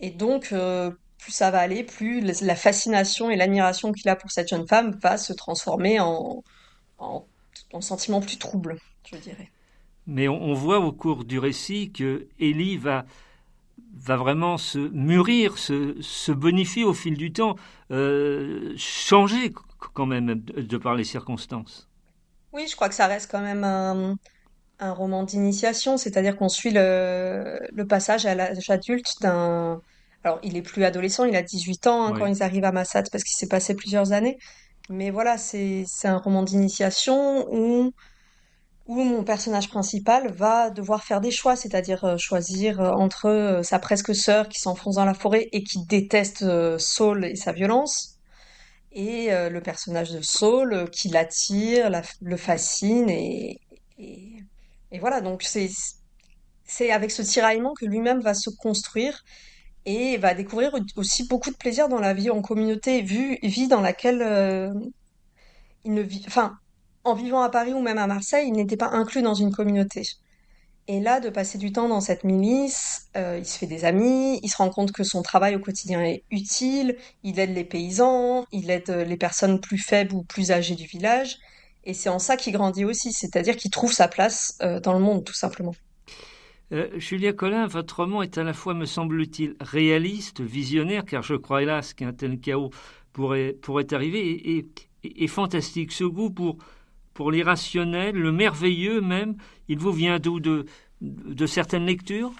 Et 0.00 0.10
donc, 0.10 0.48
euh, 0.52 0.90
plus 1.18 1.32
ça 1.32 1.50
va 1.50 1.58
aller, 1.58 1.84
plus 1.84 2.20
la 2.20 2.56
fascination 2.56 3.30
et 3.30 3.36
l'admiration 3.36 3.92
qu'il 3.92 4.08
a 4.08 4.16
pour 4.16 4.30
cette 4.30 4.48
jeune 4.48 4.66
femme 4.66 4.98
va 5.02 5.18
se 5.18 5.34
transformer 5.34 6.00
en, 6.00 6.42
en, 6.98 7.26
en 7.72 7.80
sentiment 7.80 8.20
plus 8.20 8.38
trouble, 8.38 8.78
je 9.12 9.16
dirais. 9.18 9.50
Mais 10.06 10.26
on, 10.26 10.40
on, 10.40 10.54
voit 10.54 10.78
au 10.78 10.90
cours 10.90 11.24
du 11.24 11.38
récit 11.38 11.92
que 11.92 12.28
Ellie 12.40 12.78
va, 12.78 13.04
va 14.00 14.16
vraiment 14.16 14.58
se 14.58 14.78
mûrir, 14.78 15.58
se, 15.58 16.00
se 16.00 16.32
bonifier 16.32 16.84
au 16.84 16.94
fil 16.94 17.16
du 17.16 17.32
temps, 17.32 17.56
euh, 17.90 18.74
changer 18.76 19.52
quand 19.94 20.06
même 20.06 20.34
de, 20.34 20.62
de, 20.62 20.76
par 20.76 20.94
les 20.94 21.04
circonstances. 21.04 21.88
Oui, 22.52 22.66
je 22.68 22.74
crois 22.76 22.88
que 22.88 22.94
ça 22.94 23.06
reste 23.06 23.30
quand 23.30 23.40
même 23.42 23.64
un, 23.64 24.16
un 24.78 24.92
roman 24.92 25.22
d'initiation, 25.24 25.96
c'est-à-dire 25.96 26.36
qu'on 26.36 26.48
suit 26.48 26.70
le, 26.70 27.58
le 27.72 27.86
passage 27.86 28.26
à 28.26 28.34
l'âge 28.34 28.70
adulte 28.70 29.14
d'un 29.20 29.80
alors, 30.24 30.40
il 30.42 30.56
est 30.56 30.62
plus 30.62 30.84
adolescent, 30.84 31.24
il 31.24 31.36
a 31.36 31.42
18 31.42 31.86
ans 31.86 32.06
hein, 32.06 32.12
oui. 32.12 32.18
quand 32.18 32.26
ils 32.26 32.42
arrivent 32.42 32.64
à 32.64 32.72
Massad 32.72 33.08
parce 33.10 33.24
qu'il 33.24 33.36
s'est 33.36 33.48
passé 33.48 33.74
plusieurs 33.74 34.12
années. 34.12 34.38
Mais 34.90 35.10
voilà, 35.10 35.38
c'est 35.38 35.84
c'est 35.86 36.08
un 36.08 36.18
roman 36.18 36.42
d'initiation 36.42 37.46
où 37.52 37.92
où 38.88 39.04
mon 39.04 39.22
personnage 39.22 39.68
principal 39.68 40.32
va 40.32 40.70
devoir 40.70 41.04
faire 41.04 41.20
des 41.20 41.30
choix, 41.30 41.56
c'est-à-dire 41.56 42.04
euh, 42.04 42.16
choisir 42.16 42.80
euh, 42.80 42.90
entre 42.92 43.26
euh, 43.26 43.62
sa 43.62 43.78
presque 43.78 44.14
sœur 44.14 44.48
qui 44.48 44.58
s'enfonce 44.58 44.94
dans 44.94 45.04
la 45.04 45.12
forêt 45.12 45.48
et 45.52 45.62
qui 45.62 45.84
déteste 45.84 46.78
Saul 46.78 47.26
et 47.26 47.36
sa 47.36 47.52
violence, 47.52 48.18
et 48.90 49.28
le 49.30 49.60
personnage 49.60 50.10
de 50.10 50.22
Saul 50.22 50.88
qui 50.90 51.08
l'attire, 51.08 51.90
la, 51.90 52.02
le 52.22 52.36
fascine 52.38 53.10
et, 53.10 53.60
voilà. 54.98 55.20
Donc 55.20 55.42
c'est 55.42 56.90
avec 56.90 57.10
ce 57.10 57.22
tiraillement 57.22 57.74
que 57.78 57.84
lui-même 57.84 58.20
va 58.20 58.32
se 58.32 58.48
construire 58.48 59.22
et 59.84 60.16
va 60.16 60.34
découvrir 60.34 60.72
aussi 60.96 61.28
beaucoup 61.28 61.50
de 61.50 61.56
plaisir 61.56 61.88
dans 61.88 62.00
la 62.00 62.14
vie 62.14 62.30
en 62.30 62.40
communauté, 62.40 63.02
vie 63.02 63.68
dans 63.68 63.82
laquelle 63.82 64.72
il 65.84 65.92
ne 65.92 66.02
vit, 66.02 66.24
enfin, 66.26 66.58
en 67.04 67.14
vivant 67.14 67.42
à 67.42 67.48
Paris 67.48 67.72
ou 67.72 67.80
même 67.80 67.98
à 67.98 68.06
Marseille, 68.06 68.48
il 68.48 68.52
n'était 68.52 68.76
pas 68.76 68.90
inclus 68.90 69.22
dans 69.22 69.34
une 69.34 69.52
communauté. 69.52 70.02
Et 70.86 71.00
là, 71.00 71.20
de 71.20 71.28
passer 71.28 71.58
du 71.58 71.70
temps 71.70 71.88
dans 71.88 72.00
cette 72.00 72.24
milice, 72.24 73.08
euh, 73.16 73.36
il 73.38 73.44
se 73.44 73.58
fait 73.58 73.66
des 73.66 73.84
amis, 73.84 74.40
il 74.42 74.48
se 74.48 74.56
rend 74.56 74.70
compte 74.70 74.92
que 74.92 75.04
son 75.04 75.22
travail 75.22 75.54
au 75.54 75.58
quotidien 75.58 76.02
est 76.02 76.24
utile, 76.30 76.96
il 77.22 77.38
aide 77.38 77.54
les 77.54 77.64
paysans, 77.64 78.46
il 78.52 78.70
aide 78.70 78.88
les 78.88 79.16
personnes 79.18 79.60
plus 79.60 79.78
faibles 79.78 80.14
ou 80.14 80.22
plus 80.22 80.50
âgées 80.50 80.76
du 80.76 80.86
village, 80.86 81.38
et 81.84 81.94
c'est 81.94 82.08
en 82.08 82.18
ça 82.18 82.36
qu'il 82.36 82.52
grandit 82.52 82.84
aussi, 82.84 83.12
c'est-à-dire 83.12 83.56
qu'il 83.56 83.70
trouve 83.70 83.92
sa 83.92 84.08
place 84.08 84.58
euh, 84.62 84.80
dans 84.80 84.92
le 84.92 84.98
monde, 84.98 85.24
tout 85.24 85.34
simplement. 85.34 85.74
Euh, 86.72 86.88
Julia 86.98 87.32
Collin, 87.32 87.66
votre 87.66 87.96
roman 87.96 88.22
est 88.22 88.36
à 88.36 88.44
la 88.44 88.52
fois, 88.52 88.74
me 88.74 88.84
semble-t-il, 88.84 89.56
réaliste, 89.60 90.42
visionnaire, 90.42 91.04
car 91.06 91.22
je 91.22 91.34
crois 91.34 91.62
hélas 91.62 91.94
qu'un 91.94 92.12
tel 92.12 92.40
chaos 92.40 92.70
pourrait, 93.14 93.56
pourrait 93.62 93.92
arriver, 93.94 94.20
et, 94.20 94.58
et, 94.58 95.24
et, 95.24 95.26
fantastique. 95.28 95.92
Ce 95.92 96.04
goût 96.04 96.30
pour, 96.30 96.58
pour 97.18 97.32
l'irrationnel, 97.32 98.14
le 98.14 98.30
merveilleux 98.30 99.00
même, 99.00 99.34
il 99.66 99.80
vous 99.80 99.90
vient 99.90 100.20
d'où 100.20 100.38
de, 100.38 101.46
certaines 101.46 101.84
lectures? 101.84 102.32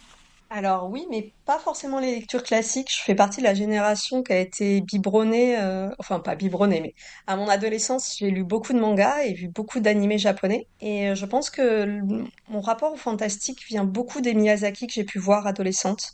Alors 0.50 0.88
oui, 0.88 1.04
mais 1.10 1.32
pas 1.44 1.58
forcément 1.58 1.98
les 1.98 2.14
lectures 2.14 2.44
classiques. 2.44 2.88
Je 2.96 3.02
fais 3.02 3.16
partie 3.16 3.40
de 3.40 3.44
la 3.44 3.54
génération 3.54 4.22
qui 4.22 4.32
a 4.32 4.38
été 4.38 4.80
biberonnée, 4.80 5.58
euh, 5.58 5.90
enfin 5.98 6.20
pas 6.20 6.36
biberonnée, 6.36 6.80
mais 6.80 6.94
à 7.26 7.34
mon 7.34 7.48
adolescence, 7.48 8.18
j'ai 8.18 8.30
lu 8.30 8.44
beaucoup 8.44 8.72
de 8.72 8.78
mangas 8.78 9.24
et 9.24 9.34
vu 9.34 9.48
beaucoup 9.48 9.80
d'animés 9.80 10.18
japonais. 10.18 10.68
Et 10.80 11.08
euh, 11.08 11.16
je 11.16 11.26
pense 11.26 11.50
que 11.50 12.00
mon 12.48 12.60
rapport 12.60 12.92
au 12.92 12.96
fantastique 12.96 13.66
vient 13.66 13.84
beaucoup 13.84 14.20
des 14.20 14.32
Miyazaki 14.32 14.86
que 14.86 14.92
j'ai 14.92 15.04
pu 15.04 15.18
voir 15.18 15.48
adolescente, 15.48 16.12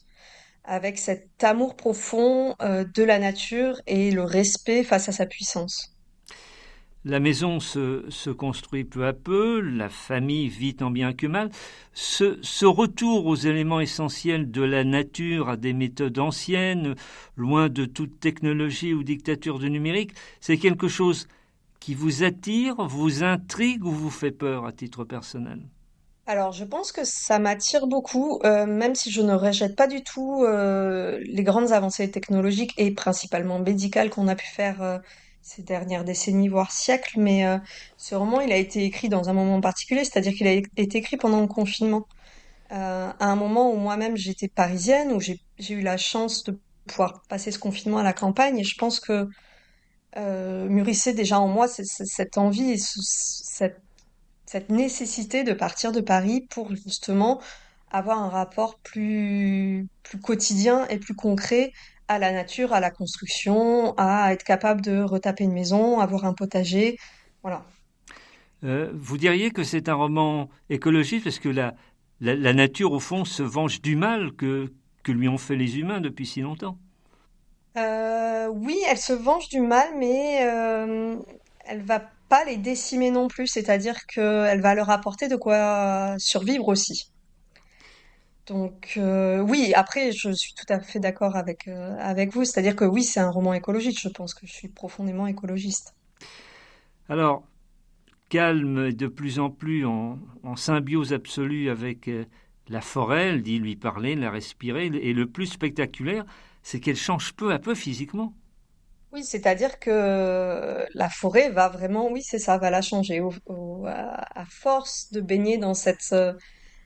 avec 0.64 0.96
cet 0.96 1.44
amour 1.44 1.76
profond 1.76 2.54
euh, 2.62 2.86
de 2.94 3.02
la 3.02 3.18
nature 3.18 3.78
et 3.86 4.10
le 4.10 4.24
respect 4.24 4.84
face 4.84 5.10
à 5.10 5.12
sa 5.12 5.26
puissance. 5.26 5.93
La 7.06 7.20
maison 7.20 7.60
se, 7.60 8.30
construit 8.30 8.84
peu 8.84 9.06
à 9.06 9.12
peu, 9.12 9.60
la 9.60 9.90
famille 9.90 10.48
vit 10.48 10.74
tant 10.74 10.90
bien 10.90 11.12
que 11.12 11.26
mal. 11.26 11.50
Ce, 11.92 12.38
ce, 12.40 12.64
retour 12.64 13.26
aux 13.26 13.36
éléments 13.36 13.80
essentiels 13.80 14.50
de 14.50 14.62
la 14.62 14.84
nature, 14.84 15.50
à 15.50 15.56
des 15.56 15.74
méthodes 15.74 16.18
anciennes, 16.18 16.94
loin 17.36 17.68
de 17.68 17.84
toute 17.84 18.20
technologie 18.20 18.94
ou 18.94 19.02
dictature 19.02 19.58
du 19.58 19.70
numérique, 19.70 20.12
c'est 20.40 20.56
quelque 20.56 20.88
chose 20.88 21.28
qui 21.78 21.94
vous 21.94 22.22
attire, 22.22 22.76
vous 22.86 23.22
intrigue 23.22 23.84
ou 23.84 23.90
vous 23.90 24.08
fait 24.08 24.30
peur 24.30 24.64
à 24.64 24.72
titre 24.72 25.04
personnel? 25.04 25.60
Alors, 26.26 26.52
je 26.52 26.64
pense 26.64 26.90
que 26.90 27.04
ça 27.04 27.38
m'attire 27.38 27.86
beaucoup, 27.86 28.40
euh, 28.44 28.64
même 28.64 28.94
si 28.94 29.10
je 29.10 29.20
ne 29.20 29.34
rejette 29.34 29.76
pas 29.76 29.86
du 29.86 30.02
tout 30.02 30.42
euh, 30.44 31.20
les 31.22 31.42
grandes 31.42 31.72
avancées 31.72 32.10
technologiques 32.10 32.72
et 32.78 32.90
principalement 32.92 33.58
médicales 33.58 34.08
qu'on 34.08 34.28
a 34.28 34.34
pu 34.34 34.46
faire 34.46 34.80
euh, 34.80 34.98
ces 35.44 35.62
dernières 35.62 36.04
décennies, 36.04 36.48
voire 36.48 36.72
siècles, 36.72 37.20
mais 37.20 37.46
euh, 37.46 37.58
ce 37.98 38.14
roman, 38.14 38.40
il 38.40 38.50
a 38.50 38.56
été 38.56 38.82
écrit 38.82 39.10
dans 39.10 39.28
un 39.28 39.34
moment 39.34 39.60
particulier, 39.60 40.02
c'est-à-dire 40.02 40.32
qu'il 40.32 40.46
a 40.46 40.52
été 40.52 40.98
écrit 40.98 41.18
pendant 41.18 41.42
le 41.42 41.46
confinement, 41.46 42.08
euh, 42.72 43.10
à 43.20 43.26
un 43.26 43.36
moment 43.36 43.70
où 43.70 43.76
moi-même 43.76 44.16
j'étais 44.16 44.48
parisienne, 44.48 45.12
où 45.12 45.20
j'ai 45.20 45.38
eu 45.68 45.82
la 45.82 45.98
chance 45.98 46.44
de 46.44 46.58
pouvoir 46.86 47.22
passer 47.28 47.50
ce 47.50 47.58
confinement 47.58 47.98
à 47.98 48.02
la 48.02 48.14
campagne, 48.14 48.58
et 48.58 48.64
je 48.64 48.74
pense 48.76 49.00
que 49.00 49.28
euh, 50.16 50.66
mûrissait 50.66 51.12
déjà 51.12 51.38
en 51.38 51.48
moi 51.48 51.68
cette, 51.68 52.38
envie 52.38 52.70
et 52.70 52.78
ce, 52.78 53.00
cette, 53.02 53.82
cette 54.46 54.70
nécessité 54.70 55.44
de 55.44 55.52
partir 55.52 55.92
de 55.92 56.00
Paris 56.00 56.46
pour 56.48 56.74
justement 56.74 57.38
avoir 57.90 58.18
un 58.18 58.30
rapport 58.30 58.78
plus, 58.78 59.88
plus 60.04 60.20
quotidien 60.20 60.86
et 60.88 60.98
plus 60.98 61.14
concret 61.14 61.72
à 62.08 62.18
la 62.18 62.32
nature, 62.32 62.72
à 62.72 62.80
la 62.80 62.90
construction, 62.90 63.94
à 63.96 64.32
être 64.32 64.44
capable 64.44 64.80
de 64.80 65.02
retaper 65.02 65.44
une 65.44 65.52
maison, 65.52 66.00
avoir 66.00 66.24
un 66.24 66.34
potager. 66.34 66.98
Voilà. 67.42 67.64
Euh, 68.64 68.90
vous 68.94 69.18
diriez 69.18 69.50
que 69.50 69.62
c'est 69.62 69.88
un 69.88 69.94
roman 69.94 70.48
écologiste 70.70 71.24
parce 71.24 71.38
que 71.38 71.48
la, 71.48 71.74
la, 72.20 72.34
la, 72.34 72.52
nature, 72.52 72.92
au 72.92 73.00
fond, 73.00 73.24
se 73.24 73.42
venge 73.42 73.82
du 73.82 73.96
mal 73.96 74.32
que, 74.32 74.72
que 75.02 75.12
lui 75.12 75.28
ont 75.28 75.38
fait 75.38 75.56
les 75.56 75.78
humains 75.78 76.00
depuis 76.00 76.26
si 76.26 76.40
longtemps. 76.40 76.78
Euh, 77.76 78.48
oui, 78.48 78.78
elle 78.88 78.98
se 78.98 79.12
venge 79.12 79.48
du 79.48 79.60
mal, 79.60 79.88
mais 79.98 80.46
euh, 80.46 81.16
elle 81.66 81.82
va 81.82 82.02
pas 82.28 82.44
les 82.44 82.56
décimer 82.56 83.10
non 83.10 83.28
plus, 83.28 83.46
c'est-à-dire 83.46 84.06
qu'elle 84.06 84.60
va 84.60 84.74
leur 84.74 84.90
apporter 84.90 85.28
de 85.28 85.36
quoi 85.36 86.14
survivre 86.18 86.68
aussi. 86.68 87.10
Donc 88.46 88.94
euh, 88.98 89.40
oui, 89.40 89.72
après 89.74 90.12
je 90.12 90.30
suis 90.30 90.54
tout 90.54 90.70
à 90.70 90.80
fait 90.80 91.00
d'accord 91.00 91.36
avec 91.36 91.66
euh, 91.66 91.96
avec 91.98 92.32
vous, 92.32 92.44
c'est-à-dire 92.44 92.76
que 92.76 92.84
oui, 92.84 93.02
c'est 93.02 93.20
un 93.20 93.30
roman 93.30 93.54
écologique, 93.54 93.98
je 93.98 94.08
pense 94.08 94.34
que 94.34 94.46
je 94.46 94.52
suis 94.52 94.68
profondément 94.68 95.26
écologiste. 95.26 95.94
Alors, 97.08 97.44
calme 98.28 98.92
de 98.92 99.06
plus 99.06 99.38
en 99.38 99.50
plus 99.50 99.86
en, 99.86 100.18
symbiose 100.56 101.14
absolue 101.14 101.70
avec 101.70 102.08
euh, 102.08 102.26
la 102.68 102.82
forêt, 102.82 103.28
elle 103.28 103.42
dit 103.42 103.58
lui 103.58 103.76
parler, 103.76 104.14
la 104.14 104.30
respirer, 104.30 104.86
et 104.86 105.12
le 105.14 105.26
plus 105.26 105.46
spectaculaire, 105.46 106.24
c'est 106.62 106.80
qu'elle 106.80 106.96
change 106.96 107.32
peu 107.34 107.52
à 107.52 107.58
peu 107.58 107.74
physiquement. 107.74 108.34
Oui, 109.12 109.22
c'est-à-dire 109.22 109.78
que 109.78 110.84
la 110.92 111.08
forêt 111.08 111.50
va 111.50 111.68
vraiment, 111.68 112.10
oui, 112.10 112.22
c'est 112.22 112.38
ça, 112.38 112.58
va 112.58 112.70
la 112.70 112.82
changer. 112.82 113.22
à, 113.86 114.44
force 114.48 115.12
de 115.12 115.20
baigner 115.20 115.56
dans 115.56 115.74
cette, 115.74 116.14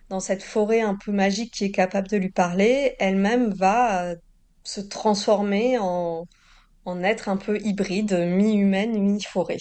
dans 0.09 0.21
cette 0.21 0.42
forêt 0.42 0.81
un 0.81 0.97
peu 0.97 1.12
magique 1.12 1.53
qui 1.53 1.64
est 1.64 1.71
capable 1.71 2.09
de 2.09 2.16
lui 2.16 2.31
parler, 2.31 2.94
elle-même 2.99 3.53
va 3.53 4.05
euh, 4.05 4.16
se 4.64 4.81
transformer 4.81 5.79
en, 5.79 6.27
en 6.85 7.03
être 7.03 7.29
un 7.29 7.37
peu 7.37 7.59
hybride, 7.61 8.14
mi-humaine, 8.14 8.99
mi-forêt. 8.99 9.59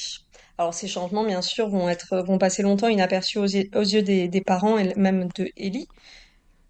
Alors 0.57 0.73
ces 0.73 0.87
changements, 0.87 1.23
bien 1.23 1.41
sûr, 1.41 1.69
vont 1.69 1.89
être, 1.89 2.17
vont 2.19 2.37
passer 2.37 2.63
longtemps 2.63 2.87
inaperçus 2.87 3.37
aux, 3.37 3.45
yeux 3.45 4.01
des, 4.01 4.41
parents 4.45 4.77
et 4.77 4.93
même 4.95 5.27
de 5.35 5.49
Ellie, 5.55 5.87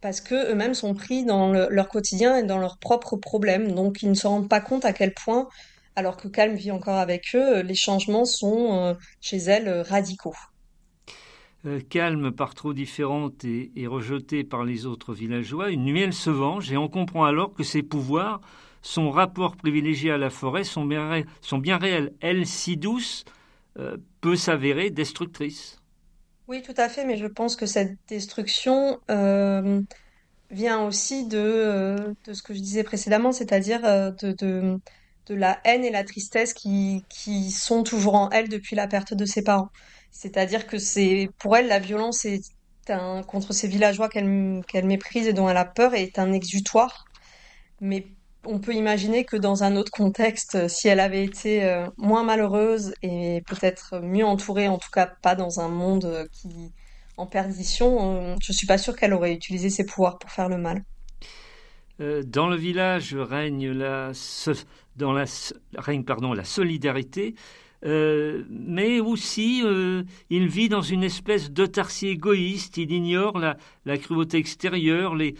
parce 0.01 0.19
que 0.19 0.51
eux-mêmes 0.51 0.73
sont 0.73 0.93
pris 0.93 1.23
dans 1.25 1.51
leur 1.51 1.87
quotidien 1.87 2.37
et 2.37 2.43
dans 2.43 2.57
leurs 2.57 2.79
propres 2.79 3.15
problèmes, 3.17 3.71
donc 3.71 4.01
ils 4.01 4.09
ne 4.09 4.15
se 4.15 4.27
rendent 4.27 4.49
pas 4.49 4.59
compte 4.59 4.83
à 4.83 4.93
quel 4.93 5.13
point, 5.13 5.47
alors 5.95 6.17
que 6.17 6.27
Calme 6.27 6.55
vit 6.55 6.71
encore 6.71 6.97
avec 6.97 7.33
eux, 7.35 7.61
les 7.61 7.75
changements 7.75 8.25
sont 8.25 8.77
euh, 8.77 8.93
chez 9.21 9.37
elle 9.37 9.67
euh, 9.67 9.83
radicaux. 9.83 10.35
Euh, 11.67 11.79
Calme, 11.87 12.31
par 12.31 12.55
trop 12.55 12.73
différente 12.73 13.43
et, 13.43 13.87
rejetée 13.87 14.43
par 14.43 14.63
les 14.63 14.85
autres 14.85 15.13
villageois, 15.13 15.69
une 15.69 15.83
nuit 15.85 16.01
elle 16.01 16.13
se 16.13 16.29
venge 16.29 16.71
et 16.71 16.77
on 16.77 16.87
comprend 16.87 17.25
alors 17.25 17.53
que 17.53 17.63
ses 17.63 17.83
pouvoirs, 17.83 18.41
son 18.81 19.11
rapport 19.11 19.55
privilégié 19.57 20.11
à 20.11 20.17
la 20.17 20.29
forêt 20.29 20.63
sont 20.63 20.85
bien, 20.85 21.77
réels. 21.77 22.13
Elle, 22.21 22.45
si 22.47 22.77
douce, 22.77 23.25
peut 24.21 24.35
s'avérer 24.35 24.89
destructrice. 24.89 25.77
Oui, 26.47 26.61
tout 26.61 26.73
à 26.77 26.87
fait, 26.87 27.03
mais 27.03 27.17
je 27.17 27.27
pense 27.27 27.57
que 27.57 27.65
cette 27.65 27.97
destruction 28.07 28.99
euh, 29.11 29.81
vient 30.49 30.81
aussi 30.85 31.27
de, 31.27 31.37
euh, 31.37 32.13
ce 32.31 32.41
que 32.41 32.53
je 32.53 32.59
disais 32.59 32.83
précédemment, 32.83 33.33
c'est-à-dire 33.33 33.81
euh, 33.83 34.11
de 34.21 34.79
la 35.29 35.59
haine 35.65 35.83
et 35.83 35.91
la 35.91 36.05
tristesse 36.05 36.53
qui, 36.53 37.03
qui 37.09 37.51
sont 37.51 37.83
toujours 37.83 38.15
en 38.15 38.29
elle 38.29 38.47
depuis 38.47 38.77
la 38.77 38.87
perte 38.87 39.13
de 39.13 39.25
ses 39.25 39.43
parents. 39.43 39.69
C'est-à-dire 40.11 40.67
que 40.67 40.77
c'est 40.77 41.29
pour 41.37 41.55
elle 41.55 41.67
la 41.67 41.79
violence 41.79 42.25
est 42.25 42.41
un, 42.89 43.23
contre 43.23 43.53
ces 43.53 43.67
villageois 43.67 44.09
qu'elle 44.09 44.85
méprise 44.85 45.27
et 45.27 45.33
dont 45.33 45.49
elle 45.49 45.57
a 45.57 45.65
peur 45.65 45.93
est 45.93 46.19
un 46.19 46.33
exutoire. 46.33 47.05
Mais 47.81 48.07
on 48.45 48.59
peut 48.59 48.73
imaginer 48.73 49.25
que 49.25 49.35
dans 49.35 49.63
un 49.63 49.75
autre 49.75 49.91
contexte, 49.91 50.67
si 50.67 50.87
elle 50.87 50.99
avait 50.99 51.23
été 51.23 51.65
euh, 51.65 51.87
moins 51.97 52.23
malheureuse 52.23 52.93
et 53.01 53.43
peut-être 53.47 53.99
mieux 53.99 54.25
entourée, 54.25 54.67
en 54.67 54.77
tout 54.77 54.89
cas 54.91 55.05
pas 55.05 55.35
dans 55.35 55.59
un 55.59 55.67
monde 55.67 56.05
euh, 56.05 56.25
qui 56.31 56.71
en 57.17 57.25
perdition, 57.25 58.35
je 58.39 58.53
suis 58.53 58.67
pas 58.67 58.77
sûre 58.77 58.95
qu'elle 58.95 59.11
aurait 59.11 59.33
utilisé 59.33 59.71
ses 59.71 59.83
pouvoirs 59.87 60.19
pour 60.19 60.29
faire 60.29 60.49
le 60.49 60.57
mal. 60.57 60.83
Euh, 61.99 62.21
dans 62.23 62.47
le 62.47 62.55
village 62.55 63.15
règne 63.15 63.71
la, 63.71 64.11
dans 64.95 65.13
la, 65.13 65.25
règne, 65.75 66.03
pardon, 66.03 66.33
la 66.33 66.43
solidarité, 66.43 67.33
mais 67.83 68.99
aussi 68.99 69.63
il 70.29 70.47
vit 70.47 70.69
dans 70.69 70.81
une 70.81 71.03
espèce 71.03 71.51
d'autarcie 71.51 72.07
égoïste, 72.07 72.77
il 72.77 72.91
ignore 72.91 73.37
la, 73.37 73.57
la 73.85 73.97
cruauté 73.97 74.37
extérieure, 74.37 75.15
les, 75.15 75.35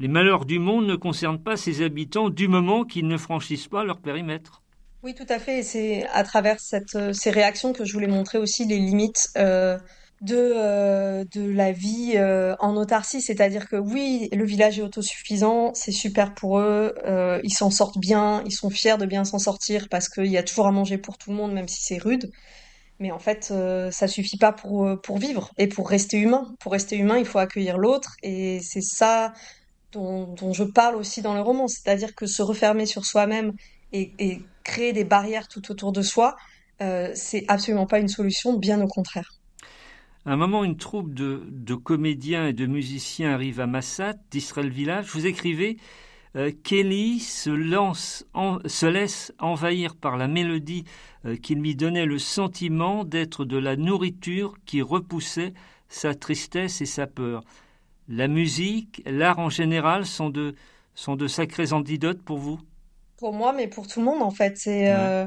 les 0.00 0.08
malheurs 0.08 0.46
du 0.46 0.58
monde 0.58 0.86
ne 0.86 0.96
concernent 0.96 1.42
pas 1.42 1.56
ses 1.56 1.82
habitants 1.82 2.30
du 2.30 2.48
moment 2.48 2.84
qu'ils 2.84 3.06
ne 3.06 3.18
franchissent 3.18 3.68
pas 3.68 3.84
leur 3.84 4.00
périmètre. 4.00 4.62
Oui, 5.02 5.14
tout 5.14 5.26
à 5.28 5.38
fait. 5.38 5.58
Et 5.58 5.62
c'est 5.62 6.06
à 6.08 6.24
travers 6.24 6.60
cette, 6.60 6.94
euh, 6.94 7.12
ces 7.12 7.30
réactions 7.30 7.72
que 7.72 7.84
je 7.84 7.92
voulais 7.92 8.06
montrer 8.06 8.38
aussi 8.38 8.64
les 8.66 8.78
limites 8.78 9.28
euh, 9.36 9.78
de, 10.20 10.36
euh, 10.36 11.24
de 11.32 11.50
la 11.50 11.72
vie 11.72 12.18
en 12.58 12.76
autarcie. 12.76 13.20
C'est-à-dire 13.20 13.68
que 13.68 13.76
oui, 13.76 14.28
le 14.32 14.44
village 14.44 14.78
est 14.78 14.82
autosuffisant, 14.82 15.72
c'est 15.74 15.92
super 15.92 16.34
pour 16.34 16.58
eux, 16.58 16.94
ils 17.44 17.52
s'en 17.52 17.70
sortent 17.70 17.98
bien, 17.98 18.42
ils 18.46 18.52
sont 18.52 18.70
fiers 18.70 18.98
de 18.98 19.06
bien 19.06 19.24
s'en 19.24 19.38
sortir 19.38 19.88
parce 19.88 20.08
qu'il 20.08 20.26
y 20.26 20.38
a 20.38 20.42
toujours 20.42 20.66
à 20.66 20.72
manger 20.72 20.98
pour 20.98 21.18
tout 21.18 21.30
le 21.30 21.36
monde, 21.36 21.52
même 21.52 21.68
si 21.68 21.82
c'est 21.82 21.98
rude. 21.98 22.30
Mais 22.98 23.12
en 23.12 23.18
fait, 23.18 23.52
ça 23.90 24.08
suffit 24.08 24.36
pas 24.36 24.52
pour, 24.52 25.00
pour 25.02 25.18
vivre 25.18 25.50
et 25.56 25.68
pour 25.68 25.88
rester 25.88 26.18
humain. 26.18 26.54
Pour 26.60 26.72
rester 26.72 26.96
humain, 26.96 27.18
il 27.18 27.24
faut 27.24 27.38
accueillir 27.38 27.78
l'autre 27.78 28.16
et 28.22 28.60
c'est 28.62 28.82
ça 28.82 29.32
dont, 29.92 30.52
je 30.52 30.64
parle 30.64 30.96
aussi 30.96 31.22
dans 31.22 31.34
le 31.34 31.40
roman, 31.40 31.68
c'est-à-dire 31.68 32.14
que 32.14 32.26
se 32.26 32.42
refermer 32.42 32.86
sur 32.86 33.04
soi-même 33.04 33.52
et, 33.92 34.40
créer 34.62 34.92
des 34.92 35.04
barrières 35.04 35.48
tout 35.48 35.70
autour 35.72 35.90
de 35.90 36.02
soi, 36.02 36.36
euh, 36.80 37.10
c'est 37.14 37.44
absolument 37.48 37.86
pas 37.86 37.98
une 37.98 38.08
solution, 38.08 38.56
bien 38.56 38.80
au 38.80 38.86
contraire. 38.86 39.39
À 40.26 40.32
un 40.32 40.36
moment, 40.36 40.64
une 40.64 40.76
troupe 40.76 41.14
de, 41.14 41.74
comédiens 41.74 42.48
et 42.48 42.52
de 42.52 42.66
musiciens 42.66 43.32
arrive 43.32 43.60
à 43.60 43.66
Massat, 43.66 44.14
d'Israël 44.30 44.68
Village. 44.68 45.06
Vous 45.12 45.26
écrivez 45.26 45.78
euh, 46.36 46.52
Kelly 46.62 47.18
se, 47.20 47.50
lance 47.50 48.24
se 48.66 48.86
laisse 48.86 49.32
envahir 49.38 49.96
par 49.96 50.16
la 50.16 50.28
mélodie 50.28 50.84
euh, 51.24 51.36
qui 51.36 51.54
lui 51.54 51.74
donnait 51.74 52.06
le 52.06 52.18
sentiment 52.18 53.04
d'être 53.04 53.44
de 53.44 53.56
la 53.56 53.76
nourriture 53.76 54.54
qui 54.66 54.82
repoussait 54.82 55.54
sa 55.88 56.14
tristesse 56.14 56.80
et 56.80 56.86
sa 56.86 57.06
peur 57.06 57.42
la 58.10 58.28
musique, 58.28 59.02
l'art 59.06 59.38
en 59.38 59.48
général 59.48 60.04
sont 60.04 60.30
de, 60.30 60.54
sont 60.94 61.16
de 61.16 61.28
sacrés 61.28 61.72
antidotes 61.72 62.22
pour 62.22 62.38
vous? 62.38 62.60
Pour 63.16 63.32
moi, 63.32 63.52
mais 63.52 63.68
pour 63.68 63.86
tout 63.86 64.00
le 64.00 64.06
monde 64.06 64.22
en 64.22 64.30
fait. 64.30 64.58
C'est, 64.58 64.92
euh, 64.92 65.26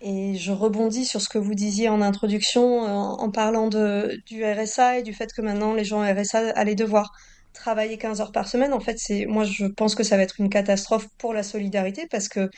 et 0.00 0.34
je 0.36 0.52
rebondis 0.52 1.04
sur 1.04 1.20
ce 1.20 1.28
que 1.28 1.38
vous 1.38 1.54
disiez 1.54 1.88
en 1.88 2.02
introduction 2.02 2.84
euh, 2.84 2.88
en, 2.88 3.30
parlant 3.30 3.68
de, 3.68 4.20
du 4.26 4.44
RSA 4.44 4.98
et 4.98 5.02
du 5.02 5.14
fait 5.14 5.32
que 5.32 5.42
maintenant 5.42 5.74
les 5.74 5.84
gens 5.84 6.02
RSA 6.02 6.50
allaient 6.50 6.74
devoir 6.74 7.12
travailler 7.54 7.96
15 7.96 8.20
heures 8.20 8.32
par 8.32 8.48
semaine. 8.48 8.72
En 8.72 8.80
fait, 8.80 8.98
c'est, 8.98 9.26
moi 9.26 9.44
je 9.44 9.66
pense 9.66 9.94
que 9.94 10.02
ça 10.02 10.16
va 10.16 10.22
être 10.22 10.40
une 10.40 10.50
catastrophe 10.50 11.08
pour 11.18 11.32
la 11.32 11.42
solidarité 11.42 12.06
parce 12.10 12.28
que 12.28 12.50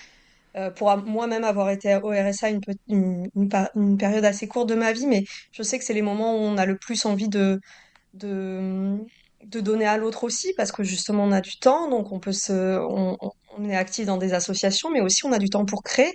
euh, 0.56 0.70
pour 0.70 0.96
moi-même 0.98 1.44
avoir 1.44 1.70
été 1.70 1.94
au 1.96 2.08
RSA 2.08 2.50
une, 2.50 2.60
une, 2.88 3.28
une, 3.76 3.98
période 3.98 4.24
assez 4.24 4.48
courte 4.48 4.68
de 4.68 4.74
ma 4.74 4.92
vie, 4.92 5.06
mais 5.06 5.24
je 5.52 5.62
sais 5.62 5.78
que 5.78 5.84
c'est 5.84 5.94
les 5.94 6.02
moments 6.02 6.34
où 6.34 6.38
on 6.38 6.56
a 6.56 6.66
le 6.66 6.76
plus 6.76 7.04
envie 7.06 7.28
de, 7.28 7.60
de, 8.14 8.98
de 9.44 9.60
donner 9.60 9.86
à 9.86 9.96
l'autre 9.96 10.24
aussi 10.24 10.52
parce 10.56 10.72
que 10.72 10.82
justement 10.82 11.24
on 11.24 11.32
a 11.32 11.40
du 11.40 11.58
temps 11.58 11.88
donc 11.88 12.12
on 12.12 12.18
peut 12.18 12.32
se 12.32 12.78
on, 12.80 13.16
est 13.64 13.76
actif 13.76 14.06
dans 14.06 14.18
des 14.18 14.34
associations 14.34 14.90
mais 14.90 15.00
aussi 15.00 15.24
on 15.26 15.32
a 15.32 15.38
du 15.38 15.48
temps 15.48 15.64
pour 15.64 15.82
créer 15.82 16.14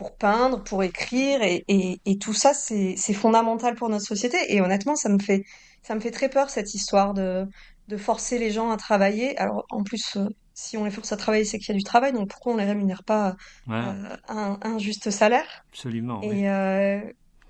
pour 0.00 0.16
peindre 0.16 0.64
pour 0.64 0.82
écrire 0.82 1.42
et, 1.42 1.62
et, 1.68 2.18
tout 2.18 2.32
ça 2.32 2.54
c'est 2.54 2.96
fondamental 3.12 3.74
pour 3.74 3.90
notre 3.90 4.06
société. 4.06 4.38
Et 4.48 4.62
honnêtement 4.62 4.96
ça 4.96 5.10
me 5.10 5.18
fait 5.18 5.44
ça 5.82 5.94
me 5.94 6.00
fait 6.00 6.10
très 6.10 6.30
peur 6.30 6.48
cette 6.48 6.74
histoire 6.74 7.12
de 7.12 7.46
de 7.88 7.96
forcer 7.98 8.38
les 8.38 8.50
gens 8.50 8.70
à 8.70 8.78
travailler. 8.78 9.36
Alors 9.36 9.66
en 9.68 9.82
plus 9.82 10.16
euh, 10.16 10.26
si 10.54 10.78
on 10.78 10.86
les 10.86 10.90
force 10.90 11.12
à 11.12 11.18
travailler 11.18 11.44
c'est 11.44 11.58
qu'il 11.58 11.74
y 11.74 11.76
a 11.76 11.78
du 11.78 11.84
travail 11.84 12.14
donc 12.14 12.30
pourquoi 12.30 12.54
on 12.54 12.56
les 12.56 12.64
rémunère 12.64 13.04
pas 13.04 13.36
euh, 13.68 14.16
un, 14.28 14.78
juste 14.78 15.10
salaire? 15.10 15.66
Absolument 15.70 16.22
euh, 16.24 17.02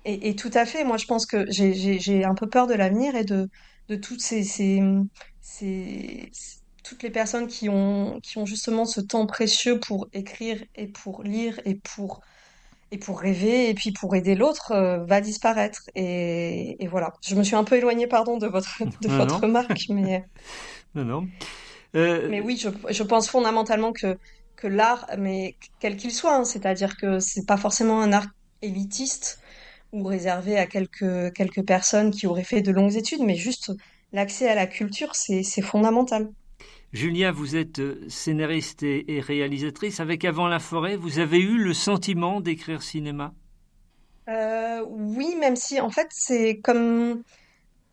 et, 0.03 0.29
et, 0.29 0.35
tout 0.35 0.51
à 0.53 0.65
fait. 0.65 0.83
Moi 0.83 0.97
je 0.97 1.05
pense 1.05 1.25
que 1.25 1.45
j'ai 1.49 1.73
j'ai 1.99 2.25
un 2.25 2.35
peu 2.35 2.49
peur 2.49 2.67
de 2.67 2.73
l'avenir 2.73 3.15
et 3.15 3.23
de 3.23 3.47
de 3.87 3.95
toutes 3.95 4.21
ces, 4.21 4.43
ces, 4.43 4.81
toutes 6.83 7.03
les 7.03 7.09
personnes 7.09 7.47
qui 7.47 7.69
ont, 7.69 8.19
qui 8.21 8.37
ont 8.37 8.45
justement 8.45 8.85
ce 8.85 9.01
temps 9.01 9.25
précieux 9.25 9.79
pour 9.79 10.07
écrire 10.13 10.63
et 10.75 10.87
pour 10.87 11.23
lire 11.23 11.59
et 11.65 11.75
pour, 11.75 12.21
et 12.91 12.97
pour 12.97 13.19
rêver 13.19 13.69
et 13.69 13.73
puis 13.73 13.91
pour 13.91 14.15
aider 14.15 14.35
l'autre 14.35 14.71
euh, 14.71 15.03
va 15.05 15.21
disparaître. 15.21 15.89
Et, 15.95 16.83
et, 16.83 16.87
voilà. 16.87 17.13
Je 17.25 17.35
me 17.35 17.43
suis 17.43 17.55
un 17.55 17.63
peu 17.63 17.77
éloignée, 17.77 18.07
pardon, 18.07 18.37
de 18.37 18.47
votre, 18.47 18.83
de 19.01 19.07
votre 19.07 19.41
remarque, 19.41 19.87
mais. 19.89 20.25
Non, 20.93 21.05
non. 21.05 21.27
Euh, 21.95 22.27
mais 22.29 22.41
oui, 22.41 22.57
je, 22.57 22.67
je, 22.89 23.03
pense 23.03 23.29
fondamentalement 23.29 23.93
que, 23.93 24.17
que 24.57 24.67
l'art, 24.67 25.07
mais 25.17 25.55
quel 25.79 25.95
qu'il 25.95 26.11
soit, 26.11 26.35
hein, 26.35 26.43
c'est-à-dire 26.43 26.97
que 26.97 27.19
c'est 27.19 27.45
pas 27.45 27.55
forcément 27.55 28.01
un 28.01 28.11
art 28.11 28.27
élitiste, 28.61 29.40
ou 29.91 30.03
réservé 30.03 30.57
à 30.57 30.67
quelques, 30.67 31.33
quelques 31.33 31.65
personnes 31.65 32.11
qui 32.11 32.27
auraient 32.27 32.43
fait 32.43 32.61
de 32.61 32.71
longues 32.71 32.95
études, 32.95 33.21
mais 33.21 33.35
juste 33.35 33.71
l'accès 34.13 34.49
à 34.49 34.55
la 34.55 34.67
culture, 34.67 35.15
c'est 35.15 35.61
fondamental. 35.61 36.29
Julia, 36.93 37.31
vous 37.31 37.55
êtes 37.55 37.79
euh, 37.79 38.05
scénariste 38.09 38.83
et, 38.83 39.21
réalisatrice. 39.21 39.99
Avec 40.01 40.25
Avant 40.25 40.47
la 40.47 40.59
forêt, 40.59 40.97
vous 40.97 41.19
avez 41.19 41.39
eu 41.39 41.57
le 41.57 41.73
sentiment 41.73 42.41
d'écrire 42.41 42.83
cinéma? 42.83 43.33
Euh, 44.29 44.83
Oui, 44.87 45.35
même 45.39 45.55
si 45.55 45.79
en 45.79 45.89
fait 45.89 46.07
c'est 46.11 46.59
comme... 46.61 47.23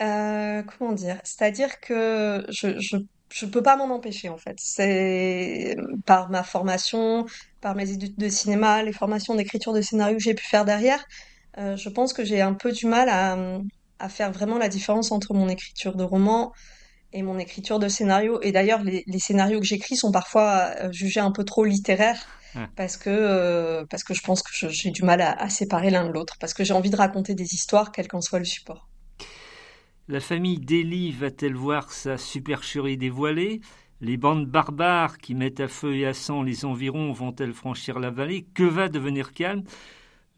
Euh, 0.03 0.63
comment 0.63 0.93
dire? 0.93 1.21
C'est-à-dire 1.25 1.81
que 1.81 2.45
je, 2.51 2.79
je, 2.79 2.97
je 3.31 3.47
peux 3.47 3.63
pas 3.63 3.77
m'en 3.77 3.93
empêcher 3.95 4.29
en 4.29 4.39
fait. 4.39 4.57
C'est 4.61 5.77
par 6.07 6.31
ma 6.31 6.43
formation, 6.43 7.27
par 7.61 7.75
mes 7.75 7.91
études 7.91 8.17
de 8.17 8.29
cinéma, 8.29 8.83
les 8.83 8.93
formations 8.93 9.35
d'écriture 9.35 9.73
de 9.73 9.81
scénario 9.81 10.17
que 10.17 10.23
j'ai 10.23 10.35
pu 10.35 10.45
faire 10.47 10.65
derrière, 10.65 11.05
euh, 11.59 11.77
je 11.77 11.89
pense 11.89 12.13
que 12.13 12.25
j'ai 12.25 12.41
un 12.41 12.55
peu 12.55 12.73
du 12.73 12.87
mal 12.87 13.09
à, 13.09 14.09
faire 14.09 14.31
vraiment 14.31 14.59
la 14.59 14.69
différence 14.69 15.11
entre 15.11 15.35
mon 15.35 15.49
écriture 15.49 15.97
de 15.97 16.05
roman 16.05 16.53
et 17.13 17.23
mon 17.23 17.39
écriture 17.39 17.79
de 17.79 17.89
scénario. 17.89 18.41
Et 18.43 18.53
d'ailleurs, 18.53 18.83
les, 18.83 19.05
scénarios 19.19 19.59
que 19.61 19.67
j'écris 19.67 19.97
sont 19.97 20.13
parfois 20.13 20.71
euh, 20.81 20.93
jugés 20.93 21.21
un 21.21 21.33
peu 21.33 21.45
trop 21.45 21.65
littéraires. 21.65 22.27
parce 22.77 22.97
que 22.97 23.85
parce 23.91 24.05
que 24.05 24.15
je 24.15 24.23
pense 24.23 24.43
que 24.43 24.69
j'ai 24.69 24.91
du 24.91 25.03
mal 25.03 25.21
à, 25.21 25.33
à 25.33 25.49
séparer 25.49 25.91
l'un 25.91 26.07
de 26.07 26.13
l'autre, 26.13 26.37
parce 26.41 26.55
que 26.55 26.65
j'ai 26.65 26.75
envie 26.75 26.91
de 26.91 26.97
raconter 26.97 27.35
des 27.35 27.55
histoires, 27.55 27.93
quel 27.93 28.09
qu'en 28.09 28.21
soit 28.21 28.39
le 28.39 28.45
support. 28.45 28.89
La 30.11 30.21
famille 30.21 30.59
d'Élie 30.59 31.13
va-t-elle 31.13 31.55
voir 31.55 31.93
sa 31.93 32.17
supercherie 32.17 32.97
dévoilée? 32.97 33.61
Les 34.01 34.17
bandes 34.17 34.47
barbares 34.47 35.19
qui 35.19 35.35
mettent 35.35 35.61
à 35.61 35.69
feu 35.69 35.97
et 35.97 36.07
à 36.07 36.15
sang 36.15 36.43
les 36.43 36.65
environs 36.65 37.13
vont-elles 37.13 37.53
franchir 37.53 37.99
la 37.99 38.11
vallée? 38.11 38.47
Que 38.55 38.63
va 38.63 38.89
devenir 38.89 39.35
calme 39.35 39.65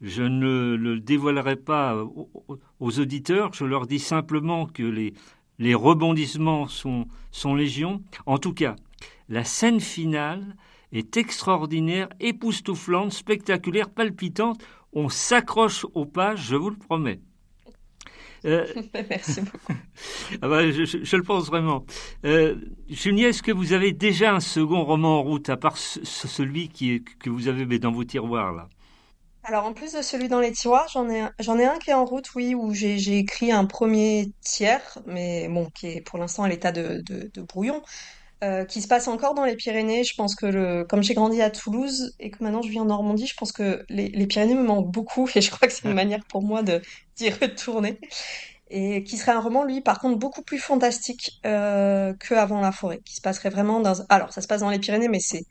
Je 0.01 0.23
ne 0.23 0.75
le 0.75 0.99
dévoilerai 0.99 1.57
pas 1.57 1.95
aux 2.79 2.99
auditeurs, 2.99 3.53
je 3.53 3.65
leur 3.65 3.85
dis 3.85 3.99
simplement 3.99 4.65
que 4.65 4.81
les, 4.81 5.13
les 5.59 5.75
rebondissements 5.75 6.67
sont, 6.67 7.05
sont 7.31 7.53
légions. 7.53 8.01
En 8.25 8.39
tout 8.39 8.53
cas, 8.53 8.75
la 9.29 9.43
scène 9.43 9.79
finale 9.79 10.55
est 10.91 11.17
extraordinaire, 11.17 12.09
époustouflante, 12.19 13.13
spectaculaire, 13.13 13.89
palpitante. 13.89 14.61
On 14.91 15.07
s'accroche 15.07 15.85
aux 15.93 16.05
pages, 16.05 16.47
je 16.47 16.55
vous 16.55 16.71
le 16.71 16.77
promets. 16.77 17.19
Euh, 18.43 18.65
Merci 19.07 19.41
beaucoup. 19.41 19.79
ah 20.41 20.47
bah, 20.47 20.71
je, 20.71 20.83
je, 20.83 21.15
le 21.15 21.21
pense 21.21 21.45
vraiment. 21.45 21.85
Euh, 22.25 22.55
Julie, 22.89 23.25
est-ce 23.25 23.43
que 23.43 23.51
vous 23.51 23.71
avez 23.71 23.91
déjà 23.91 24.33
un 24.33 24.39
second 24.39 24.83
roman 24.83 25.19
en 25.19 25.21
route, 25.21 25.47
à 25.49 25.57
part 25.57 25.77
celui 25.77 26.69
qui 26.69 26.93
est, 26.93 27.03
que 27.19 27.29
vous 27.29 27.47
avez 27.47 27.77
dans 27.77 27.91
vos 27.91 28.03
tiroirs 28.03 28.51
là? 28.51 28.67
Alors 29.43 29.65
en 29.65 29.73
plus 29.73 29.93
de 29.93 30.01
celui 30.01 30.27
dans 30.27 30.39
les 30.39 30.51
tiroirs, 30.51 30.87
j'en 30.93 31.09
ai 31.09 31.21
un, 31.21 31.33
j'en 31.39 31.57
ai 31.57 31.65
un 31.65 31.79
qui 31.79 31.89
est 31.89 31.93
en 31.93 32.05
route, 32.05 32.33
oui, 32.35 32.53
où 32.55 32.73
j'ai, 32.73 32.99
j'ai 32.99 33.17
écrit 33.17 33.51
un 33.51 33.65
premier 33.65 34.31
tiers, 34.41 34.99
mais 35.07 35.47
bon, 35.49 35.69
qui 35.71 35.87
est 35.87 36.01
pour 36.01 36.19
l'instant 36.19 36.43
à 36.43 36.49
l'état 36.49 36.71
de, 36.71 37.01
de, 37.05 37.31
de 37.33 37.41
brouillon. 37.41 37.81
Euh, 38.43 38.65
qui 38.65 38.81
se 38.81 38.87
passe 38.87 39.07
encore 39.07 39.35
dans 39.35 39.45
les 39.45 39.55
Pyrénées. 39.55 40.03
Je 40.03 40.15
pense 40.15 40.35
que 40.35 40.47
le, 40.47 40.83
comme 40.83 41.03
j'ai 41.03 41.13
grandi 41.13 41.41
à 41.43 41.51
Toulouse 41.51 42.15
et 42.19 42.31
que 42.31 42.43
maintenant 42.43 42.63
je 42.63 42.69
vis 42.69 42.79
en 42.79 42.85
Normandie, 42.85 43.27
je 43.27 43.35
pense 43.35 43.51
que 43.51 43.85
les, 43.89 44.09
les 44.09 44.27
Pyrénées 44.27 44.55
me 44.55 44.63
manquent 44.63 44.91
beaucoup 44.91 45.29
et 45.35 45.41
je 45.41 45.51
crois 45.51 45.67
que 45.67 45.73
c'est 45.73 45.87
une 45.87 45.93
manière 45.93 46.25
pour 46.27 46.43
moi 46.43 46.63
de 46.63 46.81
d'y 47.17 47.29
retourner. 47.29 47.99
Et 48.69 49.03
qui 49.03 49.17
serait 49.17 49.33
un 49.33 49.41
roman, 49.41 49.63
lui, 49.65 49.81
par 49.81 49.99
contre, 49.99 50.17
beaucoup 50.17 50.41
plus 50.43 50.57
fantastique 50.59 51.39
euh, 51.45 52.13
que 52.19 52.33
Avant 52.35 52.61
la 52.61 52.71
forêt, 52.71 53.01
qui 53.05 53.15
se 53.15 53.21
passerait 53.21 53.49
vraiment 53.49 53.81
dans. 53.81 53.95
Alors, 54.09 54.31
ça 54.33 54.41
se 54.41 54.47
passe 54.47 54.61
dans 54.61 54.69
les 54.69 54.79
Pyrénées, 54.79 55.09
mais 55.09 55.19
c'est 55.19 55.43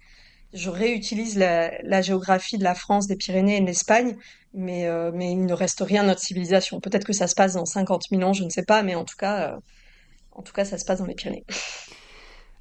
je 0.53 0.71
réutilise 0.71 1.39
la, 1.39 2.03
géographie 2.03 2.59
de 2.59 2.65
la 2.65 2.75
France, 2.75 3.07
des 3.07 3.17
Pyrénées 3.17 3.59
et 3.59 3.61
de 3.61 3.67
l'Espagne, 3.67 4.17
mais, 4.53 4.87
euh, 4.87 5.13
il 5.15 5.47
ne 5.47 5.53
reste 5.53 5.81
rien 5.81 6.03
à 6.03 6.07
notre 6.07 6.21
civilisation. 6.21 6.81
Peut-être 6.81 7.05
que 7.05 7.13
ça 7.13 7.27
se 7.27 7.35
passe 7.35 7.55
dans 7.55 7.65
50 7.65 8.07
000 8.11 8.23
ans, 8.23 8.33
je 8.33 8.45
ne 8.45 8.51
sais 8.51 8.65
pas, 8.65 8.83
mais 8.83 8.95
en 8.95 9.05
tout 9.05 9.17
cas, 9.17 9.55
euh, 9.55 10.65
ça 10.65 10.79
se 10.79 10.85
passe 10.85 10.99
dans 10.99 11.07
les 11.07 11.15
Pyrénées. 11.15 11.45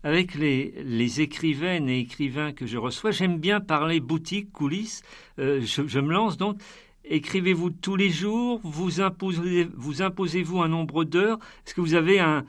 Avec 0.03 0.35
les, 0.35 1.21
écrivaines 1.21 1.89
et 1.89 1.99
écrivains 1.99 2.53
que 2.53 2.65
je 2.65 2.77
reçois, 2.77 3.11
j'aime 3.11 3.37
bien 3.37 3.59
parler 3.59 3.99
boutique, 3.99 4.51
coulisses. 4.53 5.01
Euh, 5.39 5.61
je, 5.61 5.99
me 5.99 6.13
lance 6.13 6.37
donc. 6.37 6.57
Écrivez-vous 7.03 7.71
tous 7.71 7.97
les 7.97 8.09
jours? 8.09 8.61
Vous 8.63 9.01
imposez-vous 9.01 10.61
un 10.61 10.69
nombre 10.69 11.03
d'heures? 11.03 11.39
Est-ce 11.65 11.73
que 11.73 11.81
vous 11.81 11.95
avez 11.95 12.21
un, 12.21 12.45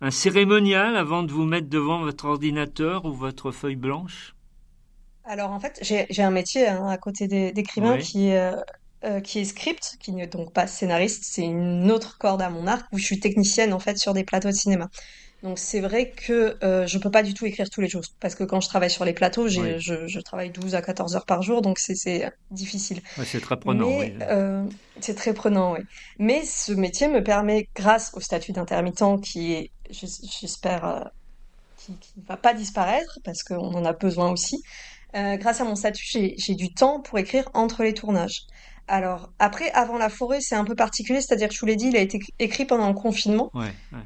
un 0.00 0.10
cérémonial 0.10 0.96
avant 0.96 1.22
de 1.22 1.30
vous 1.30 1.44
mettre 1.44 1.68
devant 1.68 2.00
votre 2.00 2.24
ordinateur 2.24 3.04
ou 3.04 3.12
votre 3.12 3.52
feuille 3.52 3.76
blanche? 3.76 4.34
Alors 5.24 5.50
en 5.50 5.60
fait, 5.60 5.78
j'ai 5.82 6.22
un 6.22 6.30
métier 6.30 6.68
hein, 6.68 6.88
à 6.88 6.98
côté 6.98 7.52
d'écrivain 7.52 7.98
qui, 7.98 8.32
euh, 8.32 8.56
euh, 9.04 9.20
qui 9.20 9.38
est 9.38 9.44
script, 9.44 9.96
qui 10.00 10.12
n'est 10.12 10.26
donc 10.26 10.52
pas 10.52 10.66
scénariste. 10.66 11.24
C'est 11.26 11.44
une 11.44 11.90
autre 11.90 12.18
corde 12.18 12.42
à 12.42 12.50
mon 12.50 12.66
arc 12.66 12.86
où 12.92 12.98
je 12.98 13.04
suis 13.04 13.20
technicienne 13.20 13.72
en 13.72 13.78
fait 13.78 13.96
sur 13.98 14.12
des 14.14 14.24
plateaux 14.24 14.50
de 14.50 14.54
cinéma. 14.54 14.88
Donc 15.44 15.58
c'est 15.58 15.80
vrai 15.80 16.10
que 16.10 16.56
euh, 16.64 16.86
je 16.86 16.96
peux 16.96 17.10
pas 17.10 17.22
du 17.22 17.34
tout 17.34 17.44
écrire 17.44 17.68
tous 17.68 17.82
les 17.82 17.88
jours 17.88 18.00
parce 18.18 18.34
que 18.34 18.44
quand 18.44 18.62
je 18.62 18.68
travaille 18.68 18.90
sur 18.90 19.04
les 19.04 19.12
plateaux, 19.12 19.46
je, 19.46 19.78
je, 19.78 20.20
travaille 20.20 20.50
12 20.50 20.74
à 20.74 20.80
14 20.80 21.16
heures 21.16 21.26
par 21.26 21.42
jour, 21.42 21.60
donc 21.60 21.78
c'est 21.78 22.32
difficile. 22.50 23.02
c'est 23.26 23.42
très 23.42 23.58
prenant. 23.58 23.86
oui. 23.86 24.14
euh, 24.22 24.64
c'est 25.00 25.14
très 25.14 25.34
prenant, 25.34 25.74
oui. 25.74 25.80
Mais 26.18 26.42
ce 26.46 26.72
métier 26.72 27.08
me 27.08 27.22
permet, 27.22 27.68
grâce 27.76 28.12
au 28.14 28.20
statut 28.20 28.52
d'intermittent 28.52 29.20
qui 29.22 29.52
est, 29.52 29.70
j'espère, 29.90 30.86
euh, 30.86 31.00
qui, 31.76 31.92
ne 31.92 32.26
va 32.26 32.38
pas 32.38 32.54
disparaître 32.54 33.18
parce 33.22 33.42
qu'on 33.42 33.74
en 33.74 33.84
a 33.84 33.92
besoin 33.92 34.32
aussi. 34.32 34.62
Euh, 35.14 35.36
grâce 35.36 35.60
à 35.60 35.64
mon 35.64 35.76
statut, 35.76 36.04
j'ai 36.06 36.54
du 36.54 36.72
temps 36.72 37.00
pour 37.00 37.18
écrire 37.18 37.48
entre 37.54 37.82
les 37.82 37.94
tournages. 37.94 38.46
Alors, 38.86 39.30
après, 39.38 39.70
avant 39.70 39.96
la 39.96 40.10
forêt, 40.10 40.40
c'est 40.42 40.56
un 40.56 40.64
peu 40.64 40.74
particulier, 40.74 41.22
c'est-à-dire 41.22 41.48
que 41.48 41.54
je 41.54 41.60
vous 41.60 41.66
l'ai 41.66 41.76
dit, 41.76 41.86
il 41.86 41.96
a 41.96 42.00
été 42.00 42.20
écrit 42.38 42.66
pendant 42.66 42.88
le 42.88 42.94
confinement, 42.94 43.50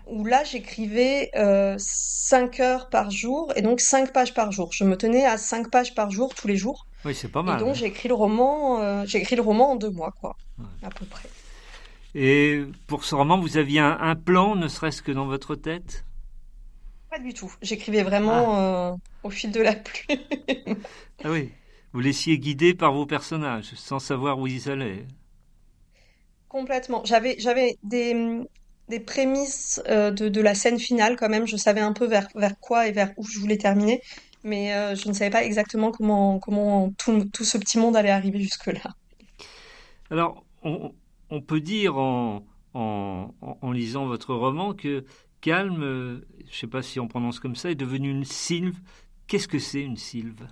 où 0.07 0.25
là, 0.25 0.45
j'écrivais 0.45 1.31
euh, 1.35 1.75
5 1.79 2.61
heures 2.61 2.89
par 2.89 3.11
jour, 3.11 3.53
et 3.57 3.63
donc 3.63 3.81
5 3.81 4.13
pages 4.13 4.35
par 4.35 4.53
jour. 4.53 4.71
Je 4.73 4.85
me 4.85 4.97
tenais 4.97 5.25
à 5.25 5.37
5 5.37 5.71
pages 5.71 5.95
par 5.95 6.11
jour, 6.11 6.35
tous 6.35 6.47
les 6.47 6.57
jours. 6.57 6.87
Oui, 7.05 7.15
c'est 7.15 7.29
pas 7.29 7.43
mal. 7.43 7.61
Et 7.61 7.65
donc, 7.65 7.75
j'ai 7.75 7.87
écrit 7.87 8.09
le 8.09 8.15
roman, 8.15 8.81
euh, 8.81 9.05
j'ai 9.05 9.19
écrit 9.19 9.35
le 9.35 9.43
roman 9.43 9.73
en 9.73 9.77
deux 9.77 9.91
mois, 9.91 10.13
quoi, 10.21 10.37
à 10.83 10.91
peu 10.91 11.07
près. 11.07 11.29
Et 12.15 12.65
pour 12.87 13.05
ce 13.05 13.15
roman, 13.15 13.39
vous 13.39 13.57
aviez 13.57 13.81
un, 13.81 13.99
un 14.01 14.15
plan, 14.15 14.55
ne 14.55 14.69
serait-ce 14.69 15.03
que 15.03 15.13
dans 15.13 15.27
votre 15.27 15.57
tête? 15.57 16.05
Pas 17.11 17.19
du 17.19 17.33
tout. 17.33 17.53
J'écrivais 17.63 18.03
vraiment 18.03 18.55
ah. 18.55 18.93
euh, 18.93 18.97
au 19.23 19.31
fil 19.31 19.51
de 19.51 19.61
la 19.61 19.75
pluie. 19.75 20.21
ah 21.25 21.31
oui 21.31 21.51
vous 21.93 22.01
laissiez 22.01 22.39
guider 22.39 22.75
par 22.75 22.93
vos 22.93 23.07
personnages, 23.07 23.73
sans 23.75 23.99
savoir 23.99 24.39
où 24.39 24.47
ils 24.47 24.71
allaient. 24.71 25.07
Complètement. 26.49 27.03
J'avais, 27.05 27.37
j'avais 27.39 27.79
des, 27.83 28.43
des 28.89 29.01
prémices 29.01 29.83
euh, 29.89 30.11
de, 30.11 30.29
de, 30.29 30.41
la 30.41 30.55
scène 30.55 30.79
finale 30.79 31.17
quand 31.17 31.29
même. 31.29 31.47
Je 31.47 31.57
savais 31.57 31.81
un 31.81 31.93
peu 31.93 32.07
vers, 32.07 32.29
vers 32.35 32.59
quoi 32.61 32.89
et 32.89 32.93
vers 32.93 33.13
où 33.17 33.25
je 33.27 33.39
voulais 33.39 33.59
terminer, 33.59 34.01
mais 34.45 34.75
euh, 34.75 34.95
je 34.95 35.09
ne 35.09 35.13
savais 35.13 35.31
pas 35.31 35.45
exactement 35.45 35.91
comment, 35.91 36.39
comment 36.39 36.91
tout, 36.93 37.25
tout 37.33 37.45
ce 37.45 37.59
petit 37.59 37.79
monde 37.79 37.97
allait 37.97 38.11
arriver 38.11 38.41
jusque-là. 38.41 38.95
Alors, 40.11 40.45
on, 40.63 40.93
on, 41.31 41.41
peut 41.41 41.61
dire 41.61 41.99
en, 41.99 42.45
en, 42.75 43.35
en, 43.41 43.73
lisant 43.73 44.07
votre 44.07 44.35
roman 44.35 44.73
que 44.73 45.05
Calme, 45.41 45.83
euh, 45.83 46.29
je 46.41 46.51
ne 46.51 46.53
sais 46.53 46.67
pas 46.67 46.83
si 46.83 47.01
on 47.01 47.09
prononce 47.09 47.41
comme 47.41 47.57
ça, 47.57 47.71
est 47.71 47.75
devenu 47.75 48.11
une 48.11 48.25
sylve. 48.25 48.79
Qu'est-ce 49.27 49.49
que 49.49 49.59
c'est 49.59 49.83
une 49.83 49.97
sylve? 49.97 50.49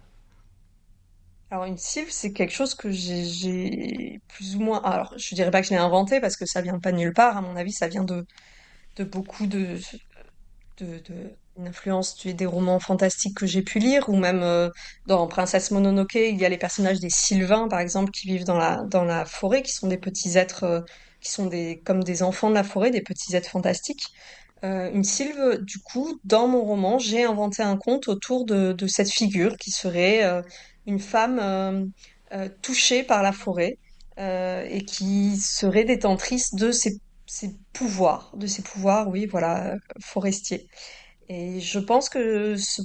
Alors 1.51 1.65
une 1.65 1.79
sylve, 1.79 2.11
c'est 2.11 2.33
quelque 2.33 2.53
chose 2.53 2.75
que 2.75 2.91
j'ai 2.91 4.21
plus 4.29 4.57
ou 4.57 4.61
moins. 4.61 4.83
Alors 4.83 5.15
je 5.17 5.35
dirais 5.35 5.51
pas 5.51 5.61
que 5.61 5.67
je 5.69 5.73
l'ai 5.73 5.77
inventé 5.79 6.21
parce 6.21 6.37
que 6.37 6.47
ça 6.47 6.61
vient 6.63 6.79
pas 6.81 6.93
de 6.93 6.97
nulle 6.99 7.13
part. 7.13 7.37
À 7.37 7.41
mon 7.43 7.57
avis, 7.57 7.73
ça 7.73 7.89
vient 7.89 8.05
de 8.05 8.27
de 8.97 9.05
beaucoup 9.05 9.47
de 9.47 9.79
de, 10.79 11.03
des 12.33 12.47
romans 12.47 12.81
fantastiques 12.81 13.37
que 13.37 13.47
j'ai 13.47 13.63
pu 13.63 13.79
lire 13.79 14.09
ou 14.09 14.17
même 14.17 14.43
euh, 14.43 14.69
dans 15.07 15.27
Princesse 15.27 15.71
Mononoke, 15.71 16.15
il 16.17 16.37
y 16.39 16.45
a 16.45 16.49
les 16.49 16.59
personnages 16.59 17.01
des 17.01 17.11
sylvains 17.11 17.69
par 17.69 17.81
exemple 17.81 18.11
qui 18.11 18.27
vivent 18.29 18.45
dans 18.45 18.59
la 18.59 18.83
dans 18.85 19.05
la 19.05 19.25
forêt, 19.25 19.63
qui 19.63 19.73
sont 19.73 19.89
des 19.89 19.99
petits 19.99 20.37
êtres 20.37 20.65
euh, 20.65 20.81
qui 21.21 21.31
sont 21.31 21.47
des 21.47 21.81
comme 21.85 22.05
des 22.05 22.23
enfants 22.23 22.51
de 22.51 22.55
la 22.55 22.65
forêt, 22.65 22.91
des 22.91 23.03
petits 23.03 23.35
êtres 23.37 23.51
fantastiques. 23.51 24.05
Euh, 24.65 24.91
une 24.93 25.05
sylve, 25.05 25.59
du 25.63 25.79
coup, 25.79 26.19
dans 26.25 26.49
mon 26.49 26.63
roman, 26.63 26.99
j'ai 26.99 27.25
inventé 27.25 27.63
un 27.63 27.77
conte 27.77 28.09
autour 28.09 28.47
de, 28.47 28.73
de 28.73 28.87
cette 28.87 29.11
figure 29.11 29.57
qui 29.57 29.71
serait 29.71 30.23
une 30.87 31.01
femme 31.01 31.39
euh, 31.41 31.85
euh, 32.33 32.49
touchée 32.63 33.03
par 33.03 33.23
la 33.23 33.33
forêt 33.33 33.79
euh, 34.19 34.67
et 34.69 34.85
qui 34.85 35.37
serait 35.37 35.85
détentrice 35.85 36.55
de 36.55 36.71
ses, 36.71 37.01
pouvoirs, 37.73 38.33
de 38.37 38.47
ses 38.47 38.63
pouvoirs, 38.63 39.09
oui, 39.09 39.27
voilà, 39.27 39.77
forestiers. 40.01 40.69
Et 41.29 41.61
je 41.61 41.79
pense 41.79 42.09
que 42.09 42.57
ce, 42.57 42.83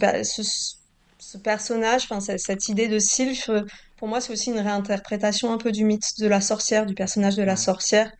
ce, 1.19 1.37
personnage, 1.37 2.07
enfin 2.09 2.19
cette 2.19 2.67
idée 2.67 2.87
de 2.87 2.99
sylph, 2.99 3.49
pour 3.97 4.07
moi, 4.07 4.19
c'est 4.19 4.33
aussi 4.33 4.49
une 4.49 4.59
réinterprétation 4.59 5.53
un 5.53 5.57
peu 5.57 5.71
du 5.71 5.85
mythe 5.85 6.19
de 6.19 6.27
la 6.27 6.41
sorcière, 6.41 6.85
du 6.85 6.95
personnage 6.95 7.35
de 7.35 7.43
la 7.43 7.55
sorcière, 7.55 8.11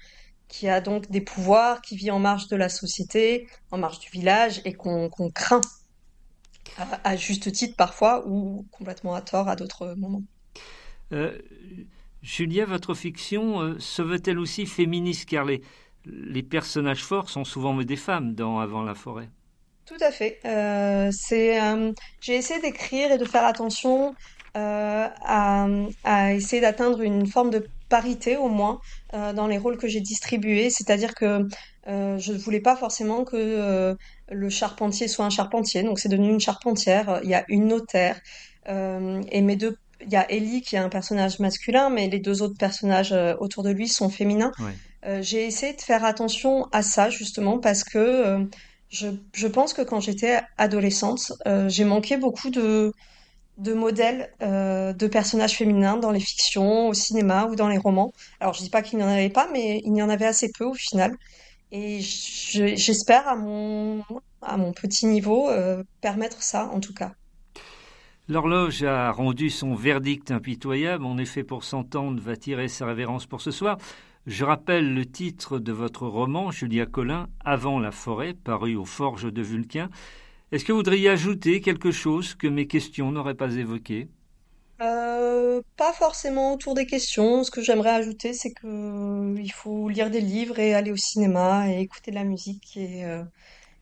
qui 0.51 0.67
a 0.67 0.81
donc 0.81 1.09
des 1.09 1.21
pouvoirs, 1.21 1.81
qui 1.81 1.95
vit 1.95 2.11
en 2.11 2.19
marge 2.19 2.47
de 2.47 2.57
la 2.57 2.67
société, 2.67 3.47
en 3.71 3.77
marge 3.77 3.99
du 3.99 4.09
village, 4.09 4.61
et 4.65 4.73
qu'on 4.73 5.09
craint 5.33 5.61
à, 6.77 7.15
juste 7.15 7.51
titre 7.51 7.75
parfois 7.75 8.27
ou 8.27 8.65
complètement 8.69 9.15
à 9.15 9.21
tort 9.21 9.47
à 9.47 9.55
d'autres 9.55 9.95
moments. 9.95 10.23
Euh, 11.13 11.37
Julia, 12.21 12.65
votre 12.65 12.93
fiction 12.93 13.61
euh, 13.61 13.79
se 13.79 14.01
veut-elle 14.01 14.39
aussi 14.39 14.65
féministe? 14.65 15.27
Car 15.27 15.45
les, 15.45 15.61
les 16.05 16.43
personnages 16.43 17.03
forts 17.03 17.29
sont 17.29 17.45
souvent 17.45 17.73
des 17.81 17.95
femmes 17.95 18.35
dans 18.35 18.59
Avant 18.59 18.83
la 18.83 18.93
forêt 18.93 19.29
Tout 19.85 20.01
à 20.01 20.11
fait. 20.11 20.39
Euh, 20.43 21.11
j'ai 22.19 22.35
essayé 22.35 22.59
d'écrire 22.59 23.11
et 23.11 23.17
de 23.17 23.25
faire 23.25 23.45
attention 23.45 24.15
à, 24.53 25.13
à, 26.03 26.33
essayer 26.33 26.61
d'atteindre 26.61 27.01
une 27.01 27.25
forme 27.25 27.51
de 27.51 27.65
parité 27.91 28.37
au 28.37 28.47
moins 28.47 28.79
dans 29.13 29.45
les 29.45 29.59
rôles 29.59 29.77
que 29.77 29.87
j'ai 29.87 30.01
distribués, 30.01 30.69
c'est-à-dire 30.69 31.13
que 31.13 31.47
je 31.85 32.31
ne 32.31 32.37
voulais 32.37 32.61
pas 32.61 32.75
forcément 32.75 33.23
que 33.23 33.95
le 34.31 34.49
charpentier 34.49 35.07
soit 35.07 35.25
un 35.25 35.29
charpentier, 35.29 35.83
donc 35.83 35.99
c'est 35.99 36.09
devenu 36.09 36.29
une 36.29 36.39
charpentière. 36.39 37.19
Il 37.23 37.29
y 37.29 37.35
a 37.35 37.45
une 37.49 37.67
notaire 37.67 38.19
euh, 38.69 39.21
et 39.31 39.41
mes 39.41 39.55
deux, 39.55 39.77
il 40.05 40.11
y 40.11 40.15
a 40.15 40.29
Ellie 40.31 40.61
qui 40.61 40.75
est 40.75 40.79
un 40.79 40.89
personnage 40.89 41.39
masculin, 41.39 41.89
mais 41.89 42.07
les 42.07 42.19
deux 42.19 42.41
autres 42.41 42.57
personnages 42.57 43.13
euh, 43.13 43.35
autour 43.39 43.63
de 43.63 43.69
lui 43.69 43.87
sont 43.87 44.09
féminins. 44.09 44.51
Euh, 45.05 45.21
j'ai 45.21 45.45
essayé 45.45 45.73
de 45.73 45.81
faire 45.81 46.05
attention 46.05 46.67
à 46.71 46.83
ça 46.83 47.09
justement 47.09 47.57
parce 47.57 47.83
que 47.83 47.97
euh, 47.97 48.43
je, 48.89 49.07
je, 49.33 49.47
pense 49.47 49.73
que 49.73 49.81
quand 49.81 49.99
j'étais 49.99 50.41
adolescente, 50.57 51.33
euh, 51.47 51.69
j'ai 51.69 51.85
manqué 51.85 52.17
beaucoup 52.17 52.51
de 52.51 52.93
de 53.57 53.73
modèles 53.73 54.31
euh, 54.41 54.93
de 54.93 55.07
personnages 55.07 55.57
féminins 55.57 55.97
dans 55.97 56.11
les 56.11 56.19
fictions, 56.19 56.87
au 56.87 56.93
cinéma 56.93 57.45
ou 57.45 57.55
dans 57.55 57.67
les 57.67 57.77
romans. 57.77 58.13
Alors 58.39 58.53
je 58.53 58.61
dis 58.61 58.69
pas 58.69 58.81
qu'il 58.81 58.97
n'y 58.97 59.03
en 59.03 59.09
avait 59.09 59.29
pas, 59.29 59.47
mais 59.51 59.81
il 59.85 59.95
y 59.95 60.01
en 60.01 60.09
avait 60.09 60.25
assez 60.25 60.51
peu 60.57 60.65
au 60.65 60.73
final. 60.73 61.15
Et 61.71 61.99
j'espère 62.01 63.27
à 63.27 63.35
mon, 63.35 64.03
à 64.41 64.57
mon 64.57 64.73
petit 64.73 65.05
niveau 65.05 65.49
euh, 65.49 65.83
permettre 66.01 66.43
ça 66.43 66.69
en 66.73 66.79
tout 66.79 66.93
cas. 66.93 67.13
L'horloge 68.27 68.83
a 68.83 69.11
rendu 69.11 69.49
son 69.49 69.75
verdict 69.75 70.31
impitoyable. 70.31 71.05
En 71.05 71.17
effet, 71.17 71.43
pour 71.43 71.63
s'entendre, 71.63 72.21
va 72.21 72.35
tirer 72.35 72.67
sa 72.67 72.85
révérence 72.85 73.25
pour 73.25 73.41
ce 73.41 73.51
soir. 73.51 73.77
Je 74.27 74.45
rappelle 74.45 74.93
le 74.93 75.05
titre 75.05 75.57
de 75.57 75.71
votre 75.71 76.07
roman, 76.07 76.51
Julia 76.51 76.85
Collin, 76.85 77.27
Avant 77.43 77.79
la 77.79 77.91
forêt, 77.91 78.33
paru 78.33 78.75
aux 78.75 78.85
Forges 78.85 79.33
de 79.33 79.41
Vulcain. 79.41 79.89
Est-ce 80.53 80.63
que 80.63 80.71
vous 80.71 80.77
voudriez 80.79 81.09
ajouter 81.09 81.59
quelque 81.59 81.91
chose 81.91 82.35
que 82.35 82.47
mes 82.47 82.65
questions 82.67 83.11
n'auraient 83.11 83.35
pas 83.35 83.53
évoqué? 83.55 84.07
Euh, 84.81 85.61
Pas 85.77 85.93
forcément 85.93 86.53
autour 86.53 86.73
des 86.73 86.85
questions. 86.85 87.43
Ce 87.43 87.51
que 87.51 87.61
j'aimerais 87.61 87.91
ajouter, 87.91 88.33
c'est 88.33 88.51
que 88.51 88.67
euh, 88.67 89.39
il 89.39 89.51
faut 89.51 89.89
lire 89.89 90.09
des 90.09 90.21
livres 90.21 90.59
et 90.59 90.73
aller 90.73 90.91
au 90.91 90.97
cinéma 90.97 91.69
et 91.71 91.79
écouter 91.81 92.11
de 92.11 92.15
la 92.15 92.23
musique 92.23 92.75
et, 92.77 93.05
euh, 93.05 93.23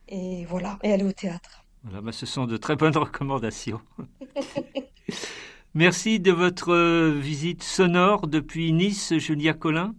et 0.08 0.44
voilà, 0.46 0.78
et 0.84 0.92
aller 0.92 1.04
au 1.04 1.12
théâtre. 1.12 1.66
Voilà, 1.82 2.00
bah, 2.00 2.12
ce 2.12 2.24
sont 2.26 2.46
de 2.46 2.56
très 2.56 2.74
bonnes 2.76 2.96
recommandations. 2.96 3.80
Merci 5.74 6.20
de 6.20 6.30
votre 6.32 7.10
visite 7.18 7.62
sonore 7.64 8.28
depuis 8.28 8.72
Nice, 8.72 9.16
Julia 9.18 9.52
Collin. 9.54 9.94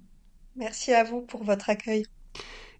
Merci 0.55 0.93
à 0.93 1.03
vous 1.03 1.23
pour 1.23 1.43
votre 1.43 1.69
accueil. 1.69 2.05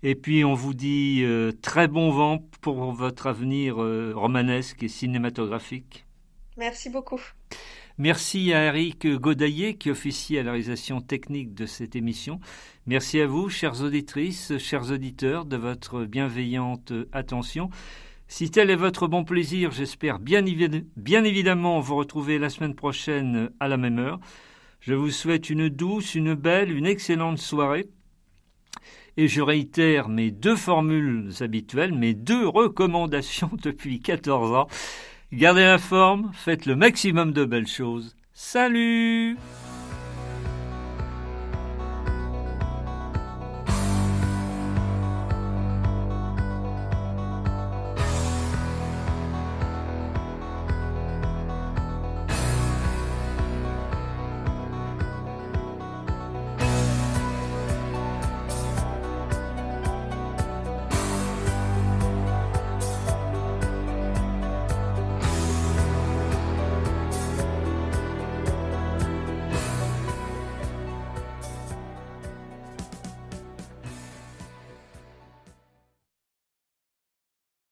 Et 0.04 0.16
puis 0.16 0.44
on 0.44 0.56
vous 0.56 0.74
dit 0.74 1.22
euh, 1.24 1.52
très 1.62 1.88
bon 1.88 2.10
vent 2.10 2.44
pour 2.62 2.92
votre 2.92 3.28
avenir 3.28 3.82
euh, 3.82 4.14
romanesque 4.16 4.82
et 4.84 4.88
cinématographique. 4.88 6.06
Merci 6.58 6.90
beaucoup. 6.90 7.22
Merci 7.98 8.52
à 8.52 8.64
Eric 8.66 9.06
Godaillé 9.06 9.76
qui 9.76 9.92
officie 9.92 10.38
à 10.40 10.44
la 10.44 10.52
réalisation 10.52 11.02
technique 11.02 11.54
de 11.54 11.68
cette 11.68 11.96
émission. 11.96 12.40
Merci 12.88 13.22
à 13.22 13.28
vous, 13.28 13.50
chères 13.50 13.84
auditrices, 13.84 14.58
chers 14.58 14.92
auditeurs, 14.92 15.46
de 15.46 15.58
votre 15.58 16.06
bienveillante 16.06 16.94
attention. 17.12 17.70
Si 18.28 18.50
tel 18.50 18.70
est 18.72 18.76
votre 18.76 19.08
bon 19.08 19.24
plaisir, 19.24 19.72
j'espère 19.72 20.18
bien, 20.18 20.44
bien 20.96 21.24
évidemment 21.24 21.80
vous 21.80 21.96
retrouver 21.96 22.40
la 22.40 22.50
semaine 22.50 22.76
prochaine 22.76 23.52
à 23.60 23.68
la 23.68 23.78
même 23.78 24.00
heure. 24.00 24.20
Je 24.80 24.96
vous 24.96 25.12
souhaite 25.12 25.50
une 25.50 25.70
douce, 25.70 26.16
une 26.16 26.34
belle, 26.34 26.72
une 26.72 26.88
excellente 26.88 27.38
soirée 27.38 27.88
et 29.18 29.28
je 29.28 29.42
réitère 29.42 30.10
mes 30.10 30.32
deux 30.32 30.56
formules 30.56 31.32
habituelles, 31.40 31.94
mes 31.94 32.14
deux 32.14 32.48
recommandations 32.48 33.52
depuis 33.64 34.00
14 34.00 34.54
ans. 34.54 34.68
Gardez 35.32 35.64
la 35.64 35.78
forme, 35.78 36.32
faites 36.34 36.66
le 36.66 36.76
maximum 36.76 37.32
de 37.32 37.46
belles 37.46 37.68
choses. 37.68 38.16
Salut 38.34 39.38